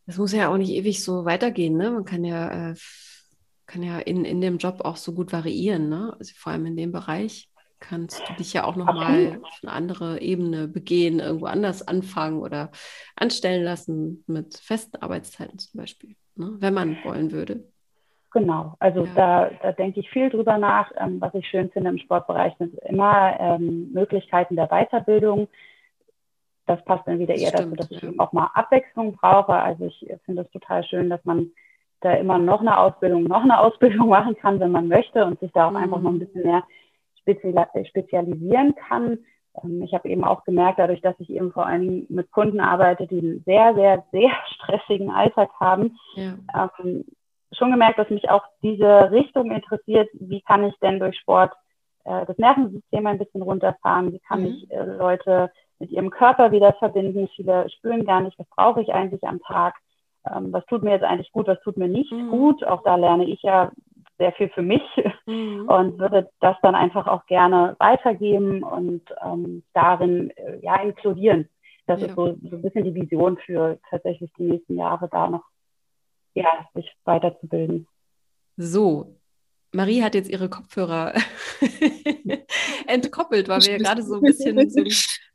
es 0.06 0.18
muss 0.18 0.32
ja 0.32 0.48
auch 0.48 0.56
nicht 0.56 0.70
ewig 0.70 1.02
so 1.02 1.24
weitergehen. 1.24 1.76
Ne? 1.76 1.90
Man 1.90 2.04
kann 2.04 2.24
ja, 2.24 2.70
äh, 2.70 2.74
kann 3.66 3.82
ja 3.82 3.98
in, 3.98 4.24
in 4.24 4.40
dem 4.40 4.58
Job 4.58 4.80
auch 4.82 4.96
so 4.96 5.14
gut 5.14 5.32
variieren, 5.32 5.88
ne? 5.88 6.14
also 6.18 6.32
vor 6.36 6.52
allem 6.52 6.66
in 6.66 6.76
dem 6.76 6.92
Bereich 6.92 7.50
kannst 7.80 8.20
du 8.28 8.34
dich 8.34 8.52
ja 8.52 8.64
auch 8.64 8.76
nochmal 8.76 9.40
auf 9.42 9.58
eine 9.62 9.72
andere 9.72 10.20
Ebene 10.20 10.68
begehen, 10.68 11.18
irgendwo 11.18 11.46
anders 11.46 11.86
anfangen 11.86 12.40
oder 12.40 12.70
anstellen 13.16 13.64
lassen 13.64 14.22
mit 14.26 14.58
festen 14.58 14.98
Arbeitszeiten 14.98 15.58
zum 15.58 15.78
Beispiel, 15.78 16.16
ne? 16.34 16.56
wenn 16.58 16.74
man 16.74 16.98
wollen 17.04 17.32
würde. 17.32 17.70
Genau, 18.32 18.74
also 18.78 19.04
ja. 19.04 19.12
da, 19.16 19.50
da 19.62 19.72
denke 19.72 20.00
ich 20.00 20.10
viel 20.10 20.30
drüber 20.30 20.56
nach. 20.56 20.92
Ähm, 20.96 21.20
was 21.20 21.34
ich 21.34 21.46
schön 21.48 21.70
finde 21.70 21.90
im 21.90 21.98
Sportbereich 21.98 22.54
sind 22.58 22.74
immer 22.80 23.34
ähm, 23.40 23.90
Möglichkeiten 23.92 24.54
der 24.54 24.68
Weiterbildung. 24.68 25.48
Das 26.66 26.84
passt 26.84 27.08
dann 27.08 27.18
wieder 27.18 27.34
eher 27.34 27.48
Stimmt, 27.48 27.80
dazu, 27.80 27.94
dass 27.94 28.02
ja. 28.02 28.10
ich 28.10 28.20
auch 28.20 28.32
mal 28.32 28.50
Abwechslung 28.54 29.14
brauche. 29.14 29.54
Also 29.54 29.86
ich 29.86 30.06
finde 30.24 30.42
es 30.42 30.50
total 30.52 30.84
schön, 30.84 31.10
dass 31.10 31.24
man 31.24 31.50
da 32.00 32.12
immer 32.12 32.38
noch 32.38 32.60
eine 32.60 32.78
Ausbildung, 32.78 33.24
noch 33.24 33.42
eine 33.42 33.58
Ausbildung 33.58 34.08
machen 34.10 34.36
kann, 34.36 34.60
wenn 34.60 34.70
man 34.70 34.86
möchte 34.86 35.24
und 35.24 35.40
sich 35.40 35.50
da 35.52 35.66
auch 35.66 35.72
mhm. 35.72 35.76
einfach 35.78 36.00
noch 36.00 36.10
ein 36.12 36.20
bisschen 36.20 36.44
mehr 36.44 36.62
spezialisieren 37.16 38.76
kann. 38.76 39.18
Ähm, 39.62 39.82
ich 39.82 39.92
habe 39.92 40.08
eben 40.08 40.22
auch 40.22 40.44
gemerkt, 40.44 40.78
dadurch, 40.78 41.00
dass 41.00 41.18
ich 41.18 41.30
eben 41.30 41.52
vor 41.52 41.66
allem 41.66 42.06
mit 42.08 42.30
Kunden 42.30 42.60
arbeite, 42.60 43.08
die 43.08 43.18
einen 43.18 43.42
sehr, 43.44 43.74
sehr, 43.74 44.04
sehr 44.12 44.30
stressigen 44.54 45.10
Alltag 45.10 45.50
haben, 45.58 45.98
ja. 46.14 46.34
ähm, 46.84 47.04
schon 47.52 47.70
gemerkt, 47.70 47.98
dass 47.98 48.10
mich 48.10 48.28
auch 48.30 48.44
diese 48.62 49.10
Richtung 49.10 49.50
interessiert. 49.50 50.08
Wie 50.14 50.40
kann 50.40 50.64
ich 50.64 50.74
denn 50.80 51.00
durch 51.00 51.18
Sport 51.18 51.52
äh, 52.04 52.26
das 52.26 52.38
Nervensystem 52.38 53.06
ein 53.06 53.18
bisschen 53.18 53.42
runterfahren? 53.42 54.12
Wie 54.12 54.20
kann 54.20 54.40
mhm. 54.40 54.46
ich 54.46 54.70
äh, 54.70 54.84
Leute 54.84 55.50
mit 55.78 55.90
ihrem 55.90 56.10
Körper 56.10 56.52
wieder 56.52 56.72
verbinden? 56.74 57.28
Viele 57.34 57.68
spüren 57.70 58.04
gar 58.04 58.20
nicht, 58.20 58.38
was 58.38 58.48
brauche 58.48 58.82
ich 58.82 58.92
eigentlich 58.92 59.24
am 59.24 59.40
Tag? 59.42 59.74
Ähm, 60.26 60.52
was 60.52 60.64
tut 60.66 60.82
mir 60.82 60.92
jetzt 60.92 61.04
eigentlich 61.04 61.32
gut, 61.32 61.46
was 61.46 61.60
tut 61.62 61.76
mir 61.76 61.88
nicht 61.88 62.12
mhm. 62.12 62.30
gut? 62.30 62.64
Auch 62.64 62.82
da 62.82 62.96
lerne 62.96 63.24
ich 63.24 63.42
ja 63.42 63.70
sehr 64.18 64.32
viel 64.32 64.50
für 64.50 64.62
mich 64.62 64.82
mhm. 65.26 65.66
und 65.68 65.98
würde 65.98 66.28
das 66.40 66.56
dann 66.62 66.74
einfach 66.74 67.06
auch 67.06 67.26
gerne 67.26 67.74
weitergeben 67.78 68.62
und 68.62 69.02
ähm, 69.24 69.62
darin 69.72 70.30
äh, 70.36 70.58
ja 70.62 70.76
inkludieren. 70.76 71.48
Das 71.86 72.00
ja. 72.00 72.06
ist 72.06 72.14
so, 72.14 72.36
so 72.48 72.56
ein 72.56 72.62
bisschen 72.62 72.84
die 72.84 72.94
Vision 72.94 73.38
für 73.38 73.78
tatsächlich 73.88 74.30
die 74.38 74.44
nächsten 74.44 74.76
Jahre 74.76 75.08
da 75.10 75.28
noch 75.28 75.42
ja, 76.34 76.68
sich 76.74 76.90
weiterzubilden. 77.04 77.86
So, 78.56 79.16
Marie 79.72 80.02
hat 80.02 80.14
jetzt 80.14 80.28
ihre 80.28 80.48
Kopfhörer 80.48 81.14
entkoppelt, 82.86 83.48
weil 83.48 83.62
wir 83.62 83.72
ja 83.72 83.78
gerade 83.78 84.02
so 84.02 84.16
ein 84.16 84.22
bisschen 84.22 84.68
so, 84.70 84.84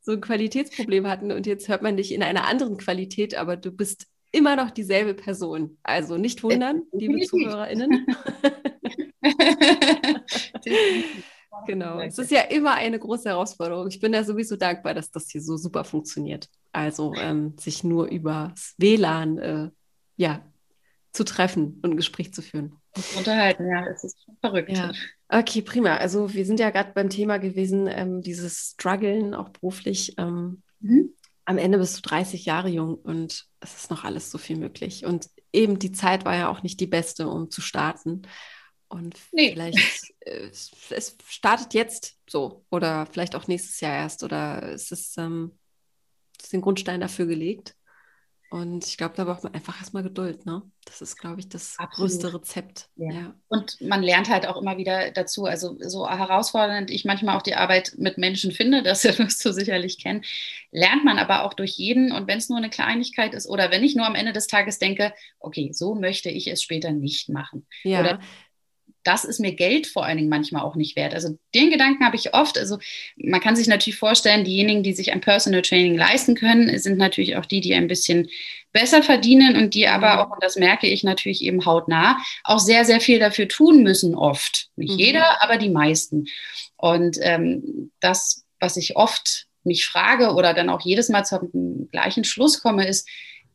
so, 0.02 0.12
ein 0.14 0.22
Qualitätsproblem 0.22 1.08
hatten 1.08 1.32
und 1.32 1.48
jetzt 1.48 1.68
hört 1.70 1.82
man 1.82 1.98
dich 1.98 2.14
in 2.14 2.22
einer 2.22 2.46
anderen 2.46 2.78
Qualität, 2.78 3.36
aber 3.36 3.56
du 3.56 3.72
bist 3.72 4.08
immer 4.32 4.56
noch 4.58 4.72
dieselbe 4.72 5.14
Person. 5.14 5.78
Also 5.84 6.18
nicht 6.18 6.44
wundern, 6.44 6.84
liebe 6.92 7.22
ZuhörerInnen. 7.22 8.06
genau. 11.66 12.00
Es 12.02 12.18
ist 12.18 12.32
ja 12.32 12.42
immer 12.42 12.74
eine 12.74 13.00
große 13.00 13.30
Herausforderung. 13.30 13.88
Ich 13.88 14.02
bin 14.02 14.14
ja 14.14 14.26
sowieso 14.26 14.58
dankbar, 14.58 14.94
dass 14.94 15.10
das 15.10 15.30
hier 15.30 15.42
so 15.42 15.56
super 15.56 15.86
funktioniert. 15.86 16.50
Also 16.74 17.14
ähm, 17.16 17.56
sich 17.58 17.86
nur 17.86 18.08
über 18.08 18.54
WLAN 18.78 19.38
äh, 19.38 19.70
ja, 20.18 20.42
zu 21.16 21.24
treffen 21.24 21.80
und 21.82 21.92
ein 21.92 21.98
Gespräch 21.98 22.34
zu 22.34 22.42
führen. 22.42 22.78
unterhalten. 23.18 23.68
Ja, 23.68 23.86
es 23.88 24.04
ist 24.04 24.24
schon 24.24 24.38
verrückt. 24.42 24.72
Ja. 24.72 24.92
Okay, 25.30 25.62
prima. 25.62 25.98
Also 25.98 26.34
wir 26.34 26.46
sind 26.46 26.60
ja 26.60 26.70
gerade 26.70 26.92
beim 26.94 27.10
Thema 27.10 27.38
gewesen, 27.38 27.88
ähm, 27.88 28.22
dieses 28.22 28.72
Struggeln, 28.72 29.34
auch 29.34 29.50
beruflich. 29.50 30.16
Ähm, 30.18 30.62
mhm. 30.80 31.14
Am 31.46 31.58
Ende 31.58 31.78
bist 31.78 31.98
du 31.98 32.02
30 32.02 32.46
Jahre 32.46 32.70
jung 32.70 32.96
und 32.96 33.46
es 33.60 33.76
ist 33.76 33.92
noch 33.92 34.04
alles 34.04 34.32
so 34.32 34.38
viel 34.38 34.58
möglich. 34.58 35.06
Und 35.06 35.30
eben 35.54 35.80
die 35.80 35.92
Zeit 35.92 36.26
war 36.26 36.36
ja 36.36 36.50
auch 36.50 36.64
nicht 36.64 36.80
die 36.80 36.88
beste, 36.88 37.28
um 37.28 37.50
zu 37.50 37.62
starten. 37.62 38.24
Und 38.88 39.16
nee. 39.32 39.52
vielleicht 39.52 40.14
äh, 40.22 40.50
es 40.50 41.18
startet 41.28 41.74
jetzt 41.74 42.18
so 42.30 42.66
oder 42.70 43.06
vielleicht 43.08 43.36
auch 43.36 43.48
nächstes 43.48 43.80
Jahr 43.80 43.96
erst 43.96 44.24
oder 44.24 44.72
ist 44.72 44.92
es 44.92 45.18
ähm, 45.18 45.58
ist 46.42 46.54
den 46.54 46.62
Grundstein 46.62 47.02
dafür 47.02 47.26
gelegt. 47.26 47.76
Und 48.56 48.88
ich 48.88 48.96
glaube, 48.96 49.16
da 49.18 49.26
braucht 49.26 49.44
man 49.44 49.54
einfach 49.54 49.78
erstmal 49.78 50.04
Geduld. 50.04 50.46
Ne? 50.46 50.62
Das 50.86 51.02
ist, 51.02 51.18
glaube 51.18 51.42
ich, 51.42 51.50
das 51.50 51.78
Absolut. 51.78 52.10
größte 52.10 52.34
Rezept. 52.34 52.88
Ja. 52.96 53.12
ja. 53.12 53.36
Und 53.50 53.82
man 53.82 54.02
lernt 54.02 54.30
halt 54.30 54.48
auch 54.48 54.56
immer 54.62 54.78
wieder 54.78 55.12
dazu. 55.12 55.44
Also 55.44 55.76
so 55.82 56.10
herausfordernd 56.10 56.90
ich 56.90 57.04
manchmal 57.04 57.36
auch 57.36 57.42
die 57.42 57.56
Arbeit 57.56 57.96
mit 57.98 58.18
Menschen 58.18 58.54
finde, 58.54 58.82
das 58.84 59.04
wirst 59.04 59.44
du 59.44 59.52
sicherlich 59.52 60.02
kennen, 60.02 60.24
lernt 60.72 61.04
man 61.04 61.20
aber 61.20 61.44
auch 61.44 61.54
durch 61.54 61.72
jeden. 61.72 62.14
Und 62.14 62.30
wenn 62.30 62.38
es 62.38 62.48
nur 62.48 62.58
eine 62.58 62.70
Kleinigkeit 62.70 63.34
ist 63.34 63.46
oder 63.46 63.72
wenn 63.72 63.84
ich 63.84 63.94
nur 63.94 64.06
am 64.06 64.16
Ende 64.16 64.32
des 64.32 64.48
Tages 64.48 64.80
denke, 64.80 65.14
okay, 65.42 65.72
so 65.74 65.94
möchte 65.94 66.30
ich 66.30 66.48
es 66.48 66.64
später 66.64 66.94
nicht 66.94 67.28
machen. 67.28 67.68
Ja. 67.84 68.00
Oder 68.00 68.20
das 69.06 69.24
ist 69.24 69.40
mir 69.40 69.54
Geld 69.54 69.86
vor 69.88 70.04
allen 70.04 70.18
Dingen 70.18 70.30
manchmal 70.30 70.64
auch 70.64 70.76
nicht 70.76 70.96
wert. 70.96 71.14
Also 71.14 71.38
den 71.54 71.70
Gedanken 71.70 72.04
habe 72.04 72.16
ich 72.16 72.34
oft. 72.34 72.58
Also 72.58 72.80
man 73.16 73.40
kann 73.40 73.56
sich 73.56 73.68
natürlich 73.68 74.00
vorstellen, 74.00 74.44
diejenigen, 74.44 74.82
die 74.82 74.94
sich 74.94 75.14
ein 75.14 75.22
Personal 75.22 75.62
Training 75.62 75.96
leisten 75.96 76.36
können, 76.36 76.78
sind 76.80 76.98
natürlich 76.98 77.38
auch 77.38 77.46
die, 77.46 77.62
die 77.62 77.76
ein 77.76 77.88
bisschen 77.88 78.28
besser 78.74 79.04
verdienen 79.04 79.56
und 79.56 79.76
die 79.76 79.88
aber 79.88 80.16
mhm. 80.16 80.20
auch, 80.20 80.32
und 80.32 80.44
das 80.44 80.56
merke 80.56 80.88
ich 80.88 81.04
natürlich 81.04 81.44
eben 81.44 81.66
hautnah, 81.66 82.18
auch 82.44 82.60
sehr, 82.60 82.84
sehr 82.84 83.00
viel 83.00 83.20
dafür 83.20 83.48
tun 83.48 83.84
müssen 83.84 84.16
oft. 84.16 84.70
Nicht 84.76 84.94
mhm. 84.94 85.00
jeder, 85.00 85.44
aber 85.44 85.58
die 85.58 85.70
meisten. 85.70 86.26
Und 86.76 87.18
ähm, 87.22 87.92
das, 88.00 88.44
was 88.60 88.76
ich 88.76 88.98
oft 88.98 89.46
mich 89.64 89.86
frage 89.86 90.34
oder 90.34 90.54
dann 90.56 90.70
auch 90.70 90.82
jedes 90.82 91.10
Mal 91.10 91.24
zum 91.26 91.88
gleichen 91.92 92.24
Schluss 92.24 92.62
komme, 92.62 92.88
ist, 92.88 93.08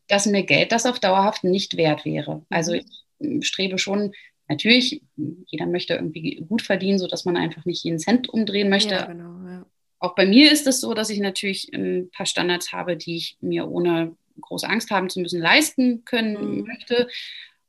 dass 0.07 0.27
mir 0.27 0.45
Geld 0.45 0.71
das 0.71 0.87
auf 0.87 1.01
dauerhaft 1.01 1.43
nicht 1.43 1.77
wert 1.77 2.05
wäre. 2.05 2.47
Also 2.51 2.73
mhm. 2.73 3.41
ich 3.41 3.47
strebe 3.47 3.79
schon 3.79 4.13
Natürlich, 4.51 5.01
jeder 5.47 5.67
möchte 5.67 5.95
irgendwie 5.95 6.45
gut 6.49 6.61
verdienen, 6.61 6.99
sodass 6.99 7.25
man 7.25 7.37
einfach 7.37 7.65
nicht 7.67 7.85
jeden 7.85 8.01
Cent 8.01 8.29
umdrehen 8.29 8.69
möchte. 8.69 8.95
Ja, 8.95 9.07
genau, 9.07 9.49
ja. 9.49 9.65
Auch 10.01 10.17
bei 10.17 10.27
mir 10.27 10.51
ist 10.51 10.67
es 10.67 10.81
so, 10.81 10.93
dass 10.93 11.09
ich 11.09 11.21
natürlich 11.21 11.73
ein 11.73 12.11
paar 12.11 12.27
Standards 12.27 12.73
habe, 12.73 12.97
die 12.97 13.17
ich 13.17 13.37
mir 13.41 13.69
ohne 13.69 14.17
große 14.41 14.69
Angst 14.69 14.91
haben 14.91 15.09
zu 15.09 15.21
müssen 15.21 15.41
leisten 15.41 16.05
können 16.05 16.57
mhm. 16.57 16.67
möchte. 16.67 17.07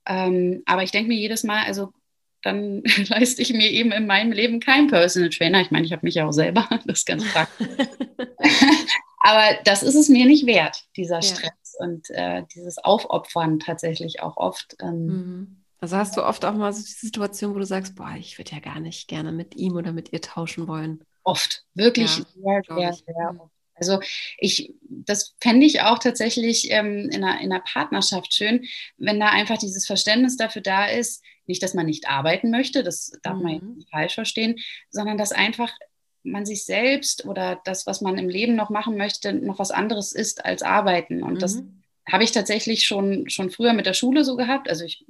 Ähm, 0.08 0.64
aber 0.66 0.82
ich 0.82 0.90
denke 0.90 1.10
mir 1.10 1.20
jedes 1.20 1.44
Mal, 1.44 1.66
also 1.66 1.94
dann 2.42 2.82
leiste 3.10 3.44
ich 3.44 3.54
mir 3.54 3.70
eben 3.70 3.92
in 3.92 4.08
meinem 4.08 4.32
Leben 4.32 4.60
keinen 4.60 4.88
Personal 4.88 5.30
Trainer. 5.30 5.62
Ich 5.62 5.70
meine, 5.70 5.86
ich 5.86 5.92
habe 5.92 6.04
mich 6.04 6.16
ja 6.16 6.28
auch 6.28 6.32
selber, 6.32 6.68
das 6.86 7.00
ist 7.00 7.06
ganz 7.06 7.32
praktisch. 7.32 7.68
aber 9.20 9.60
das 9.66 9.84
ist 9.84 9.94
es 9.94 10.10
mir 10.10 10.26
nicht 10.26 10.48
wert, 10.48 10.86
dieser 10.98 11.22
Stress 11.22 11.78
ja. 11.80 11.86
und 11.86 12.10
äh, 12.10 12.42
dieses 12.56 12.80
Aufopfern 12.80 13.60
tatsächlich 13.60 14.22
auch 14.24 14.38
oft. 14.38 14.78
Ähm, 14.82 15.06
mhm. 15.06 15.61
Also 15.82 15.98
hast 15.98 16.16
du 16.16 16.24
oft 16.24 16.46
auch 16.46 16.54
mal 16.54 16.72
so 16.72 16.82
die 16.82 17.06
Situation, 17.06 17.56
wo 17.56 17.60
du 17.60 17.66
sagst, 17.66 17.96
boah, 17.96 18.14
ich 18.18 18.38
würde 18.38 18.52
ja 18.52 18.60
gar 18.60 18.80
nicht 18.80 19.08
gerne 19.08 19.32
mit 19.32 19.56
ihm 19.56 19.76
oder 19.76 19.92
mit 19.92 20.14
ihr 20.14 20.22
tauschen 20.22 20.68
wollen. 20.68 21.04
Oft, 21.24 21.66
wirklich 21.74 22.18
ja, 22.18 22.24
sehr, 22.36 22.64
sehr, 22.68 22.94
sehr 22.94 23.36
oft. 23.40 23.52
Also 23.74 24.00
ich, 24.38 24.76
das 24.84 25.36
fände 25.42 25.66
ich 25.66 25.82
auch 25.82 25.98
tatsächlich 25.98 26.70
ähm, 26.70 27.10
in, 27.12 27.24
einer, 27.24 27.42
in 27.42 27.52
einer 27.52 27.64
Partnerschaft 27.64 28.32
schön, 28.32 28.64
wenn 28.98 29.20
da 29.20 29.30
einfach 29.30 29.58
dieses 29.58 29.88
Verständnis 29.88 30.38
dafür 30.38 30.62
da 30.62 30.86
ist, 30.86 31.24
nicht, 31.48 31.64
dass 31.64 31.74
man 31.74 31.88
nicht 31.88 32.08
arbeiten 32.08 32.52
möchte, 32.52 32.84
das 32.84 33.12
darf 33.24 33.38
mhm. 33.38 33.44
man 33.44 33.74
nicht 33.78 33.90
falsch 33.90 34.14
verstehen, 34.14 34.60
sondern 34.92 35.18
dass 35.18 35.32
einfach 35.32 35.74
man 36.22 36.46
sich 36.46 36.66
selbst 36.66 37.26
oder 37.26 37.60
das, 37.66 37.88
was 37.88 38.02
man 38.02 38.20
im 38.20 38.30
Leben 38.30 38.56
noch 38.56 38.70
machen 38.70 38.98
möchte, 38.98 39.34
noch 39.34 39.58
was 39.58 39.72
anderes 39.72 40.12
ist 40.12 40.46
als 40.46 40.62
arbeiten. 40.62 41.24
Und 41.24 41.34
mhm. 41.34 41.40
das 41.40 41.64
habe 42.08 42.24
ich 42.24 42.32
tatsächlich 42.32 42.86
schon, 42.86 43.30
schon 43.32 43.50
früher 43.50 43.74
mit 43.74 43.88
der 43.88 43.94
Schule 43.94 44.24
so 44.24 44.36
gehabt. 44.36 44.70
Also 44.70 44.86
ich 44.86 45.06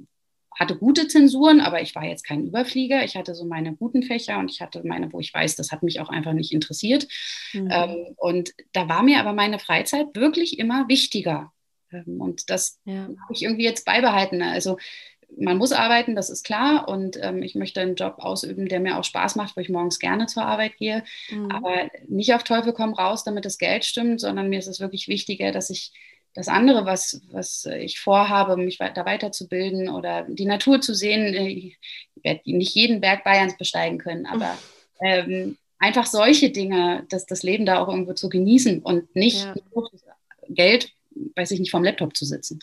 hatte 0.58 0.76
gute 0.76 1.08
Zensuren, 1.08 1.60
aber 1.60 1.82
ich 1.82 1.94
war 1.94 2.04
jetzt 2.04 2.24
kein 2.24 2.46
Überflieger. 2.46 3.04
Ich 3.04 3.16
hatte 3.16 3.34
so 3.34 3.44
meine 3.44 3.74
guten 3.74 4.02
Fächer 4.02 4.38
und 4.38 4.50
ich 4.50 4.60
hatte 4.60 4.82
meine, 4.84 5.12
wo 5.12 5.20
ich 5.20 5.32
weiß, 5.32 5.56
das 5.56 5.72
hat 5.72 5.82
mich 5.82 6.00
auch 6.00 6.08
einfach 6.08 6.32
nicht 6.32 6.52
interessiert. 6.52 7.08
Mhm. 7.52 7.68
Ähm, 7.70 8.06
und 8.16 8.52
da 8.72 8.88
war 8.88 9.02
mir 9.02 9.20
aber 9.20 9.32
meine 9.32 9.58
Freizeit 9.58 10.08
wirklich 10.14 10.58
immer 10.58 10.88
wichtiger. 10.88 11.52
Ähm, 11.90 12.20
und 12.20 12.50
das 12.50 12.80
ja. 12.84 13.02
habe 13.02 13.32
ich 13.32 13.42
irgendwie 13.42 13.64
jetzt 13.64 13.84
beibehalten. 13.84 14.42
Also 14.42 14.78
man 15.38 15.56
muss 15.56 15.72
arbeiten, 15.72 16.14
das 16.14 16.30
ist 16.30 16.44
klar. 16.44 16.88
Und 16.88 17.18
ähm, 17.22 17.42
ich 17.42 17.54
möchte 17.54 17.80
einen 17.80 17.94
Job 17.94 18.16
ausüben, 18.18 18.68
der 18.68 18.80
mir 18.80 18.98
auch 18.98 19.04
Spaß 19.04 19.36
macht, 19.36 19.56
wo 19.56 19.60
ich 19.60 19.68
morgens 19.68 19.98
gerne 19.98 20.26
zur 20.26 20.44
Arbeit 20.44 20.76
gehe. 20.76 21.04
Mhm. 21.30 21.50
Aber 21.50 21.90
nicht 22.08 22.34
auf 22.34 22.44
Teufel 22.44 22.72
komm 22.72 22.92
raus, 22.92 23.24
damit 23.24 23.44
das 23.44 23.58
Geld 23.58 23.84
stimmt, 23.84 24.20
sondern 24.20 24.48
mir 24.48 24.58
ist 24.58 24.66
es 24.66 24.80
wirklich 24.80 25.08
wichtiger, 25.08 25.52
dass 25.52 25.70
ich 25.70 25.92
das 26.34 26.48
andere, 26.48 26.86
was, 26.86 27.20
was 27.30 27.66
ich 27.66 28.00
vorhabe, 28.00 28.56
mich 28.56 28.78
da 28.78 29.04
weiterzubilden 29.04 29.88
oder 29.88 30.22
die 30.28 30.46
Natur 30.46 30.80
zu 30.80 30.94
sehen, 30.94 31.34
äh, 31.34 31.48
ich 31.48 31.78
werde 32.22 32.40
nicht 32.44 32.74
jeden 32.74 33.00
Berg 33.00 33.24
Bayerns 33.24 33.56
besteigen 33.56 33.98
können, 33.98 34.26
aber 34.26 34.56
ähm, 35.00 35.58
einfach 35.78 36.06
solche 36.06 36.50
Dinge, 36.50 37.04
dass 37.10 37.26
das 37.26 37.42
Leben 37.42 37.66
da 37.66 37.80
auch 37.80 37.88
irgendwo 37.88 38.14
zu 38.14 38.28
genießen 38.28 38.80
und 38.82 39.14
nicht 39.14 39.44
ja. 39.44 39.54
Geld, 40.48 40.92
weiß 41.36 41.50
ich 41.50 41.60
nicht, 41.60 41.70
vom 41.70 41.84
Laptop 41.84 42.16
zu 42.16 42.24
sitzen. 42.24 42.60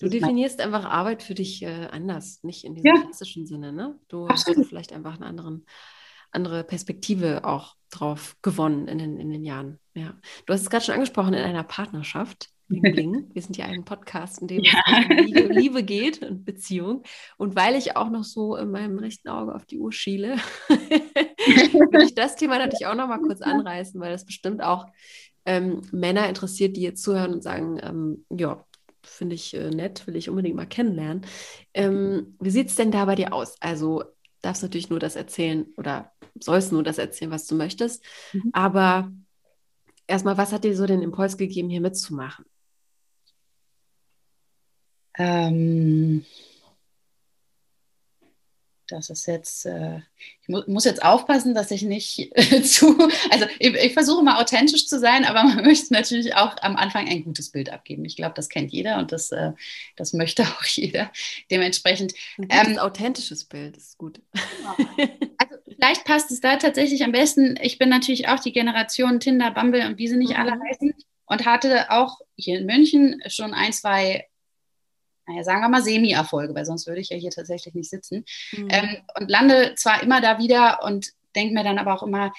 du 0.00 0.08
definierst 0.08 0.60
einfach 0.60 0.84
Arbeit 0.84 1.22
für 1.22 1.34
dich 1.34 1.62
äh, 1.62 1.88
anders, 1.90 2.42
nicht 2.42 2.64
in 2.64 2.74
diesem 2.74 2.86
ja. 2.86 3.02
klassischen 3.02 3.46
Sinne. 3.46 3.72
Ne? 3.72 3.98
Du 4.08 4.26
Absolut. 4.26 4.58
hast 4.58 4.68
vielleicht 4.68 4.92
einfach 4.92 5.16
eine 5.16 5.26
anderen, 5.26 5.66
andere 6.30 6.64
Perspektive 6.64 7.44
auch 7.44 7.76
drauf 7.90 8.36
gewonnen 8.42 8.88
in 8.88 8.98
den, 8.98 9.20
in 9.20 9.30
den 9.30 9.44
Jahren. 9.44 9.78
Ja. 9.94 10.14
Du 10.46 10.54
hast 10.54 10.62
es 10.62 10.70
gerade 10.70 10.84
schon 10.84 10.94
angesprochen, 10.94 11.34
in 11.34 11.44
einer 11.44 11.62
Partnerschaft. 11.62 12.48
Bling. 12.80 13.30
Wir 13.32 13.42
sind 13.42 13.56
ja 13.56 13.66
ein 13.66 13.84
Podcast, 13.84 14.40
in 14.40 14.48
dem 14.48 14.62
ja. 14.62 14.82
es 15.10 15.44
um 15.44 15.50
Liebe 15.50 15.82
geht 15.82 16.22
und 16.22 16.44
Beziehung. 16.44 17.02
Und 17.36 17.56
weil 17.56 17.74
ich 17.74 17.96
auch 17.96 18.10
noch 18.10 18.24
so 18.24 18.56
in 18.56 18.70
meinem 18.70 18.98
rechten 18.98 19.28
Auge 19.28 19.54
auf 19.54 19.66
die 19.66 19.78
Uhr 19.78 19.92
schiele, 19.92 20.36
will 20.68 22.02
ich 22.02 22.14
das 22.14 22.36
Thema 22.36 22.58
natürlich 22.58 22.86
auch 22.86 22.94
noch 22.94 23.08
mal 23.08 23.20
kurz 23.20 23.42
anreißen, 23.42 24.00
weil 24.00 24.12
das 24.12 24.24
bestimmt 24.24 24.62
auch 24.62 24.86
ähm, 25.44 25.82
Männer 25.92 26.28
interessiert, 26.28 26.76
die 26.76 26.82
jetzt 26.82 27.02
zuhören 27.02 27.34
und 27.34 27.42
sagen, 27.42 27.80
ähm, 27.82 28.24
ja, 28.30 28.64
finde 29.02 29.34
ich 29.34 29.54
äh, 29.54 29.70
nett, 29.70 30.06
will 30.06 30.16
ich 30.16 30.28
unbedingt 30.28 30.56
mal 30.56 30.66
kennenlernen. 30.66 31.26
Ähm, 31.74 32.36
wie 32.40 32.50
sieht 32.50 32.68
es 32.68 32.76
denn 32.76 32.92
da 32.92 33.04
bei 33.04 33.14
dir 33.14 33.32
aus? 33.32 33.56
Also 33.60 34.04
darfst 34.40 34.62
natürlich 34.62 34.90
nur 34.90 35.00
das 35.00 35.16
erzählen 35.16 35.66
oder 35.76 36.12
sollst 36.38 36.72
nur 36.72 36.82
das 36.82 36.98
erzählen, 36.98 37.30
was 37.30 37.46
du 37.46 37.54
möchtest. 37.54 38.04
Mhm. 38.32 38.50
Aber 38.52 39.12
erstmal, 40.06 40.36
was 40.36 40.52
hat 40.52 40.64
dir 40.64 40.76
so 40.76 40.86
den 40.86 41.02
Impuls 41.02 41.36
gegeben, 41.36 41.70
hier 41.70 41.80
mitzumachen? 41.80 42.44
Ähm, 45.18 46.24
das 48.92 49.10
ist 49.10 49.26
jetzt, 49.26 49.64
äh, 49.66 49.98
ich 50.42 50.48
mu 50.48 50.60
muss 50.66 50.84
jetzt 50.84 51.02
aufpassen, 51.02 51.54
dass 51.54 51.70
ich 51.70 51.82
nicht 51.82 52.30
äh, 52.36 52.62
zu, 52.62 52.98
also 53.30 53.46
ich, 53.58 53.74
ich, 53.74 53.92
versuche 53.92 54.22
mal 54.22 54.40
authentisch 54.40 54.86
zu 54.86 54.98
sein, 54.98 55.24
aber 55.24 55.44
man 55.44 55.64
möchte 55.64 55.92
natürlich 55.92 56.34
auch 56.34 56.56
am 56.60 56.76
Anfang 56.76 57.08
ein 57.08 57.24
gutes 57.24 57.50
Bild 57.50 57.70
abgeben. 57.70 58.04
Ich 58.04 58.16
glaube, 58.16 58.34
das 58.34 58.48
kennt 58.48 58.70
jeder 58.70 58.98
und 58.98 59.12
das, 59.12 59.32
äh, 59.32 59.52
das 59.96 60.12
möchte 60.12 60.42
auch 60.58 60.64
jeder. 60.64 61.10
Dementsprechend. 61.50 62.12
Ein 62.36 62.72
ähm, 62.72 62.78
authentisches 62.78 63.44
Bild 63.44 63.76
ist 63.76 63.98
gut. 63.98 64.20
Also 65.38 65.56
vielleicht 65.66 66.04
passt 66.04 66.30
es 66.30 66.40
da 66.40 66.56
tatsächlich 66.56 67.02
am 67.02 67.12
besten. 67.12 67.58
Ich 67.62 67.78
bin 67.78 67.88
natürlich 67.88 68.28
auch 68.28 68.40
die 68.40 68.52
Generation 68.52 69.20
Tinder, 69.20 69.50
Bumble 69.50 69.86
und 69.86 69.98
wie 69.98 70.08
sie 70.08 70.16
nicht 70.16 70.34
mhm. 70.34 70.36
alle 70.36 70.52
heißen 70.52 70.94
und 71.26 71.46
hatte 71.46 71.90
auch 71.90 72.20
hier 72.36 72.58
in 72.58 72.66
München 72.66 73.22
schon 73.28 73.54
ein, 73.54 73.72
zwei 73.72 74.26
naja, 75.26 75.44
sagen 75.44 75.60
wir 75.60 75.68
mal 75.68 75.82
Semi-Erfolge, 75.82 76.54
weil 76.54 76.64
sonst 76.64 76.86
würde 76.86 77.00
ich 77.00 77.10
ja 77.10 77.16
hier 77.16 77.30
tatsächlich 77.30 77.74
nicht 77.74 77.90
sitzen. 77.90 78.24
Mhm. 78.52 78.68
Ähm, 78.70 78.96
und 79.18 79.30
lande 79.30 79.74
zwar 79.76 80.02
immer 80.02 80.20
da 80.20 80.38
wieder 80.38 80.82
und 80.84 81.12
denke 81.34 81.54
mir 81.54 81.64
dann 81.64 81.78
aber 81.78 81.94
auch 81.94 82.02
immer, 82.02 82.32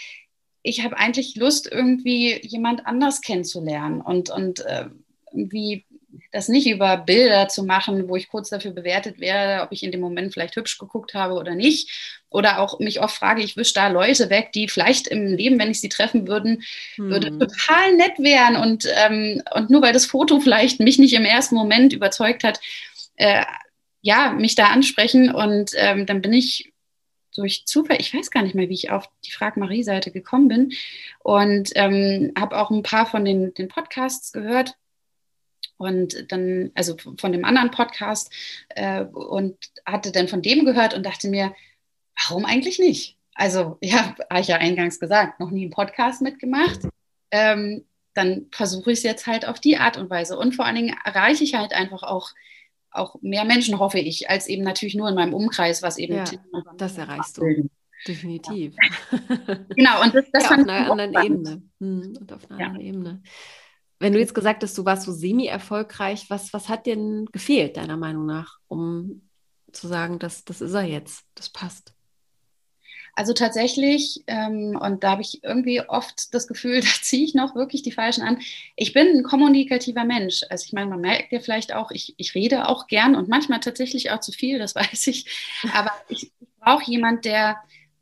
ich 0.63 0.83
habe 0.83 0.97
eigentlich 0.97 1.35
Lust, 1.35 1.69
irgendwie 1.69 2.39
jemand 2.45 2.85
anders 2.85 3.21
kennenzulernen 3.21 4.01
und, 4.01 4.29
und 4.29 4.61
äh, 4.65 4.87
irgendwie 5.31 5.85
das 6.31 6.47
nicht 6.47 6.67
über 6.67 6.97
Bilder 6.97 7.47
zu 7.47 7.63
machen, 7.63 8.07
wo 8.07 8.15
ich 8.15 8.29
kurz 8.29 8.49
dafür 8.49 8.71
bewertet 8.71 9.19
werde, 9.19 9.63
ob 9.63 9.71
ich 9.71 9.83
in 9.83 9.91
dem 9.91 10.01
Moment 10.01 10.33
vielleicht 10.33 10.55
hübsch 10.55 10.77
geguckt 10.77 11.13
habe 11.13 11.33
oder 11.33 11.55
nicht. 11.55 12.23
Oder 12.29 12.59
auch 12.59 12.79
mich 12.79 13.01
oft 13.01 13.15
frage, 13.15 13.43
ich 13.43 13.57
wische 13.57 13.73
da 13.75 13.87
Leute 13.87 14.29
weg, 14.29 14.51
die 14.53 14.67
vielleicht 14.67 15.07
im 15.07 15.27
Leben, 15.27 15.59
wenn 15.59 15.71
ich 15.71 15.79
sie 15.79 15.89
treffen 15.89 16.27
würden, 16.27 16.63
hm. 16.95 17.09
würde 17.09 17.37
total 17.37 17.95
nett 17.95 18.17
wären. 18.17 18.55
Und, 18.55 18.87
ähm, 19.05 19.41
und 19.53 19.69
nur 19.69 19.81
weil 19.81 19.93
das 19.93 20.05
Foto 20.05 20.39
vielleicht 20.39 20.79
mich 20.79 20.97
nicht 20.97 21.13
im 21.13 21.25
ersten 21.25 21.55
Moment 21.55 21.93
überzeugt 21.93 22.43
hat, 22.43 22.59
äh, 23.15 23.43
ja, 24.01 24.31
mich 24.31 24.55
da 24.55 24.67
ansprechen. 24.67 25.33
Und 25.33 25.71
ähm, 25.75 26.05
dann 26.05 26.21
bin 26.21 26.33
ich 26.33 26.73
durch 27.35 27.65
Zufall, 27.65 27.97
ich 27.99 28.13
weiß 28.13 28.31
gar 28.31 28.43
nicht 28.43 28.55
mehr, 28.55 28.69
wie 28.69 28.75
ich 28.75 28.91
auf 28.91 29.09
die 29.25 29.31
Frag 29.31 29.57
Marie-Seite 29.57 30.11
gekommen 30.11 30.47
bin 30.47 30.73
und 31.23 31.71
ähm, 31.75 32.31
habe 32.37 32.57
auch 32.57 32.69
ein 32.69 32.83
paar 32.83 33.07
von 33.07 33.25
den, 33.25 33.53
den 33.55 33.67
Podcasts 33.67 34.31
gehört 34.31 34.75
und 35.77 36.31
dann, 36.31 36.71
also 36.75 36.95
von 36.97 37.31
dem 37.31 37.45
anderen 37.45 37.71
Podcast 37.71 38.31
äh, 38.69 39.03
und 39.03 39.57
hatte 39.85 40.11
dann 40.11 40.27
von 40.27 40.41
dem 40.41 40.65
gehört 40.65 40.93
und 40.93 41.05
dachte 41.05 41.27
mir, 41.27 41.53
warum 42.17 42.45
eigentlich 42.45 42.79
nicht? 42.79 43.17
Also, 43.35 43.77
ja, 43.81 44.15
habe 44.29 44.41
ich 44.41 44.47
ja 44.47 44.57
eingangs 44.57 44.99
gesagt, 44.99 45.39
noch 45.39 45.51
nie 45.51 45.63
einen 45.63 45.71
Podcast 45.71 46.21
mitgemacht. 46.21 46.79
Ähm, 47.31 47.85
dann 48.13 48.45
versuche 48.51 48.91
ich 48.91 48.99
es 48.99 49.03
jetzt 49.03 49.25
halt 49.25 49.47
auf 49.47 49.59
die 49.59 49.77
Art 49.77 49.97
und 49.97 50.09
Weise. 50.09 50.37
Und 50.37 50.55
vor 50.55 50.65
allen 50.65 50.75
Dingen 50.75 50.95
erreiche 51.03 51.43
ich 51.43 51.55
halt 51.55 51.73
einfach 51.73 52.03
auch, 52.03 52.29
auch 52.91 53.15
mehr 53.21 53.43
Menschen, 53.43 53.79
hoffe 53.79 53.99
ich, 53.99 54.29
als 54.29 54.47
eben 54.47 54.63
natürlich 54.63 54.93
nur 54.93 55.09
in 55.09 55.15
meinem 55.15 55.33
Umkreis, 55.33 55.81
was 55.81 55.97
eben. 55.97 56.15
Ja, 56.15 56.25
das 56.77 56.97
erreichst 56.97 57.37
du. 57.39 57.69
Definitiv. 58.07 58.75
Ja. 59.09 59.55
genau, 59.75 60.03
und 60.03 60.13
das, 60.13 60.25
das 60.31 60.43
ja, 60.43 60.49
auf 60.51 60.57
einer 60.57 60.91
anderen 60.91 61.25
Ebene. 61.25 61.61
Hm, 61.79 62.17
und 62.19 62.33
auf 62.33 62.51
einer 62.51 62.59
ja. 62.59 62.65
anderen 62.67 62.85
Ebene. 62.85 63.23
Wenn 64.03 64.13
du 64.13 64.19
jetzt 64.19 64.35
gesagt 64.35 64.63
hast, 64.63 64.77
du 64.77 64.83
warst 64.83 65.03
so 65.03 65.13
semi-erfolgreich, 65.13 66.29
was, 66.29 66.51
was 66.51 66.67
hat 66.67 66.85
dir 66.85 66.95
denn 66.95 67.25
gefehlt, 67.31 67.77
deiner 67.77 67.95
Meinung 67.95 68.25
nach, 68.25 68.59
um 68.67 69.21
zu 69.71 69.87
sagen, 69.87 70.19
das, 70.19 70.43
das 70.43 70.59
ist 70.59 70.73
er 70.73 70.83
jetzt, 70.83 71.23
das 71.35 71.49
passt? 71.49 71.93
Also 73.15 73.33
tatsächlich, 73.33 74.23
ähm, 74.27 74.77
und 74.81 75.03
da 75.05 75.11
habe 75.11 75.21
ich 75.21 75.43
irgendwie 75.43 75.81
oft 75.81 76.33
das 76.33 76.47
Gefühl, 76.47 76.81
da 76.81 76.87
ziehe 77.01 77.23
ich 77.23 77.33
noch 77.33 77.55
wirklich 77.55 77.81
die 77.81 77.93
Falschen 77.93 78.23
an. 78.23 78.39
Ich 78.75 78.91
bin 78.91 79.07
ein 79.07 79.23
kommunikativer 79.23 80.03
Mensch. 80.03 80.41
Also 80.49 80.65
ich 80.65 80.73
meine, 80.73 80.89
man 80.89 80.99
merkt 80.99 81.31
ja 81.31 81.39
vielleicht 81.39 81.73
auch, 81.73 81.91
ich, 81.91 82.13
ich 82.17 82.35
rede 82.35 82.67
auch 82.67 82.87
gern 82.87 83.15
und 83.15 83.29
manchmal 83.29 83.61
tatsächlich 83.61 84.11
auch 84.11 84.19
zu 84.19 84.33
viel, 84.33 84.59
das 84.59 84.75
weiß 84.75 85.07
ich. 85.07 85.25
Aber 85.73 85.91
ich, 86.09 86.29
brauche 86.59 86.89
jemanden, 86.89 87.21
der, 87.21 87.57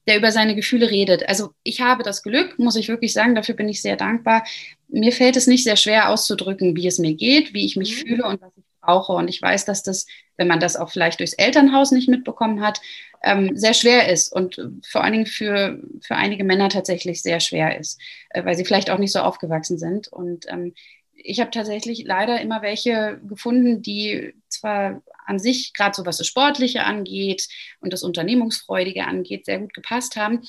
der 0.07 0.17
über 0.17 0.31
seine 0.31 0.55
Gefühle 0.55 0.89
redet. 0.89 1.27
Also 1.27 1.53
ich 1.63 1.81
habe 1.81 2.03
das 2.03 2.23
Glück, 2.23 2.57
muss 2.57 2.75
ich 2.75 2.87
wirklich 2.87 3.13
sagen, 3.13 3.35
dafür 3.35 3.55
bin 3.55 3.69
ich 3.69 3.81
sehr 3.81 3.97
dankbar. 3.97 4.43
Mir 4.91 5.11
fällt 5.11 5.37
es 5.37 5.47
nicht 5.47 5.63
sehr 5.63 5.77
schwer 5.77 6.09
auszudrücken, 6.09 6.75
wie 6.75 6.87
es 6.87 6.99
mir 6.99 7.13
geht, 7.13 7.53
wie 7.53 7.65
ich 7.65 7.75
mich 7.75 7.95
mhm. 7.95 8.07
fühle 8.07 8.25
und 8.25 8.41
was 8.41 8.51
ich 8.57 8.63
brauche. 8.81 9.13
Und 9.13 9.27
ich 9.27 9.41
weiß, 9.41 9.65
dass 9.65 9.83
das, 9.83 10.05
wenn 10.37 10.47
man 10.47 10.59
das 10.59 10.75
auch 10.75 10.89
vielleicht 10.89 11.19
durchs 11.19 11.33
Elternhaus 11.33 11.91
nicht 11.91 12.09
mitbekommen 12.09 12.61
hat, 12.61 12.81
ähm, 13.23 13.55
sehr 13.55 13.73
schwer 13.73 14.09
ist 14.09 14.33
und 14.33 14.59
vor 14.85 15.03
allen 15.03 15.13
Dingen 15.13 15.25
für, 15.27 15.79
für 16.01 16.15
einige 16.15 16.43
Männer 16.43 16.69
tatsächlich 16.69 17.21
sehr 17.21 17.39
schwer 17.39 17.79
ist, 17.79 18.01
äh, 18.29 18.43
weil 18.43 18.55
sie 18.55 18.65
vielleicht 18.65 18.89
auch 18.89 18.97
nicht 18.97 19.11
so 19.11 19.19
aufgewachsen 19.19 19.77
sind. 19.77 20.07
Und 20.07 20.45
ähm, 20.49 20.73
ich 21.13 21.39
habe 21.39 21.51
tatsächlich 21.51 22.03
leider 22.05 22.41
immer 22.41 22.61
welche 22.61 23.19
gefunden, 23.27 23.81
die 23.81 24.33
zwar 24.49 25.01
an 25.25 25.39
sich, 25.39 25.73
gerade 25.73 25.95
so 25.95 26.05
was 26.05 26.17
das 26.17 26.27
Sportliche 26.27 26.83
angeht 26.83 27.47
und 27.79 27.93
das 27.93 28.03
Unternehmungsfreudige 28.03 29.05
angeht, 29.05 29.45
sehr 29.45 29.59
gut 29.59 29.73
gepasst 29.73 30.15
haben, 30.15 30.41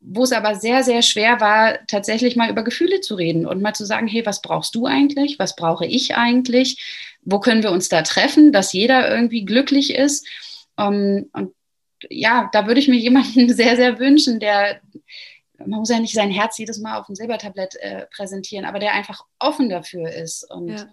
wo 0.00 0.22
es 0.22 0.32
aber 0.32 0.54
sehr, 0.54 0.84
sehr 0.84 1.02
schwer 1.02 1.40
war, 1.40 1.78
tatsächlich 1.86 2.36
mal 2.36 2.50
über 2.50 2.62
Gefühle 2.62 3.00
zu 3.00 3.14
reden 3.14 3.46
und 3.46 3.62
mal 3.62 3.74
zu 3.74 3.84
sagen, 3.84 4.06
hey, 4.06 4.24
was 4.24 4.42
brauchst 4.42 4.74
du 4.74 4.86
eigentlich? 4.86 5.38
Was 5.38 5.56
brauche 5.56 5.86
ich 5.86 6.16
eigentlich? 6.16 7.16
Wo 7.22 7.40
können 7.40 7.62
wir 7.62 7.72
uns 7.72 7.88
da 7.88 8.02
treffen, 8.02 8.52
dass 8.52 8.72
jeder 8.72 9.10
irgendwie 9.10 9.44
glücklich 9.44 9.94
ist? 9.94 10.26
Ähm, 10.78 11.28
und 11.32 11.52
ja, 12.08 12.48
da 12.52 12.66
würde 12.66 12.80
ich 12.80 12.88
mir 12.88 12.98
jemanden 12.98 13.48
sehr, 13.54 13.76
sehr 13.76 13.98
wünschen, 13.98 14.40
der 14.40 14.80
man 15.58 15.80
muss 15.80 15.90
ja 15.90 15.98
nicht 15.98 16.14
sein 16.14 16.30
Herz 16.30 16.56
jedes 16.58 16.78
Mal 16.78 16.98
auf 16.98 17.06
dem 17.06 17.16
Silbertablett 17.16 17.74
äh, 17.76 18.06
präsentieren, 18.14 18.64
aber 18.64 18.78
der 18.78 18.92
einfach 18.92 19.24
offen 19.40 19.68
dafür 19.68 20.08
ist. 20.08 20.48
Und 20.48 20.68
ja. 20.68 20.86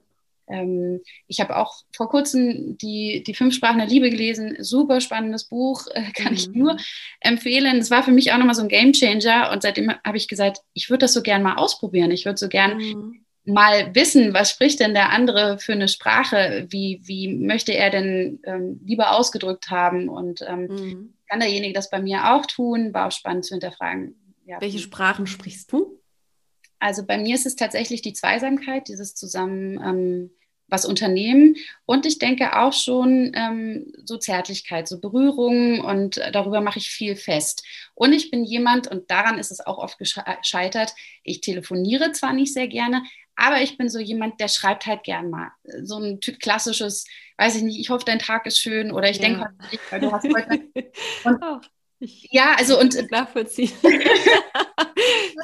Ähm, 0.48 1.02
ich 1.28 1.40
habe 1.40 1.58
auch 1.58 1.76
vor 1.96 2.10
kurzem 2.10 2.78
die, 2.78 3.24
die 3.26 3.34
Fünf 3.34 3.56
Sprachen 3.56 3.80
der 3.80 3.88
Liebe 3.88 4.10
gelesen. 4.10 4.58
Super 4.60 5.02
spannendes 5.02 5.46
Buch, 5.46 5.88
äh, 5.94 6.12
kann 6.14 6.34
mhm. 6.34 6.38
ich 6.38 6.50
nur 6.50 6.78
empfehlen. 7.20 7.78
Es 7.78 7.92
war 7.92 8.04
für 8.04 8.12
mich 8.12 8.32
auch 8.32 8.38
nochmal 8.38 8.56
so 8.56 8.62
ein 8.62 8.70
Game 8.70 8.94
Changer 8.94 9.52
und 9.52 9.62
seitdem 9.62 9.92
habe 10.04 10.18
ich 10.18 10.28
gesagt, 10.28 10.60
ich 10.74 10.90
würde 10.90 11.06
das 11.06 11.14
so 11.14 11.22
gern 11.22 11.44
mal 11.44 11.56
ausprobieren. 11.56 12.12
Ich 12.12 12.26
würde 12.26 12.38
so 12.38 12.48
gern 12.48 12.78
mhm. 12.78 13.26
mal 13.46 13.94
wissen, 13.96 14.34
was 14.34 14.52
spricht 14.52 14.80
denn 14.80 14.94
der 14.94 15.12
andere 15.12 15.58
für 15.60 15.74
eine 15.74 15.88
Sprache? 15.88 16.68
Wie, 16.70 17.02
wie 17.04 17.28
möchte 17.28 17.74
er 17.74 17.90
denn 17.90 18.40
ähm, 18.44 18.80
lieber 18.86 19.12
ausgedrückt 19.12 19.70
haben? 19.70 20.10
Und 20.10 20.42
ähm, 20.48 20.68
mhm. 20.68 21.14
kann 21.30 21.40
derjenige 21.40 21.74
das 21.74 21.90
bei 21.90 22.02
mir 22.02 22.34
auch 22.34 22.46
tun? 22.46 22.94
War 22.94 23.08
auch 23.08 23.12
spannend 23.12 23.46
zu 23.46 23.56
hinterfragen 23.56 24.16
ja. 24.46 24.62
Welche 24.62 24.80
Sprachen 24.80 25.28
sprichst 25.28 25.72
du? 25.72 26.00
Also 26.86 27.04
bei 27.04 27.18
mir 27.18 27.34
ist 27.34 27.48
es 27.48 27.56
tatsächlich 27.56 28.04
die 28.04 28.14
Zweisamkeit, 28.14 28.90
dieses 28.90 29.16
zusammen 29.16 29.82
ähm, 29.84 30.32
was 30.68 30.86
unternehmen. 30.86 31.56
Und 31.88 32.06
ich 32.06 32.20
denke 32.20 32.60
auch 32.60 32.74
schon 32.74 33.32
ähm, 33.34 33.92
so 34.04 34.18
Zärtlichkeit, 34.18 34.88
so 34.88 35.00
Berührungen 35.00 35.82
und 35.82 36.22
darüber 36.32 36.62
mache 36.62 36.78
ich 36.78 36.92
viel 36.92 37.16
fest. 37.16 37.66
Und 37.96 38.14
ich 38.14 38.30
bin 38.30 38.44
jemand, 38.44 38.86
und 38.86 39.10
daran 39.10 39.40
ist 39.40 39.50
es 39.50 39.66
auch 39.66 39.80
oft 39.80 39.98
gescheitert, 39.98 40.94
ich 41.24 41.42
telefoniere 41.42 42.12
zwar 42.12 42.34
nicht 42.34 42.54
sehr 42.54 42.68
gerne, 42.68 43.02
aber 43.36 43.64
ich 43.64 43.80
bin 43.80 43.90
so 43.90 43.98
jemand, 43.98 44.40
der 44.40 44.48
schreibt 44.48 44.86
halt 44.86 45.02
gern 45.02 45.32
mal. 45.32 45.50
So 45.82 45.98
ein 45.98 46.20
Typ 46.22 46.40
klassisches, 46.40 47.08
weiß 47.38 47.56
ich 47.56 47.64
nicht, 47.64 47.80
ich 47.80 47.90
hoffe, 47.90 48.06
dein 48.06 48.20
Tag 48.20 48.46
ist 48.46 48.60
schön 48.60 48.92
oder 48.92 49.10
ich 49.10 49.18
ja. 49.18 49.24
denke 49.24 49.42
heute 49.42 49.72
nicht, 49.72 49.92
weil 49.92 50.02
du 50.02 50.12
hast 50.12 50.26
heute. 50.26 50.62
Und. 51.24 51.72
Ich 52.00 52.28
ja, 52.32 52.56
also 52.58 52.80
und 52.80 52.96
nachvollziehen. 53.12 53.72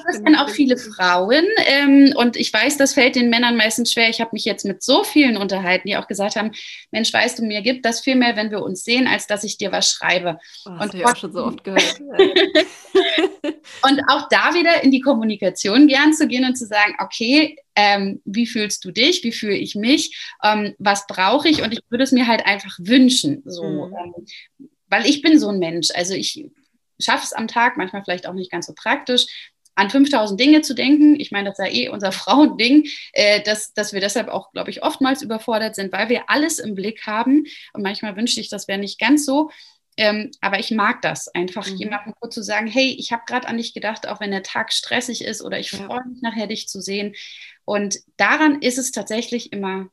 das 0.07 0.17
sind 0.17 0.35
auch 0.35 0.49
viele 0.49 0.77
Frauen 0.77 1.45
ähm, 1.65 2.13
und 2.15 2.35
ich 2.35 2.51
weiß, 2.53 2.77
das 2.77 2.93
fällt 2.93 3.15
den 3.15 3.29
Männern 3.29 3.55
meistens 3.55 3.93
schwer. 3.93 4.09
Ich 4.09 4.19
habe 4.19 4.31
mich 4.33 4.45
jetzt 4.45 4.65
mit 4.65 4.83
so 4.83 5.03
vielen 5.03 5.37
unterhalten, 5.37 5.87
die 5.87 5.97
auch 5.97 6.07
gesagt 6.07 6.35
haben, 6.35 6.51
Mensch, 6.91 7.13
weißt 7.13 7.39
du, 7.39 7.43
mir 7.43 7.61
gibt 7.61 7.85
das 7.85 8.01
viel 8.01 8.15
mehr, 8.15 8.35
wenn 8.35 8.51
wir 8.51 8.61
uns 8.61 8.83
sehen, 8.83 9.07
als 9.07 9.27
dass 9.27 9.43
ich 9.43 9.57
dir 9.57 9.71
was 9.71 9.89
schreibe. 9.89 10.39
Oh, 10.65 10.71
das 10.71 10.81
und 10.81 10.93
ich 10.95 11.05
auch 11.05 11.15
schon 11.15 11.33
so 11.33 11.45
oft 11.45 11.63
gehört. 11.63 12.01
und 13.83 14.01
auch 14.09 14.27
da 14.29 14.53
wieder 14.53 14.83
in 14.83 14.91
die 14.91 15.01
Kommunikation 15.01 15.87
gern 15.87 16.13
zu 16.13 16.27
gehen 16.27 16.45
und 16.45 16.55
zu 16.55 16.65
sagen, 16.65 16.95
okay, 16.99 17.57
ähm, 17.75 18.21
wie 18.25 18.47
fühlst 18.47 18.83
du 18.83 18.91
dich, 18.91 19.23
wie 19.23 19.31
fühle 19.31 19.55
ich 19.55 19.75
mich, 19.75 20.17
ähm, 20.43 20.75
was 20.77 21.07
brauche 21.07 21.47
ich 21.47 21.61
und 21.61 21.71
ich 21.71 21.79
würde 21.89 22.03
es 22.03 22.11
mir 22.11 22.27
halt 22.27 22.45
einfach 22.45 22.77
wünschen. 22.79 23.41
So, 23.45 23.63
mhm. 23.63 24.25
Weil 24.91 25.07
ich 25.07 25.21
bin 25.23 25.39
so 25.39 25.49
ein 25.49 25.57
Mensch. 25.57 25.87
Also 25.95 26.13
ich 26.13 26.45
schaffe 26.99 27.23
es 27.23 27.33
am 27.33 27.47
Tag, 27.47 27.77
manchmal 27.77 28.03
vielleicht 28.03 28.27
auch 28.27 28.33
nicht 28.33 28.51
ganz 28.51 28.67
so 28.67 28.73
praktisch, 28.75 29.25
an 29.73 29.89
5000 29.89 30.39
Dinge 30.39 30.61
zu 30.61 30.75
denken. 30.75 31.19
Ich 31.19 31.31
meine, 31.31 31.49
das 31.49 31.57
ist 31.57 31.65
ja 31.65 31.71
eh 31.71 31.89
unser 31.89 32.11
Frauending, 32.11 32.87
äh, 33.13 33.41
dass, 33.41 33.73
dass 33.73 33.93
wir 33.93 34.01
deshalb 34.01 34.27
auch, 34.27 34.51
glaube 34.51 34.69
ich, 34.69 34.83
oftmals 34.83 35.21
überfordert 35.21 35.75
sind, 35.75 35.91
weil 35.91 36.09
wir 36.09 36.29
alles 36.29 36.59
im 36.59 36.75
Blick 36.75 37.07
haben. 37.07 37.45
Und 37.73 37.81
manchmal 37.81 38.15
wünschte 38.15 38.41
ich, 38.41 38.49
das 38.49 38.67
wäre 38.67 38.79
nicht 38.79 38.99
ganz 38.99 39.25
so. 39.25 39.49
Ähm, 39.97 40.31
aber 40.39 40.59
ich 40.59 40.71
mag 40.71 41.01
das, 41.01 41.27
einfach 41.29 41.67
mhm. 41.67 41.75
jemandem 41.75 42.13
kurz 42.19 42.33
zu 42.33 42.43
sagen, 42.43 42.67
hey, 42.67 42.95
ich 42.97 43.11
habe 43.11 43.23
gerade 43.25 43.47
an 43.47 43.57
dich 43.57 43.73
gedacht, 43.73 44.07
auch 44.07 44.19
wenn 44.19 44.31
der 44.31 44.43
Tag 44.43 44.71
stressig 44.71 45.23
ist 45.23 45.41
oder 45.41 45.59
ich 45.59 45.71
ja. 45.71 45.79
freue 45.79 46.05
mich 46.07 46.21
nachher, 46.21 46.47
dich 46.47 46.67
zu 46.67 46.81
sehen. 46.81 47.13
Und 47.65 47.97
daran 48.17 48.61
ist 48.61 48.77
es 48.77 48.91
tatsächlich 48.91 49.51
immer 49.51 49.89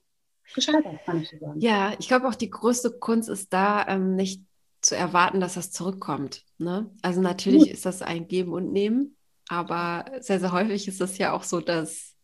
gescheitert, 0.54 1.04
kann 1.04 1.22
ich 1.22 1.30
sagen. 1.30 1.60
Ja, 1.60 1.94
ich 1.98 2.08
glaube 2.08 2.28
auch 2.28 2.34
die 2.34 2.50
größte 2.50 2.92
Kunst 2.98 3.28
ist 3.28 3.52
da, 3.52 3.86
ähm, 3.88 4.14
nicht 4.14 4.42
zu 4.88 4.96
erwarten, 4.96 5.40
dass 5.40 5.54
das 5.54 5.70
zurückkommt. 5.70 6.44
Ne? 6.56 6.90
Also 7.02 7.20
natürlich 7.20 7.64
Gut. 7.64 7.72
ist 7.72 7.86
das 7.86 8.02
ein 8.02 8.26
Geben 8.26 8.52
und 8.52 8.72
Nehmen, 8.72 9.16
aber 9.48 10.06
sehr, 10.20 10.40
sehr 10.40 10.52
häufig 10.52 10.88
ist 10.88 11.00
es 11.00 11.18
ja 11.18 11.32
auch 11.32 11.42
so, 11.42 11.60
dass 11.60 12.14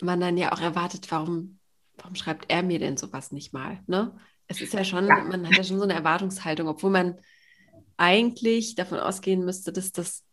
man 0.00 0.20
dann 0.20 0.36
ja 0.36 0.52
auch 0.52 0.60
erwartet, 0.60 1.10
warum, 1.10 1.58
warum 1.96 2.14
schreibt 2.14 2.46
er 2.48 2.62
mir 2.62 2.78
denn 2.78 2.96
sowas 2.96 3.32
nicht 3.32 3.52
mal? 3.52 3.80
Ne? 3.86 4.16
Es 4.46 4.60
ist 4.60 4.72
ja 4.72 4.84
schon, 4.84 5.06
ja. 5.06 5.24
man 5.24 5.46
hat 5.46 5.56
ja 5.56 5.64
schon 5.64 5.78
so 5.78 5.84
eine 5.84 5.94
Erwartungshaltung, 5.94 6.68
obwohl 6.68 6.90
man 6.90 7.18
eigentlich 7.96 8.74
davon 8.74 8.98
ausgehen 8.98 9.44
müsste, 9.44 9.72
dass 9.72 9.92
das 9.92 10.24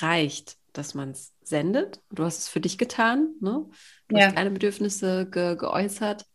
reicht, 0.00 0.56
dass 0.72 0.94
man 0.94 1.10
es 1.10 1.34
sendet. 1.42 2.00
Du 2.10 2.24
hast 2.24 2.38
es 2.38 2.48
für 2.48 2.60
dich 2.60 2.78
getan, 2.78 3.34
ne? 3.40 3.66
Du 4.08 4.16
ja. 4.16 4.26
hast 4.26 4.36
deine 4.36 4.50
Bedürfnisse 4.50 5.28
ge 5.30 5.56
geäußert. 5.56 6.26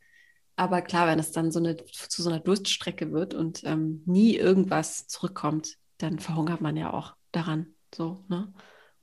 Aber 0.55 0.81
klar, 0.81 1.07
wenn 1.07 1.19
es 1.19 1.31
dann 1.31 1.51
so 1.51 1.59
eine, 1.59 1.75
zu 1.85 2.21
so 2.21 2.29
einer 2.29 2.39
Durststrecke 2.39 3.11
wird 3.11 3.33
und 3.33 3.63
ähm, 3.65 4.03
nie 4.05 4.35
irgendwas 4.35 5.07
zurückkommt, 5.07 5.75
dann 5.97 6.19
verhungert 6.19 6.61
man 6.61 6.77
ja 6.77 6.93
auch 6.93 7.15
daran. 7.31 7.67
So, 7.93 8.23
ne? 8.27 8.53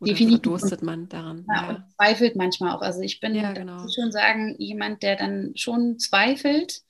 Oder 0.00 0.12
Definitiv. 0.12 0.40
verdurstet 0.40 0.82
man 0.82 1.08
daran. 1.08 1.46
Ja, 1.48 1.72
ja. 1.72 1.86
zweifelt 1.96 2.36
manchmal 2.36 2.74
auch. 2.74 2.82
Also 2.82 3.00
ich 3.02 3.20
bin, 3.20 3.34
ja, 3.36 3.52
genau. 3.52 3.86
ich 3.86 3.94
schon 3.94 4.10
sagen, 4.10 4.56
jemand, 4.58 5.02
der 5.02 5.14
dann 5.14 5.52
schon 5.54 5.98
zweifelt 5.98 6.82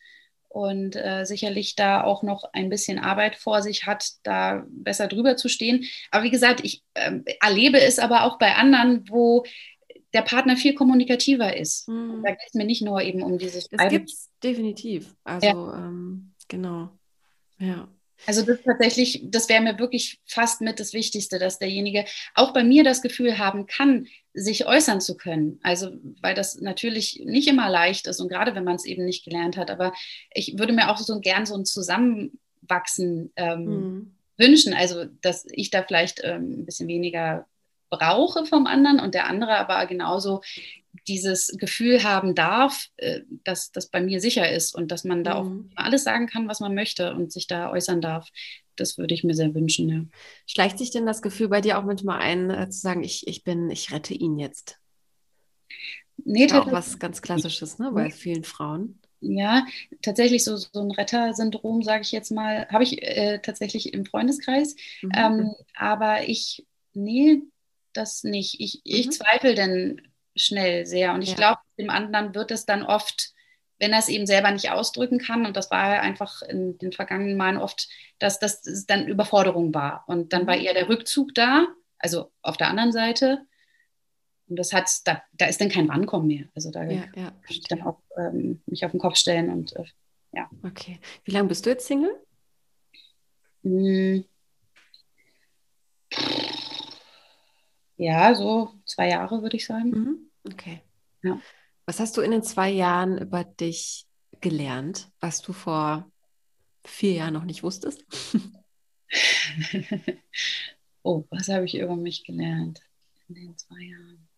und 0.49 0.97
äh, 0.97 1.25
sicherlich 1.25 1.77
da 1.77 2.05
auch 2.05 2.23
noch 2.23 2.45
ein 2.53 2.69
bisschen 2.71 2.99
Arbeit 2.99 3.37
vor 3.37 3.63
sich 3.63 3.87
hat, 3.87 4.13
da 4.23 4.65
besser 4.69 5.09
drüber 5.09 5.37
zu 5.37 5.49
stehen. 5.49 5.85
Aber 6.11 6.25
wie 6.25 6.31
gesagt, 6.31 6.61
ich 6.63 6.83
äh, 6.95 7.19
erlebe 7.41 7.81
es 7.81 7.99
aber 7.99 8.25
auch 8.25 8.39
bei 8.39 8.55
anderen, 8.55 9.05
wo 9.09 9.45
der 10.15 10.23
Partner 10.23 10.57
viel 10.57 10.75
kommunikativer 10.75 11.57
ist. 11.57 11.89
Mhm. 11.89 12.23
Da 12.25 12.31
geht 12.31 12.49
es 12.49 12.55
mir 12.55 12.65
nicht 12.65 12.83
nur 12.83 13.01
eben 13.01 13.23
um 13.23 13.39
dieses. 13.39 13.69
Das 13.69 13.89
gibt 13.89 14.11
es 14.11 14.31
definitiv. 14.43 15.15
Also 15.25 15.47
ja. 15.47 15.87
ähm, 15.87 16.35
genau. 16.49 16.91
Ja. 17.59 17.89
Also 18.27 18.43
das 18.43 18.63
tatsächlich, 18.63 19.21
das 19.25 19.49
wäre 19.49 19.63
mir 19.63 19.79
wirklich 19.79 20.21
fast 20.27 20.61
mit 20.61 20.79
das 20.79 20.93
Wichtigste, 20.93 21.39
dass 21.39 21.59
derjenige 21.59 22.05
auch 22.35 22.53
bei 22.53 22.63
mir 22.63 22.85
das 22.85 23.03
Gefühl 23.03 23.39
haben 23.39 23.67
kann, 23.67 24.07
sich 24.33 24.67
äußern 24.67 25.01
zu 25.01 25.17
können. 25.17 25.59
Also 25.63 25.91
weil 26.21 26.35
das 26.35 26.61
natürlich 26.61 27.23
nicht 27.25 27.49
immer 27.49 27.69
leicht 27.69 28.07
ist 28.07 28.21
und 28.21 28.29
gerade 28.29 28.55
wenn 28.55 28.65
man 28.65 28.77
es 28.77 28.85
eben 28.85 29.05
nicht 29.05 29.25
gelernt 29.25 29.57
hat. 29.57 29.71
Aber 29.71 29.93
ich 30.33 30.57
würde 30.59 30.73
mir 30.73 30.91
auch 30.91 30.99
so 30.99 31.19
gern 31.21 31.47
so 31.47 31.57
ein 31.57 31.65
Zusammenwachsen 31.65 33.33
ähm, 33.37 33.65
mhm. 33.65 34.15
wünschen. 34.37 34.73
Also 34.73 35.05
dass 35.21 35.47
ich 35.51 35.71
da 35.71 35.83
vielleicht 35.83 36.21
ähm, 36.23 36.61
ein 36.61 36.65
bisschen 36.65 36.89
weniger 36.89 37.47
brauche 37.93 38.47
vom 38.47 38.67
anderen 38.67 38.99
und 38.99 39.15
der 39.15 39.27
andere 39.27 39.57
aber 39.59 39.87
genauso 39.87 40.41
dieses 41.09 41.49
Gefühl 41.59 42.03
haben 42.03 42.35
darf, 42.35 42.89
äh, 42.97 43.21
dass 43.45 43.71
das 43.73 43.89
bei 43.89 44.01
mir 44.01 44.21
sicher 44.21 44.51
ist 44.51 44.75
und 44.75 44.91
dass 44.91 45.05
man 45.05 45.25
da 45.25 45.43
mhm. 45.43 45.71
auch 45.77 45.85
alles 45.85 46.05
sagen 46.05 46.27
kann, 46.27 46.49
was 46.49 46.61
man 46.61 46.75
möchte 46.75 47.15
und 47.15 47.33
sich 47.33 47.47
da 47.47 47.71
äußern 47.71 48.01
darf. 48.01 48.29
Das 48.77 48.99
würde 48.99 49.15
ich 49.15 49.25
mir 49.25 49.35
sehr 49.35 49.55
wünschen, 49.55 49.89
ja. 49.89 50.05
Schleicht 50.47 50.79
sich 50.79 50.91
denn 50.91 51.07
das 51.07 51.23
Gefühl 51.23 51.49
bei 51.49 51.61
dir 51.61 51.79
auch 51.79 51.85
manchmal 51.85 52.21
ein, 52.21 52.51
äh, 52.51 52.69
zu 52.71 52.81
sagen, 52.81 53.05
ich, 53.05 53.27
ich 53.27 53.45
bin, 53.45 53.71
ich 53.71 53.93
rette 53.93 54.15
ihn 54.15 54.39
jetzt? 54.39 54.79
Nee, 56.25 56.47
ja, 56.47 56.63
auch 56.63 56.71
was 56.73 56.99
ganz 56.99 57.21
Klassisches, 57.21 57.79
ne, 57.79 57.91
bei 57.93 58.11
vielen 58.11 58.45
Frauen. 58.45 59.01
Ja, 59.21 59.67
tatsächlich 60.03 60.43
so, 60.45 60.57
so 60.57 60.69
ein 60.75 60.91
Rettersyndrom, 60.91 61.83
sage 61.83 62.03
ich 62.03 62.13
jetzt 62.13 62.33
mal, 62.33 62.67
habe 62.69 62.85
ich 62.85 63.03
äh, 63.03 63.39
tatsächlich 63.41 63.95
im 63.95 64.05
Freundeskreis. 64.05 64.75
Mhm. 65.03 65.13
Ähm, 65.15 65.55
aber 65.75 66.29
ich, 66.29 66.67
nee, 66.93 67.43
das 67.95 68.25
nicht. 68.25 68.61
Ich, 68.61 68.77
mhm. 68.77 68.81
ich 68.85 69.11
zweifle 69.11 69.55
denn 69.55 70.03
schnell 70.37 70.87
sehr. 70.87 71.13
Und 71.15 71.23
ich 71.23 71.31
ja. 71.31 71.37
glaube, 71.37 71.61
dem 71.79 71.91
anderen 71.91 72.35
wird 72.35 72.51
es 72.51 72.65
dann 72.67 72.83
oft, 72.83 73.33
wenn 73.79 73.93
er 73.93 73.99
es 73.99 74.09
eben 74.09 74.27
selber 74.27 74.51
nicht 74.51 74.71
ausdrücken 74.71 75.19
kann, 75.19 75.45
und 75.45 75.57
das 75.57 75.71
war 75.71 76.01
einfach 76.01 76.43
in 76.43 76.79
den 76.79 76.93
vergangenen 76.93 77.37
Malen 77.37 77.57
oft, 77.57 77.89
dass 78.19 78.39
das 78.39 78.63
dann 78.87 79.09
Überforderung 79.09 79.75
war. 79.75 80.05
Und 80.07 80.33
dann 80.33 80.47
war 80.47 80.57
mhm. 80.57 80.63
eher 80.63 80.75
der 80.75 80.89
Rückzug 80.89 81.35
da, 81.35 81.67
also 81.99 82.31
auf 82.43 82.57
der 82.57 82.69
anderen 82.69 82.93
Seite. 82.93 83.47
Und 84.49 84.57
das 84.59 84.73
hat, 84.73 84.91
da, 85.05 85.23
da 85.33 85.47
ist 85.47 85.61
dann 85.61 85.69
kein 85.69 85.89
Rankommen 85.89 86.27
mehr. 86.27 86.45
Also 86.55 86.71
da 86.71 86.85
ja, 86.85 87.05
ja, 87.15 87.31
kann 87.31 87.35
ich 87.49 87.63
dann 87.65 87.83
auch 87.83 88.03
ähm, 88.17 88.63
mich 88.67 88.85
auf 88.85 88.91
den 88.91 89.01
Kopf 89.01 89.17
stellen 89.17 89.51
und 89.51 89.75
äh, 89.77 89.85
ja. 90.33 90.49
Okay. 90.63 90.99
Wie 91.25 91.31
lange 91.31 91.49
bist 91.49 91.65
du 91.67 91.71
jetzt 91.71 91.87
Single? 91.87 92.15
Hm. 93.63 94.25
Ja, 97.97 98.35
so 98.35 98.75
zwei 98.85 99.09
Jahre 99.11 99.43
würde 99.43 99.57
ich 99.57 99.67
sagen. 99.67 99.91
Mhm. 99.91 100.31
Okay. 100.53 100.81
Ja. 101.23 101.41
Was 101.87 102.01
hast 102.01 102.17
du 102.17 102.21
in 102.21 102.31
den 102.31 102.43
zwei 102.43 102.71
Jahren 102.71 103.19
über 103.19 103.45
dich 103.45 104.07
gelernt, 104.41 105.11
was 105.21 105.41
du 105.43 105.53
vor 105.53 106.11
vier 106.85 107.13
Jahren 107.15 107.35
noch 107.35 107.45
nicht 107.45 107.63
wusstest? 107.63 108.05
oh, 111.03 111.25
was 111.31 111.49
habe 111.49 111.65
ich 111.65 111.77
über 111.77 111.97
mich 111.97 112.25
gelernt 112.25 112.81
in 113.29 113.35
den 113.35 113.57
zwei 113.57 113.81
Jahren? 113.81 114.29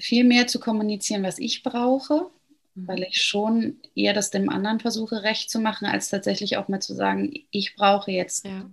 viel 0.00 0.24
mehr 0.24 0.46
zu 0.46 0.60
kommunizieren, 0.60 1.22
was 1.22 1.38
ich 1.38 1.62
brauche, 1.62 2.30
mhm. 2.74 2.88
weil 2.88 3.02
ich 3.04 3.22
schon 3.22 3.80
eher 3.94 4.12
das 4.12 4.30
dem 4.30 4.48
anderen 4.48 4.80
versuche, 4.80 5.22
recht 5.22 5.50
zu 5.50 5.60
machen, 5.60 5.86
als 5.86 6.08
tatsächlich 6.08 6.56
auch 6.56 6.68
mal 6.68 6.80
zu 6.80 6.94
sagen, 6.94 7.32
ich 7.50 7.76
brauche 7.76 8.10
jetzt 8.10 8.44
ja. 8.44 8.68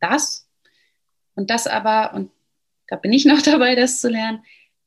das 0.00 0.48
und 1.34 1.50
das 1.50 1.66
aber, 1.66 2.14
und 2.14 2.30
da 2.88 2.96
bin 2.96 3.12
ich 3.12 3.24
noch 3.26 3.42
dabei, 3.42 3.74
das 3.74 4.00
zu 4.00 4.08
lernen, 4.08 4.44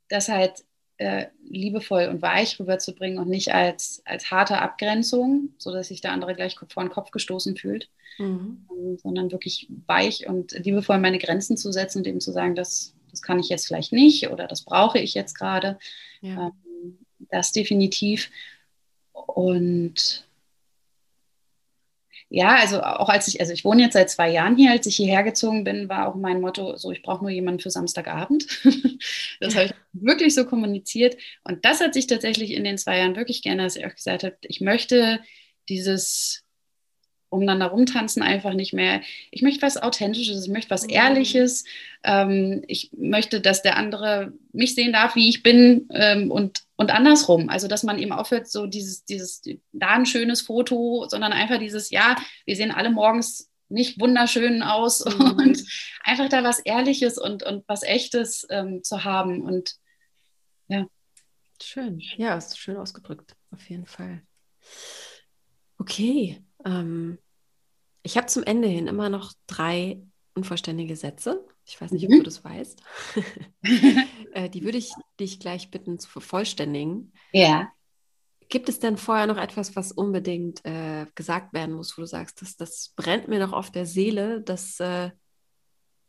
das 0.09 0.29
halt 0.29 0.63
äh, 0.97 1.27
liebevoll 1.43 2.07
und 2.07 2.21
weich 2.21 2.59
rüberzubringen 2.59 3.19
und 3.19 3.29
nicht 3.29 3.53
als, 3.53 4.01
als 4.05 4.31
harte 4.31 4.59
Abgrenzung, 4.59 5.53
sodass 5.57 5.87
sich 5.87 6.01
der 6.01 6.11
andere 6.11 6.35
gleich 6.35 6.57
vor 6.69 6.83
den 6.83 6.91
Kopf 6.91 7.11
gestoßen 7.11 7.55
fühlt, 7.55 7.89
mhm. 8.17 8.65
ähm, 8.71 8.97
sondern 8.97 9.31
wirklich 9.31 9.67
weich 9.87 10.27
und 10.27 10.51
liebevoll 10.51 10.97
meine 10.97 11.19
Grenzen 11.19 11.55
zu 11.55 11.71
setzen 11.71 11.99
und 11.99 12.07
eben 12.07 12.19
zu 12.19 12.31
sagen, 12.31 12.55
das 12.55 12.93
das 13.09 13.21
kann 13.21 13.39
ich 13.39 13.49
jetzt 13.49 13.67
vielleicht 13.67 13.91
nicht 13.91 14.29
oder 14.29 14.47
das 14.47 14.61
brauche 14.61 14.99
ich 14.99 15.13
jetzt 15.13 15.33
gerade. 15.35 15.77
Ja. 16.21 16.47
Ähm, 16.47 16.97
das 17.29 17.51
definitiv. 17.51 18.31
Und 19.11 20.27
ja, 22.29 22.57
also 22.57 22.81
auch 22.81 23.09
als 23.09 23.27
ich, 23.27 23.41
also 23.41 23.53
ich 23.53 23.65
wohne 23.65 23.81
jetzt 23.81 23.93
seit 23.93 24.09
zwei 24.11 24.29
Jahren 24.29 24.55
hier, 24.55 24.71
als 24.71 24.85
ich 24.85 24.95
hierher 24.95 25.23
gezogen 25.23 25.63
bin, 25.63 25.89
war 25.89 26.07
auch 26.07 26.15
mein 26.15 26.41
Motto, 26.41 26.77
so 26.77 26.91
ich 26.91 27.01
brauche 27.01 27.23
nur 27.23 27.31
jemanden 27.31 27.59
für 27.59 27.71
Samstagabend. 27.71 28.45
das 29.39 29.55
habe 29.55 29.65
ich 29.65 29.73
wirklich 29.93 30.35
so 30.35 30.45
kommuniziert. 30.45 31.17
Und 31.43 31.65
das 31.65 31.81
hat 31.81 31.95
sich 31.95 32.05
tatsächlich 32.05 32.51
in 32.51 32.63
den 32.63 32.77
zwei 32.77 32.99
Jahren 32.99 33.15
wirklich 33.15 33.41
geändert, 33.41 33.67
dass 33.67 33.75
ich 33.77 33.85
auch 33.85 33.95
gesagt 33.95 34.23
habe, 34.23 34.37
ich 34.43 34.61
möchte 34.61 35.19
dieses 35.69 36.43
umeinander 37.29 37.67
rumtanzen 37.67 38.21
einfach 38.21 38.53
nicht 38.53 38.73
mehr. 38.73 39.01
Ich 39.31 39.41
möchte 39.41 39.61
was 39.61 39.81
Authentisches, 39.81 40.45
ich 40.45 40.51
möchte 40.51 40.71
was 40.71 40.83
mhm. 40.83 40.89
Ehrliches. 40.89 41.63
Ähm, 42.03 42.63
ich 42.67 42.91
möchte, 42.97 43.41
dass 43.41 43.61
der 43.61 43.77
andere 43.77 44.33
mich 44.51 44.75
sehen 44.75 44.93
darf, 44.93 45.15
wie 45.15 45.29
ich 45.29 45.43
bin 45.43 45.87
ähm, 45.91 46.31
und, 46.31 46.63
und 46.75 46.91
andersrum. 46.91 47.49
Also, 47.49 47.67
dass 47.67 47.83
man 47.83 47.99
eben 47.99 48.11
aufhört, 48.11 48.47
so 48.49 48.65
dieses, 48.65 49.05
dieses, 49.05 49.41
da 49.71 49.89
ein 49.89 50.05
schönes 50.05 50.41
Foto, 50.41 51.05
sondern 51.07 51.31
einfach 51.31 51.59
dieses, 51.59 51.91
ja, 51.91 52.15
wir 52.45 52.55
sehen 52.55 52.71
alle 52.71 52.89
morgens 52.89 53.49
nicht 53.69 53.99
wunderschön 53.99 54.63
aus 54.63 55.05
mhm. 55.17 55.37
und 55.37 55.63
einfach 56.03 56.29
da 56.29 56.43
was 56.43 56.59
Ehrliches 56.59 57.17
und, 57.17 57.43
und 57.43 57.63
was 57.67 57.83
Echtes 57.83 58.45
ähm, 58.49 58.83
zu 58.83 59.03
haben. 59.03 59.41
Und 59.41 59.75
ja. 60.67 60.87
Schön. 61.61 61.99
Ja, 62.17 62.35
ist 62.35 62.57
schön 62.57 62.77
ausgedrückt, 62.77 63.35
auf 63.51 63.69
jeden 63.69 63.85
Fall. 63.85 64.21
Okay, 65.77 66.41
ähm, 66.65 67.17
ich 68.03 68.17
habe 68.17 68.27
zum 68.27 68.43
Ende 68.43 68.67
hin 68.67 68.87
immer 68.87 69.09
noch 69.09 69.33
drei 69.47 70.01
unvollständige 70.35 70.95
Sätze. 70.95 71.45
Ich 71.65 71.79
weiß 71.79 71.91
nicht, 71.91 72.05
ob 72.05 72.11
mhm. 72.11 72.17
du 72.17 72.23
das 72.23 72.43
weißt. 72.43 72.81
äh, 74.33 74.49
die 74.49 74.63
würde 74.63 74.77
ich 74.77 74.91
dich 75.19 75.39
gleich 75.39 75.69
bitten 75.69 75.99
zu 75.99 76.09
vervollständigen. 76.09 77.13
Ja. 77.31 77.71
Gibt 78.47 78.69
es 78.69 78.79
denn 78.79 78.97
vorher 78.97 79.27
noch 79.27 79.37
etwas, 79.37 79.75
was 79.75 79.91
unbedingt 79.91 80.65
äh, 80.65 81.05
gesagt 81.13 81.53
werden 81.53 81.75
muss, 81.75 81.97
wo 81.97 82.01
du 82.01 82.07
sagst, 82.07 82.41
das, 82.41 82.55
das 82.55 82.93
brennt 82.95 83.27
mir 83.27 83.39
noch 83.39 83.53
auf 83.53 83.69
der 83.69 83.85
Seele, 83.85 84.41
das 84.41 84.79
äh, 84.79 85.11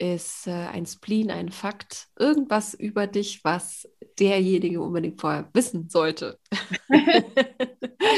ist 0.00 0.46
äh, 0.46 0.50
ein 0.50 0.86
Spleen, 0.86 1.30
ein 1.30 1.50
Fakt, 1.50 2.08
irgendwas 2.18 2.74
über 2.74 3.06
dich, 3.06 3.44
was 3.44 3.86
derjenige 4.18 4.80
unbedingt 4.80 5.20
vorher 5.20 5.48
wissen 5.52 5.88
sollte? 5.90 6.38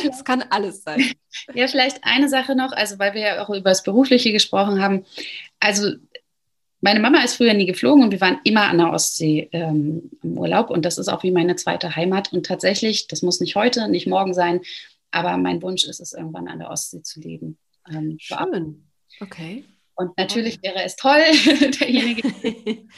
das 0.07 0.25
kann 0.25 0.45
alles 0.51 0.85
sein. 0.85 1.13
Ja, 1.55 1.67
vielleicht 1.67 1.99
eine 2.03 2.29
Sache 2.29 2.55
noch, 2.55 2.73
also 2.73 2.99
weil 2.99 3.15
wir 3.15 3.21
ja 3.21 3.45
auch 3.45 3.51
über 3.51 3.71
das 3.71 3.83
Berufliche 3.83 4.33
gesprochen 4.33 4.81
haben. 4.81 5.05
Also 5.59 5.91
meine 6.81 7.01
Mama 7.01 7.23
ist 7.25 7.37
früher 7.37 7.55
nie 7.55 7.67
geflogen 7.67 8.05
und 8.05 8.13
wir 8.13 8.21
waren 8.21 8.41
immer 8.45 8.69
an 8.69 8.79
der 8.79 8.91
Ostsee 8.91 9.49
ähm, 9.53 10.11
im 10.23 10.39
Urlaub 10.39 10.71
und 10.71 10.85
das 10.85 10.99
ist 10.99 11.09
auch 11.09 11.25
wie 11.25 11.33
meine 11.33 11.57
zweite 11.57 11.97
Heimat. 11.97 12.33
Und 12.33 12.47
tatsächlich, 12.47 13.09
das 13.09 13.23
muss 13.23 13.41
nicht 13.41 13.57
heute, 13.57 13.89
nicht 13.89 14.07
morgen 14.07 14.35
sein, 14.35 14.61
aber 15.11 15.37
mein 15.37 15.63
Wunsch 15.63 15.85
ist 15.85 16.01
es, 16.01 16.13
irgendwann 16.13 16.49
an 16.49 16.61
der 16.61 16.71
Ostsee 16.71 17.03
zu 17.03 17.21
leben. 17.21 17.59
Ähm, 17.89 18.17
Schön. 18.21 18.85
Okay. 19.21 19.65
Und 19.95 20.17
natürlich 20.17 20.63
wäre 20.63 20.83
es 20.83 20.97
toll, 20.97 21.21
derjenige, 21.81 22.23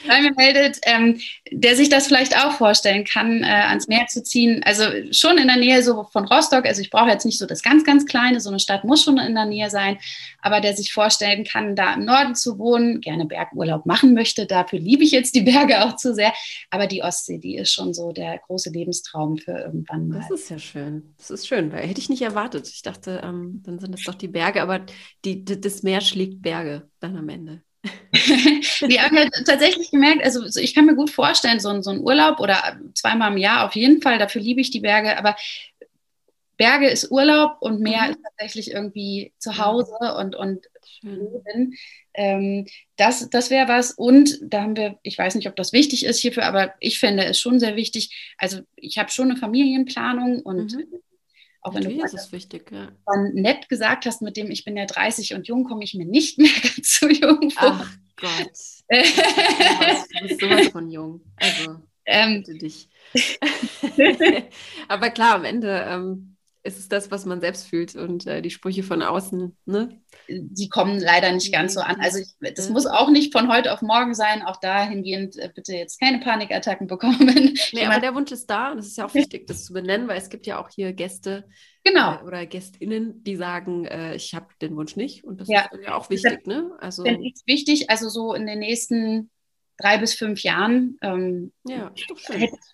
der 0.07 0.21
mir 0.21 0.33
meldet, 0.35 0.77
ähm, 0.83 1.19
der 1.51 1.75
sich 1.75 1.89
das 1.89 2.07
vielleicht 2.07 2.37
auch 2.37 2.53
vorstellen 2.53 3.03
kann, 3.03 3.43
äh, 3.43 3.47
ans 3.47 3.87
Meer 3.87 4.07
zu 4.07 4.23
ziehen. 4.23 4.63
Also 4.63 4.83
schon 5.11 5.37
in 5.37 5.47
der 5.47 5.57
Nähe 5.57 5.83
so 5.83 6.05
von 6.05 6.25
Rostock. 6.25 6.65
Also 6.65 6.81
ich 6.81 6.89
brauche 6.89 7.09
jetzt 7.09 7.25
nicht 7.25 7.37
so 7.37 7.45
das 7.45 7.63
ganz, 7.63 7.83
ganz 7.83 8.05
kleine, 8.05 8.39
so 8.39 8.49
eine 8.49 8.59
Stadt 8.59 8.85
muss 8.85 9.03
schon 9.03 9.17
in 9.17 9.35
der 9.35 9.45
Nähe 9.45 9.69
sein, 9.69 9.97
aber 10.41 10.61
der 10.61 10.75
sich 10.75 10.93
vorstellen 10.93 11.43
kann, 11.43 11.75
da 11.75 11.95
im 11.95 12.05
Norden 12.05 12.33
zu 12.33 12.57
wohnen, 12.57 13.01
gerne 13.01 13.25
Bergurlaub 13.25 13.85
machen 13.85 14.13
möchte. 14.13 14.45
Dafür 14.45 14.79
liebe 14.79 15.03
ich 15.03 15.11
jetzt 15.11 15.35
die 15.35 15.41
Berge 15.41 15.83
auch 15.83 15.97
zu 15.97 16.13
sehr. 16.13 16.33
Aber 16.69 16.87
die 16.87 17.03
Ostsee, 17.03 17.39
die 17.39 17.57
ist 17.57 17.73
schon 17.73 17.93
so 17.93 18.13
der 18.13 18.39
große 18.39 18.69
Lebenstraum 18.69 19.37
für 19.37 19.51
irgendwann 19.51 20.07
mal. 20.07 20.19
Das 20.19 20.31
ist 20.31 20.49
ja 20.49 20.59
schön. 20.59 21.13
Das 21.17 21.29
ist 21.29 21.47
schön, 21.47 21.73
weil 21.73 21.85
hätte 21.85 21.99
ich 21.99 22.09
nicht 22.09 22.21
erwartet. 22.21 22.69
Ich 22.69 22.83
dachte, 22.83 23.21
ähm, 23.23 23.61
dann 23.65 23.79
sind 23.79 23.93
es 23.93 24.03
doch 24.03 24.15
die 24.15 24.29
Berge, 24.29 24.61
aber 24.61 24.85
die, 25.25 25.43
das 25.43 25.83
Meer 25.83 25.99
schlägt 25.99 26.41
Berge 26.41 26.84
dann 26.99 27.17
am 27.17 27.29
Ende? 27.29 27.61
Wir 28.13 29.03
haben 29.03 29.15
ja 29.15 29.29
tatsächlich 29.45 29.91
gemerkt, 29.91 30.23
also 30.23 30.59
ich 30.59 30.73
kann 30.73 30.87
mir 30.87 30.95
gut 30.95 31.11
vorstellen, 31.11 31.59
so 31.59 31.69
ein, 31.69 31.83
so 31.83 31.91
ein 31.91 31.99
Urlaub 31.99 32.39
oder 32.39 32.79
zweimal 32.95 33.31
im 33.31 33.37
Jahr 33.37 33.65
auf 33.65 33.75
jeden 33.75 34.01
Fall, 34.01 34.17
dafür 34.17 34.41
liebe 34.41 34.61
ich 34.61 34.71
die 34.71 34.79
Berge, 34.79 35.17
aber 35.17 35.35
Berge 36.57 36.87
ist 36.89 37.11
Urlaub 37.11 37.57
und 37.59 37.81
Meer 37.81 38.05
mhm. 38.05 38.11
ist 38.11 38.19
tatsächlich 38.23 38.71
irgendwie 38.71 39.33
zu 39.37 39.57
Hause 39.57 40.15
und, 40.17 40.35
und 40.35 40.65
Leben. 41.01 41.75
Ähm, 42.13 42.65
das 42.95 43.29
das 43.29 43.49
wäre 43.49 43.67
was. 43.67 43.91
Und 43.91 44.39
da 44.41 44.61
haben 44.61 44.77
wir, 44.77 44.97
ich 45.03 45.17
weiß 45.17 45.35
nicht, 45.35 45.47
ob 45.49 45.55
das 45.55 45.73
wichtig 45.73 46.05
ist 46.05 46.19
hierfür, 46.19 46.45
aber 46.45 46.73
ich 46.79 46.99
finde 46.99 47.25
es 47.25 47.39
schon 47.39 47.59
sehr 47.59 47.75
wichtig. 47.75 48.33
Also 48.37 48.61
ich 48.75 48.97
habe 48.97 49.11
schon 49.11 49.31
eine 49.31 49.39
Familienplanung 49.39 50.41
und 50.41 50.73
mhm. 50.73 50.85
Auch 51.65 51.73
wenn 51.73 51.81
Natürlich 51.81 52.11
du 52.11 52.17
ist 52.17 52.25
es 52.25 52.31
wichtig, 52.31 52.71
ja. 52.71 52.91
dann 53.07 53.33
nett 53.33 53.69
gesagt 53.69 54.05
hast, 54.05 54.21
mit 54.21 54.37
dem 54.37 54.51
ich 54.51 54.65
bin 54.65 54.77
ja 54.77 54.85
30 54.85 55.33
und 55.33 55.47
jung, 55.47 55.63
komme 55.63 55.83
ich 55.83 55.95
mir 55.95 56.05
nicht 56.05 56.37
mehr 56.37 56.51
ganz 56.61 56.99
so 56.99 57.09
jung 57.09 57.49
vor. 57.49 57.79
Ach 57.81 57.91
Gott. 58.17 58.51
du 58.87 60.27
bist 60.27 60.41
sowas 60.41 60.67
von 60.67 60.91
jung. 60.91 61.21
Also, 61.37 61.77
ähm, 62.05 62.43
dich. 62.43 62.87
Aber 64.87 65.09
klar, 65.09 65.33
am 65.37 65.43
Ende 65.43 65.87
ähm, 65.89 66.34
ist 66.65 66.79
es 66.79 66.89
das, 66.89 67.11
was 67.11 67.25
man 67.25 67.41
selbst 67.41 67.67
fühlt 67.67 67.95
und 67.95 68.25
äh, 68.25 68.41
die 68.41 68.49
Sprüche 68.49 68.81
von 68.81 69.03
außen, 69.03 69.55
ne? 69.65 70.01
Die 70.27 70.67
kommen 70.67 70.99
leider 70.99 71.31
nicht 71.31 71.53
ganz 71.53 71.75
so 71.75 71.81
an. 71.81 71.97
Also 71.99 72.17
ich, 72.17 72.55
das 72.55 72.69
muss 72.69 72.87
auch 72.87 73.11
nicht 73.11 73.31
von 73.31 73.51
heute 73.51 73.71
auf 73.71 73.83
morgen 73.83 74.15
sein. 74.15 74.41
Auch 74.41 74.59
dahingehend 74.59 75.37
äh, 75.37 75.51
bitte 75.53 75.73
jetzt 75.73 75.99
keine 75.99 76.19
Panikattacken 76.19 76.87
bekommen. 76.87 77.53
Nee, 77.73 77.85
aber 77.85 77.99
der 77.99 78.15
Wunsch 78.15 78.31
ist 78.31 78.49
da 78.49 78.71
und 78.71 78.79
es 78.79 78.87
ist 78.87 78.97
ja 78.97 79.05
auch 79.05 79.13
wichtig, 79.13 79.47
das 79.47 79.65
zu 79.65 79.73
benennen, 79.73 80.07
weil 80.07 80.17
es 80.17 80.29
gibt 80.29 80.45
ja 80.45 80.59
auch 80.59 80.69
hier 80.69 80.93
Gäste 80.93 81.45
genau. 81.83 82.19
Äh, 82.19 82.23
oder 82.23 82.45
GästInnen, 82.45 83.23
die 83.23 83.35
sagen, 83.35 83.85
äh, 83.85 84.15
ich 84.15 84.33
habe 84.33 84.47
den 84.61 84.75
Wunsch 84.75 84.95
nicht 84.95 85.23
und 85.23 85.41
das 85.41 85.47
ja. 85.47 85.69
ist 85.71 85.83
ja 85.83 85.95
auch 85.95 86.09
wichtig, 86.09 86.47
ne? 86.47 86.71
Also 86.79 87.05
ich 87.05 87.41
wichtig, 87.45 87.89
also 87.89 88.09
so 88.09 88.33
in 88.33 88.45
den 88.45 88.59
nächsten 88.59 89.29
drei 89.77 89.97
bis 89.97 90.13
fünf 90.13 90.41
Jahren. 90.43 90.97
Ähm, 91.01 91.51
ja, 91.63 91.93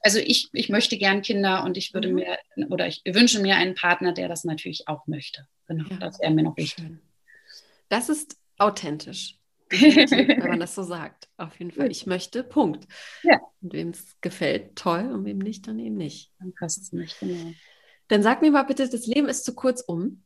also 0.02 0.20
ich, 0.20 0.50
ich 0.54 0.70
möchte 0.70 0.98
gern 0.98 1.22
Kinder 1.22 1.64
und 1.64 1.78
ich 1.78 1.94
würde 1.94 2.10
mhm. 2.10 2.16
mir 2.16 2.38
oder 2.70 2.88
ich 2.88 3.02
wünsche 3.06 3.42
mir 3.42 3.56
einen 3.56 3.76
Partner, 3.76 4.14
der 4.14 4.28
das 4.28 4.44
natürlich 4.44 4.88
auch 4.88 5.08
möchte. 5.08 5.48
Genau, 5.68 5.90
ja. 5.90 5.98
das 5.98 6.20
wäre 6.20 6.32
mir 6.32 6.44
noch 6.44 6.58
wichtig. 6.58 6.86
Das 7.90 8.10
ist 8.10 8.38
authentisch. 8.58 9.38
wenn 9.72 10.50
man 10.50 10.60
das 10.60 10.76
so 10.76 10.84
sagt. 10.84 11.30
Auf 11.38 11.58
jeden 11.58 11.72
Fall. 11.72 11.90
Ich 11.92 12.06
möchte, 12.06 12.44
Punkt. 12.44 12.88
Ja. 13.24 13.40
Und 13.62 13.72
wem 13.72 13.90
es 13.92 14.18
gefällt, 14.20 14.76
toll. 14.76 15.10
Und 15.12 15.24
wem 15.24 15.38
nicht, 15.38 15.66
dann 15.68 15.80
eben 15.80 15.96
nicht. 15.96 16.32
Dann 16.40 16.54
passt 16.54 16.82
es 16.82 16.92
nicht, 16.92 17.18
genau. 17.20 17.54
Dann 18.10 18.22
sag 18.22 18.42
mir 18.42 18.52
mal 18.52 18.64
bitte, 18.64 18.90
das 18.90 19.08
Leben 19.08 19.30
ist 19.30 19.46
zu 19.46 19.56
kurz 19.56 19.80
um. 19.82 20.26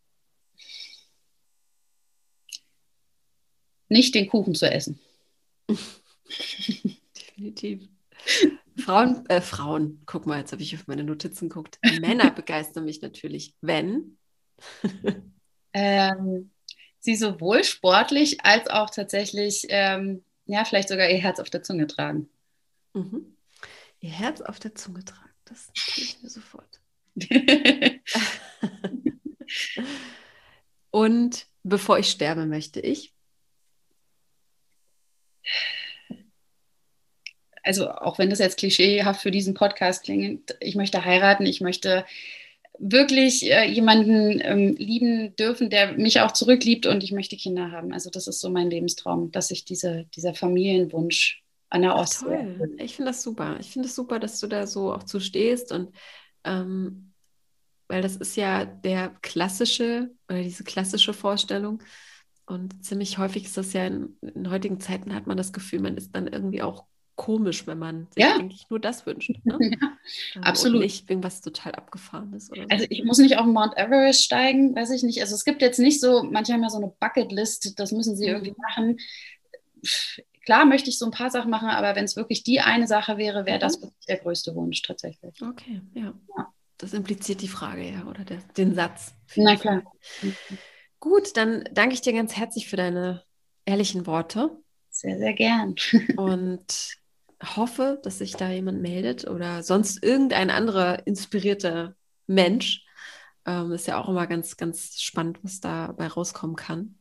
Nicht 3.88 4.16
den 4.16 4.28
Kuchen 4.28 4.56
zu 4.56 4.70
essen. 4.70 5.00
Definitiv. 6.28 7.88
Frauen, 8.78 9.26
äh, 9.30 9.42
Frauen, 9.42 10.02
guck 10.06 10.26
mal, 10.26 10.40
jetzt 10.40 10.52
habe 10.52 10.62
ich 10.62 10.76
auf 10.76 10.88
meine 10.88 11.04
Notizen 11.04 11.50
geguckt. 11.50 11.80
Männer 12.02 12.32
begeistern 12.32 12.86
mich 12.86 13.02
natürlich, 13.02 13.56
wenn. 13.62 14.18
ähm, 15.74 16.52
sie 17.00 17.16
sowohl 17.16 17.64
sportlich 17.64 18.44
als 18.44 18.68
auch 18.70 18.90
tatsächlich, 18.90 19.66
ähm, 19.70 20.24
ja, 20.46 20.66
vielleicht 20.66 20.90
sogar 20.90 21.10
ihr 21.10 21.18
Herz 21.18 21.40
auf 21.40 21.50
der 21.50 21.64
Zunge 21.64 21.88
tragen. 21.88 22.30
Mhm. 22.94 23.38
Ihr 24.00 24.12
Herz 24.12 24.42
auf 24.42 24.60
der 24.60 24.76
Zunge 24.76 25.04
tragen, 25.04 25.34
das 25.46 25.72
ich 25.98 26.22
mir 26.22 26.30
sofort. 26.30 26.82
Und 30.92 31.48
bevor 31.64 32.00
ich 32.00 32.10
sterbe, 32.10 32.46
möchte 32.46 32.80
ich. 32.80 33.15
Also, 37.66 37.90
auch 37.90 38.20
wenn 38.20 38.30
das 38.30 38.40
jetzt 38.40 38.58
klischeehaft 38.58 39.22
für 39.22 39.32
diesen 39.32 39.54
Podcast 39.54 40.04
klingt, 40.04 40.56
ich 40.60 40.76
möchte 40.76 41.04
heiraten, 41.04 41.46
ich 41.46 41.62
möchte 41.62 42.06
wirklich 42.80 43.50
äh, 43.52 43.66
jemanden 43.66 44.40
ähm, 44.44 44.76
lieben 44.78 45.36
dürfen, 45.36 45.70
der 45.70 45.94
mich 45.94 46.22
auch 46.22 46.32
zurückliebt 46.32 46.86
und 46.86 47.04
ich 47.04 47.12
möchte 47.12 47.38
Kinder 47.38 47.72
haben. 47.72 47.94
Also 47.94 48.10
das 48.10 48.28
ist 48.28 48.40
so 48.40 48.50
mein 48.50 48.70
Lebenstraum, 48.70 49.32
dass 49.32 49.52
ich 49.52 49.66
diese, 49.66 50.06
dieser 50.16 50.34
Familienwunsch 50.34 51.42
an 51.70 51.82
der 51.82 51.96
Ostsee. 51.96 52.26
Toll. 52.26 52.76
Ich 52.78 52.96
finde 52.96 53.12
das 53.12 53.24
super. 53.24 53.58
Ich 53.60 53.72
finde 53.72 53.88
es 53.88 53.92
das 53.92 53.96
super, 53.96 54.20
dass 54.20 54.40
du 54.40 54.48
da 54.48 54.68
so 54.68 54.94
auch 54.94 55.04
zu 55.04 55.20
stehst 55.20 55.72
und 55.72 55.92
ähm, 56.44 57.14
weil 57.88 58.02
das 58.02 58.16
ist 58.16 58.36
ja 58.36 58.66
der 58.66 59.10
klassische 59.22 60.12
oder 60.28 60.42
diese 60.42 60.64
klassische 60.64 61.14
Vorstellung. 61.14 61.82
Und 62.48 62.84
ziemlich 62.86 63.18
häufig 63.18 63.46
ist 63.46 63.58
das 63.58 63.74
ja 63.74 63.86
in, 63.86 64.18
in 64.22 64.50
heutigen 64.50 64.80
Zeiten 64.80 65.14
hat 65.14 65.28
man 65.28 65.38
das 65.38 65.54
Gefühl, 65.54 65.80
man 65.80 65.98
ist 65.98 66.16
dann 66.16 66.28
irgendwie 66.28 66.62
auch 66.62 66.86
komisch, 67.16 67.66
wenn 67.66 67.80
man 67.80 68.08
sich 68.12 68.24
ja. 68.24 68.36
eigentlich 68.36 68.70
nur 68.70 68.80
das 68.80 69.06
wünscht. 69.06 69.32
Ne? 69.44 69.58
Ja, 69.82 69.98
ähm, 70.36 70.44
absolut. 70.44 70.76
Und 70.76 70.84
nicht 70.84 71.10
irgendwas 71.10 71.42
total 71.42 71.74
abgefahren 71.74 72.34
ist. 72.34 72.52
Oder 72.52 72.64
so. 72.64 72.68
Also 72.70 72.86
ich 72.90 73.04
muss 73.04 73.18
nicht 73.18 73.38
auf 73.38 73.46
Mount 73.46 73.76
Everest 73.76 74.24
steigen, 74.24 74.76
weiß 74.76 74.92
ich 74.92 75.02
nicht. 75.02 75.20
Also 75.22 75.34
es 75.34 75.46
gibt 75.46 75.62
jetzt 75.62 75.80
nicht 75.80 76.00
so, 76.00 76.24
manche 76.24 76.54
haben 76.54 76.62
ja 76.62 76.70
so 76.70 76.78
eine 76.78 76.94
Bucketlist, 77.00 77.80
das 77.80 77.92
müssen 77.92 78.16
sie 78.16 78.28
mhm. 78.28 78.36
irgendwie 78.36 78.56
machen. 78.58 78.98
Klar 80.46 80.66
möchte 80.66 80.92
ich 80.92 81.00
so 81.00 81.06
ein 81.06 81.12
paar 81.12 81.32
Sachen 81.32 81.50
machen, 81.50 81.70
aber 81.70 81.96
wenn 81.96 82.06
es 82.06 82.16
wirklich 82.16 82.44
die 82.44 82.60
eine 82.60 82.88
Sache 82.88 83.18
wäre, 83.18 83.48
wäre 83.48 83.58
das 83.58 83.80
mhm. 83.80 83.84
wirklich 83.84 84.06
der 84.06 84.18
größte 84.18 84.54
Wunsch 84.54 84.82
tatsächlich. 84.84 85.42
Okay, 85.42 85.82
ja. 85.96 86.14
ja. 86.38 86.54
Das 86.78 86.94
impliziert 86.94 87.42
die 87.42 87.48
Frage, 87.48 87.90
ja, 87.90 88.06
oder 88.06 88.26
der, 88.26 88.38
den 88.58 88.76
Satz. 88.76 89.14
Na 89.36 89.56
klar. 89.56 89.82
Gut, 91.00 91.38
dann 91.38 91.64
danke 91.72 91.96
ich 91.96 92.02
dir 92.02 92.14
ganz 92.14 92.36
herzlich 92.36 92.68
für 92.68 92.76
deine 92.76 93.24
ehrlichen 93.66 94.06
Worte. 94.06 94.52
Sehr, 94.90 95.18
sehr 95.18 95.34
gern. 95.34 95.76
Und 96.18 96.98
hoffe, 97.44 98.00
dass 98.04 98.20
sich 98.20 98.34
da 98.34 98.50
jemand 98.50 98.82
meldet 98.82 99.28
oder 99.28 99.64
sonst 99.64 100.04
irgendein 100.04 100.50
anderer 100.50 101.06
inspirierter 101.08 101.96
Mensch. 102.28 102.86
Ähm, 103.46 103.72
ist 103.72 103.88
ja 103.88 104.02
auch 104.02 104.10
immer 104.10 104.26
ganz, 104.28 104.58
ganz 104.58 105.02
spannend, 105.02 105.44
was 105.44 105.60
dabei 105.60 106.08
rauskommen 106.08 106.56
kann. 106.56 106.96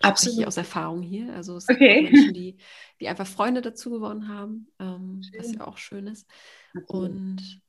Absolut. 0.00 0.46
aus 0.46 0.56
Erfahrung 0.56 1.02
hier. 1.02 1.32
Also 1.32 1.56
es 1.56 1.68
okay. 1.68 2.02
gibt 2.02 2.12
Menschen, 2.12 2.34
die, 2.34 2.56
die 3.00 3.08
einfach 3.08 3.26
Freunde 3.26 3.62
dazu 3.62 3.90
gewonnen 3.90 4.28
haben, 4.28 4.68
ähm, 4.78 5.22
was 5.36 5.52
ja 5.52 5.66
auch 5.66 5.78
schön 5.78 6.06
ist. 6.06 6.28
Absolut. 6.74 7.10
Und 7.10 7.60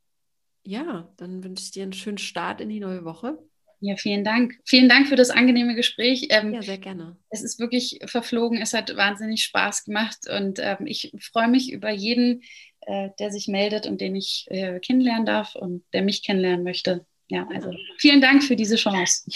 ja, 0.64 1.10
dann 1.16 1.44
wünsche 1.44 1.64
ich 1.64 1.72
dir 1.72 1.84
einen 1.84 1.94
schönen 1.94 2.18
Start 2.18 2.60
in 2.60 2.70
die 2.70 2.82
neue 2.82 3.06
Woche. 3.06 3.38
Ja, 3.80 3.96
vielen 3.96 4.24
Dank. 4.24 4.56
Vielen 4.66 4.90
Dank 4.90 5.08
für 5.08 5.16
das 5.16 5.30
angenehme 5.30 5.76
Gespräch. 5.76 6.28
Ähm, 6.32 6.54
ja, 6.54 6.62
sehr 6.62 6.78
gerne. 6.78 7.18
Es 7.30 7.44
ist 7.44 7.60
wirklich 7.60 8.00
verflogen. 8.06 8.60
Es 8.62 8.74
hat 8.74 8.96
wahnsinnig 8.96 9.44
Spaß 9.44 9.86
gemacht 9.86 10.18
und 10.30 10.60
ähm, 10.60 10.86
ich 10.86 11.14
freue 11.20 11.48
mich 11.48 11.72
über 11.72 11.92
jeden, 11.92 12.42
äh, 12.82 13.10
der 13.20 13.32
sich 13.32 13.48
meldet 13.48 13.86
und 13.86 14.02
den 14.02 14.16
ich 14.16 14.46
äh, 14.50 14.80
kennenlernen 14.80 15.26
darf 15.26 15.56
und 15.56 15.84
der 15.94 16.02
mich 16.02 16.26
kennenlernen 16.26 16.64
möchte. 16.64 17.06
Ja, 17.28 17.48
also 17.54 17.72
vielen 17.98 18.22
Dank 18.22 18.44
für 18.44 18.56
diese 18.56 18.78
Chance. 18.78 19.30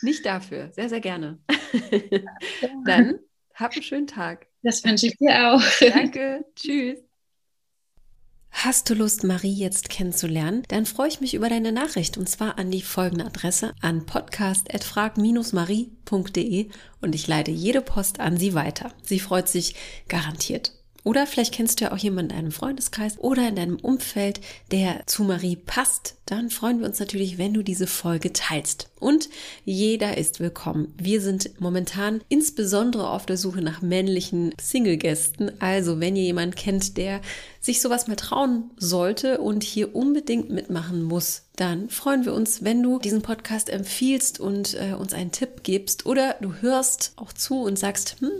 Nicht 0.00 0.24
dafür, 0.24 0.70
sehr, 0.72 0.88
sehr 0.88 1.00
gerne. 1.00 1.38
Dann 2.84 3.18
hab 3.54 3.72
einen 3.72 3.82
schönen 3.82 4.06
Tag. 4.06 4.46
Das 4.62 4.84
wünsche 4.84 5.06
ich 5.06 5.16
dir 5.18 5.52
auch. 5.52 5.62
Danke. 5.80 6.44
Tschüss. 6.54 7.11
Hast 8.52 8.88
du 8.88 8.94
Lust, 8.94 9.24
Marie 9.24 9.54
jetzt 9.54 9.88
kennenzulernen? 9.88 10.62
Dann 10.68 10.86
freue 10.86 11.08
ich 11.08 11.20
mich 11.20 11.34
über 11.34 11.48
deine 11.48 11.72
Nachricht 11.72 12.16
und 12.16 12.28
zwar 12.28 12.58
an 12.58 12.70
die 12.70 12.82
folgende 12.82 13.24
Adresse 13.24 13.74
an 13.80 14.06
podcast.frag-marie.de 14.06 16.68
und 17.00 17.14
ich 17.14 17.26
leite 17.26 17.50
jede 17.50 17.80
Post 17.80 18.20
an 18.20 18.36
sie 18.36 18.54
weiter. 18.54 18.92
Sie 19.02 19.18
freut 19.18 19.48
sich 19.48 19.74
garantiert. 20.06 20.72
Oder 21.04 21.26
vielleicht 21.26 21.52
kennst 21.52 21.80
du 21.80 21.84
ja 21.84 21.92
auch 21.92 21.98
jemanden 21.98 22.30
in 22.30 22.36
deinem 22.36 22.52
Freundeskreis 22.52 23.18
oder 23.18 23.48
in 23.48 23.56
deinem 23.56 23.76
Umfeld, 23.76 24.40
der 24.70 25.02
zu 25.06 25.24
Marie 25.24 25.56
passt. 25.56 26.16
Dann 26.26 26.48
freuen 26.48 26.78
wir 26.78 26.86
uns 26.86 27.00
natürlich, 27.00 27.38
wenn 27.38 27.52
du 27.52 27.62
diese 27.62 27.88
Folge 27.88 28.32
teilst. 28.32 28.88
Und 29.00 29.28
jeder 29.64 30.16
ist 30.16 30.38
willkommen. 30.38 30.94
Wir 30.96 31.20
sind 31.20 31.60
momentan 31.60 32.22
insbesondere 32.28 33.10
auf 33.10 33.26
der 33.26 33.36
Suche 33.36 33.62
nach 33.62 33.82
männlichen 33.82 34.54
Single-Gästen. 34.60 35.60
Also, 35.60 35.98
wenn 35.98 36.14
ihr 36.14 36.22
jemanden 36.22 36.54
kennt, 36.54 36.96
der 36.96 37.20
sich 37.60 37.80
sowas 37.80 38.06
mal 38.06 38.16
trauen 38.16 38.70
sollte 38.76 39.38
und 39.38 39.64
hier 39.64 39.94
unbedingt 39.96 40.50
mitmachen 40.50 41.02
muss, 41.02 41.42
dann 41.56 41.90
freuen 41.90 42.24
wir 42.24 42.32
uns, 42.32 42.64
wenn 42.64 42.82
du 42.82 42.98
diesen 42.98 43.22
Podcast 43.22 43.68
empfiehlst 43.68 44.40
und 44.40 44.74
äh, 44.74 44.94
uns 44.94 45.12
einen 45.12 45.32
Tipp 45.32 45.62
gibst 45.62 46.06
oder 46.06 46.36
du 46.40 46.54
hörst 46.60 47.12
auch 47.16 47.32
zu 47.32 47.62
und 47.62 47.78
sagst, 47.78 48.16
hm, 48.20 48.30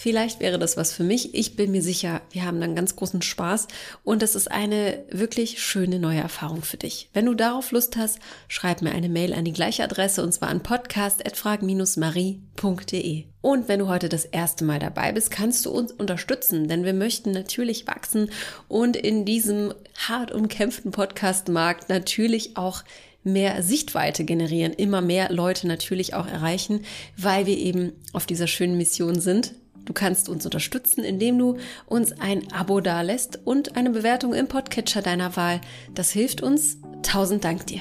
Vielleicht 0.00 0.38
wäre 0.38 0.60
das 0.60 0.76
was 0.76 0.92
für 0.92 1.02
mich. 1.02 1.34
Ich 1.34 1.56
bin 1.56 1.72
mir 1.72 1.82
sicher, 1.82 2.20
wir 2.30 2.44
haben 2.44 2.60
dann 2.60 2.76
ganz 2.76 2.94
großen 2.94 3.20
Spaß 3.20 3.66
und 4.04 4.22
es 4.22 4.36
ist 4.36 4.48
eine 4.48 5.02
wirklich 5.10 5.60
schöne 5.60 5.98
neue 5.98 6.20
Erfahrung 6.20 6.62
für 6.62 6.76
dich. 6.76 7.10
Wenn 7.14 7.26
du 7.26 7.34
darauf 7.34 7.72
Lust 7.72 7.96
hast, 7.96 8.20
schreib 8.46 8.80
mir 8.80 8.92
eine 8.92 9.08
Mail 9.08 9.34
an 9.34 9.44
die 9.44 9.52
gleiche 9.52 9.82
Adresse 9.82 10.22
und 10.22 10.32
zwar 10.32 10.50
an 10.50 10.62
podcast.frag-marie.de. 10.62 13.24
Und 13.40 13.66
wenn 13.66 13.80
du 13.80 13.88
heute 13.88 14.08
das 14.08 14.24
erste 14.24 14.64
Mal 14.64 14.78
dabei 14.78 15.10
bist, 15.10 15.32
kannst 15.32 15.66
du 15.66 15.72
uns 15.72 15.90
unterstützen, 15.90 16.68
denn 16.68 16.84
wir 16.84 16.94
möchten 16.94 17.32
natürlich 17.32 17.88
wachsen 17.88 18.30
und 18.68 18.94
in 18.94 19.24
diesem 19.24 19.74
hart 19.96 20.30
umkämpften 20.30 20.92
Podcast-Markt 20.92 21.88
natürlich 21.88 22.56
auch 22.56 22.84
mehr 23.24 23.64
Sichtweite 23.64 24.24
generieren, 24.24 24.74
immer 24.74 25.00
mehr 25.00 25.32
Leute 25.32 25.66
natürlich 25.66 26.14
auch 26.14 26.28
erreichen, 26.28 26.84
weil 27.16 27.46
wir 27.46 27.58
eben 27.58 27.94
auf 28.12 28.26
dieser 28.26 28.46
schönen 28.46 28.76
Mission 28.76 29.20
sind, 29.20 29.56
Du 29.88 29.94
kannst 29.94 30.28
uns 30.28 30.44
unterstützen, 30.44 31.02
indem 31.02 31.38
du 31.38 31.56
uns 31.86 32.12
ein 32.20 32.52
Abo 32.52 32.82
dalässt 32.82 33.40
und 33.46 33.74
eine 33.74 33.88
Bewertung 33.88 34.34
im 34.34 34.46
Podcatcher 34.46 35.00
deiner 35.00 35.34
Wahl. 35.34 35.62
Das 35.94 36.10
hilft 36.10 36.42
uns. 36.42 36.76
Tausend 37.02 37.42
Dank 37.42 37.66
dir. 37.66 37.80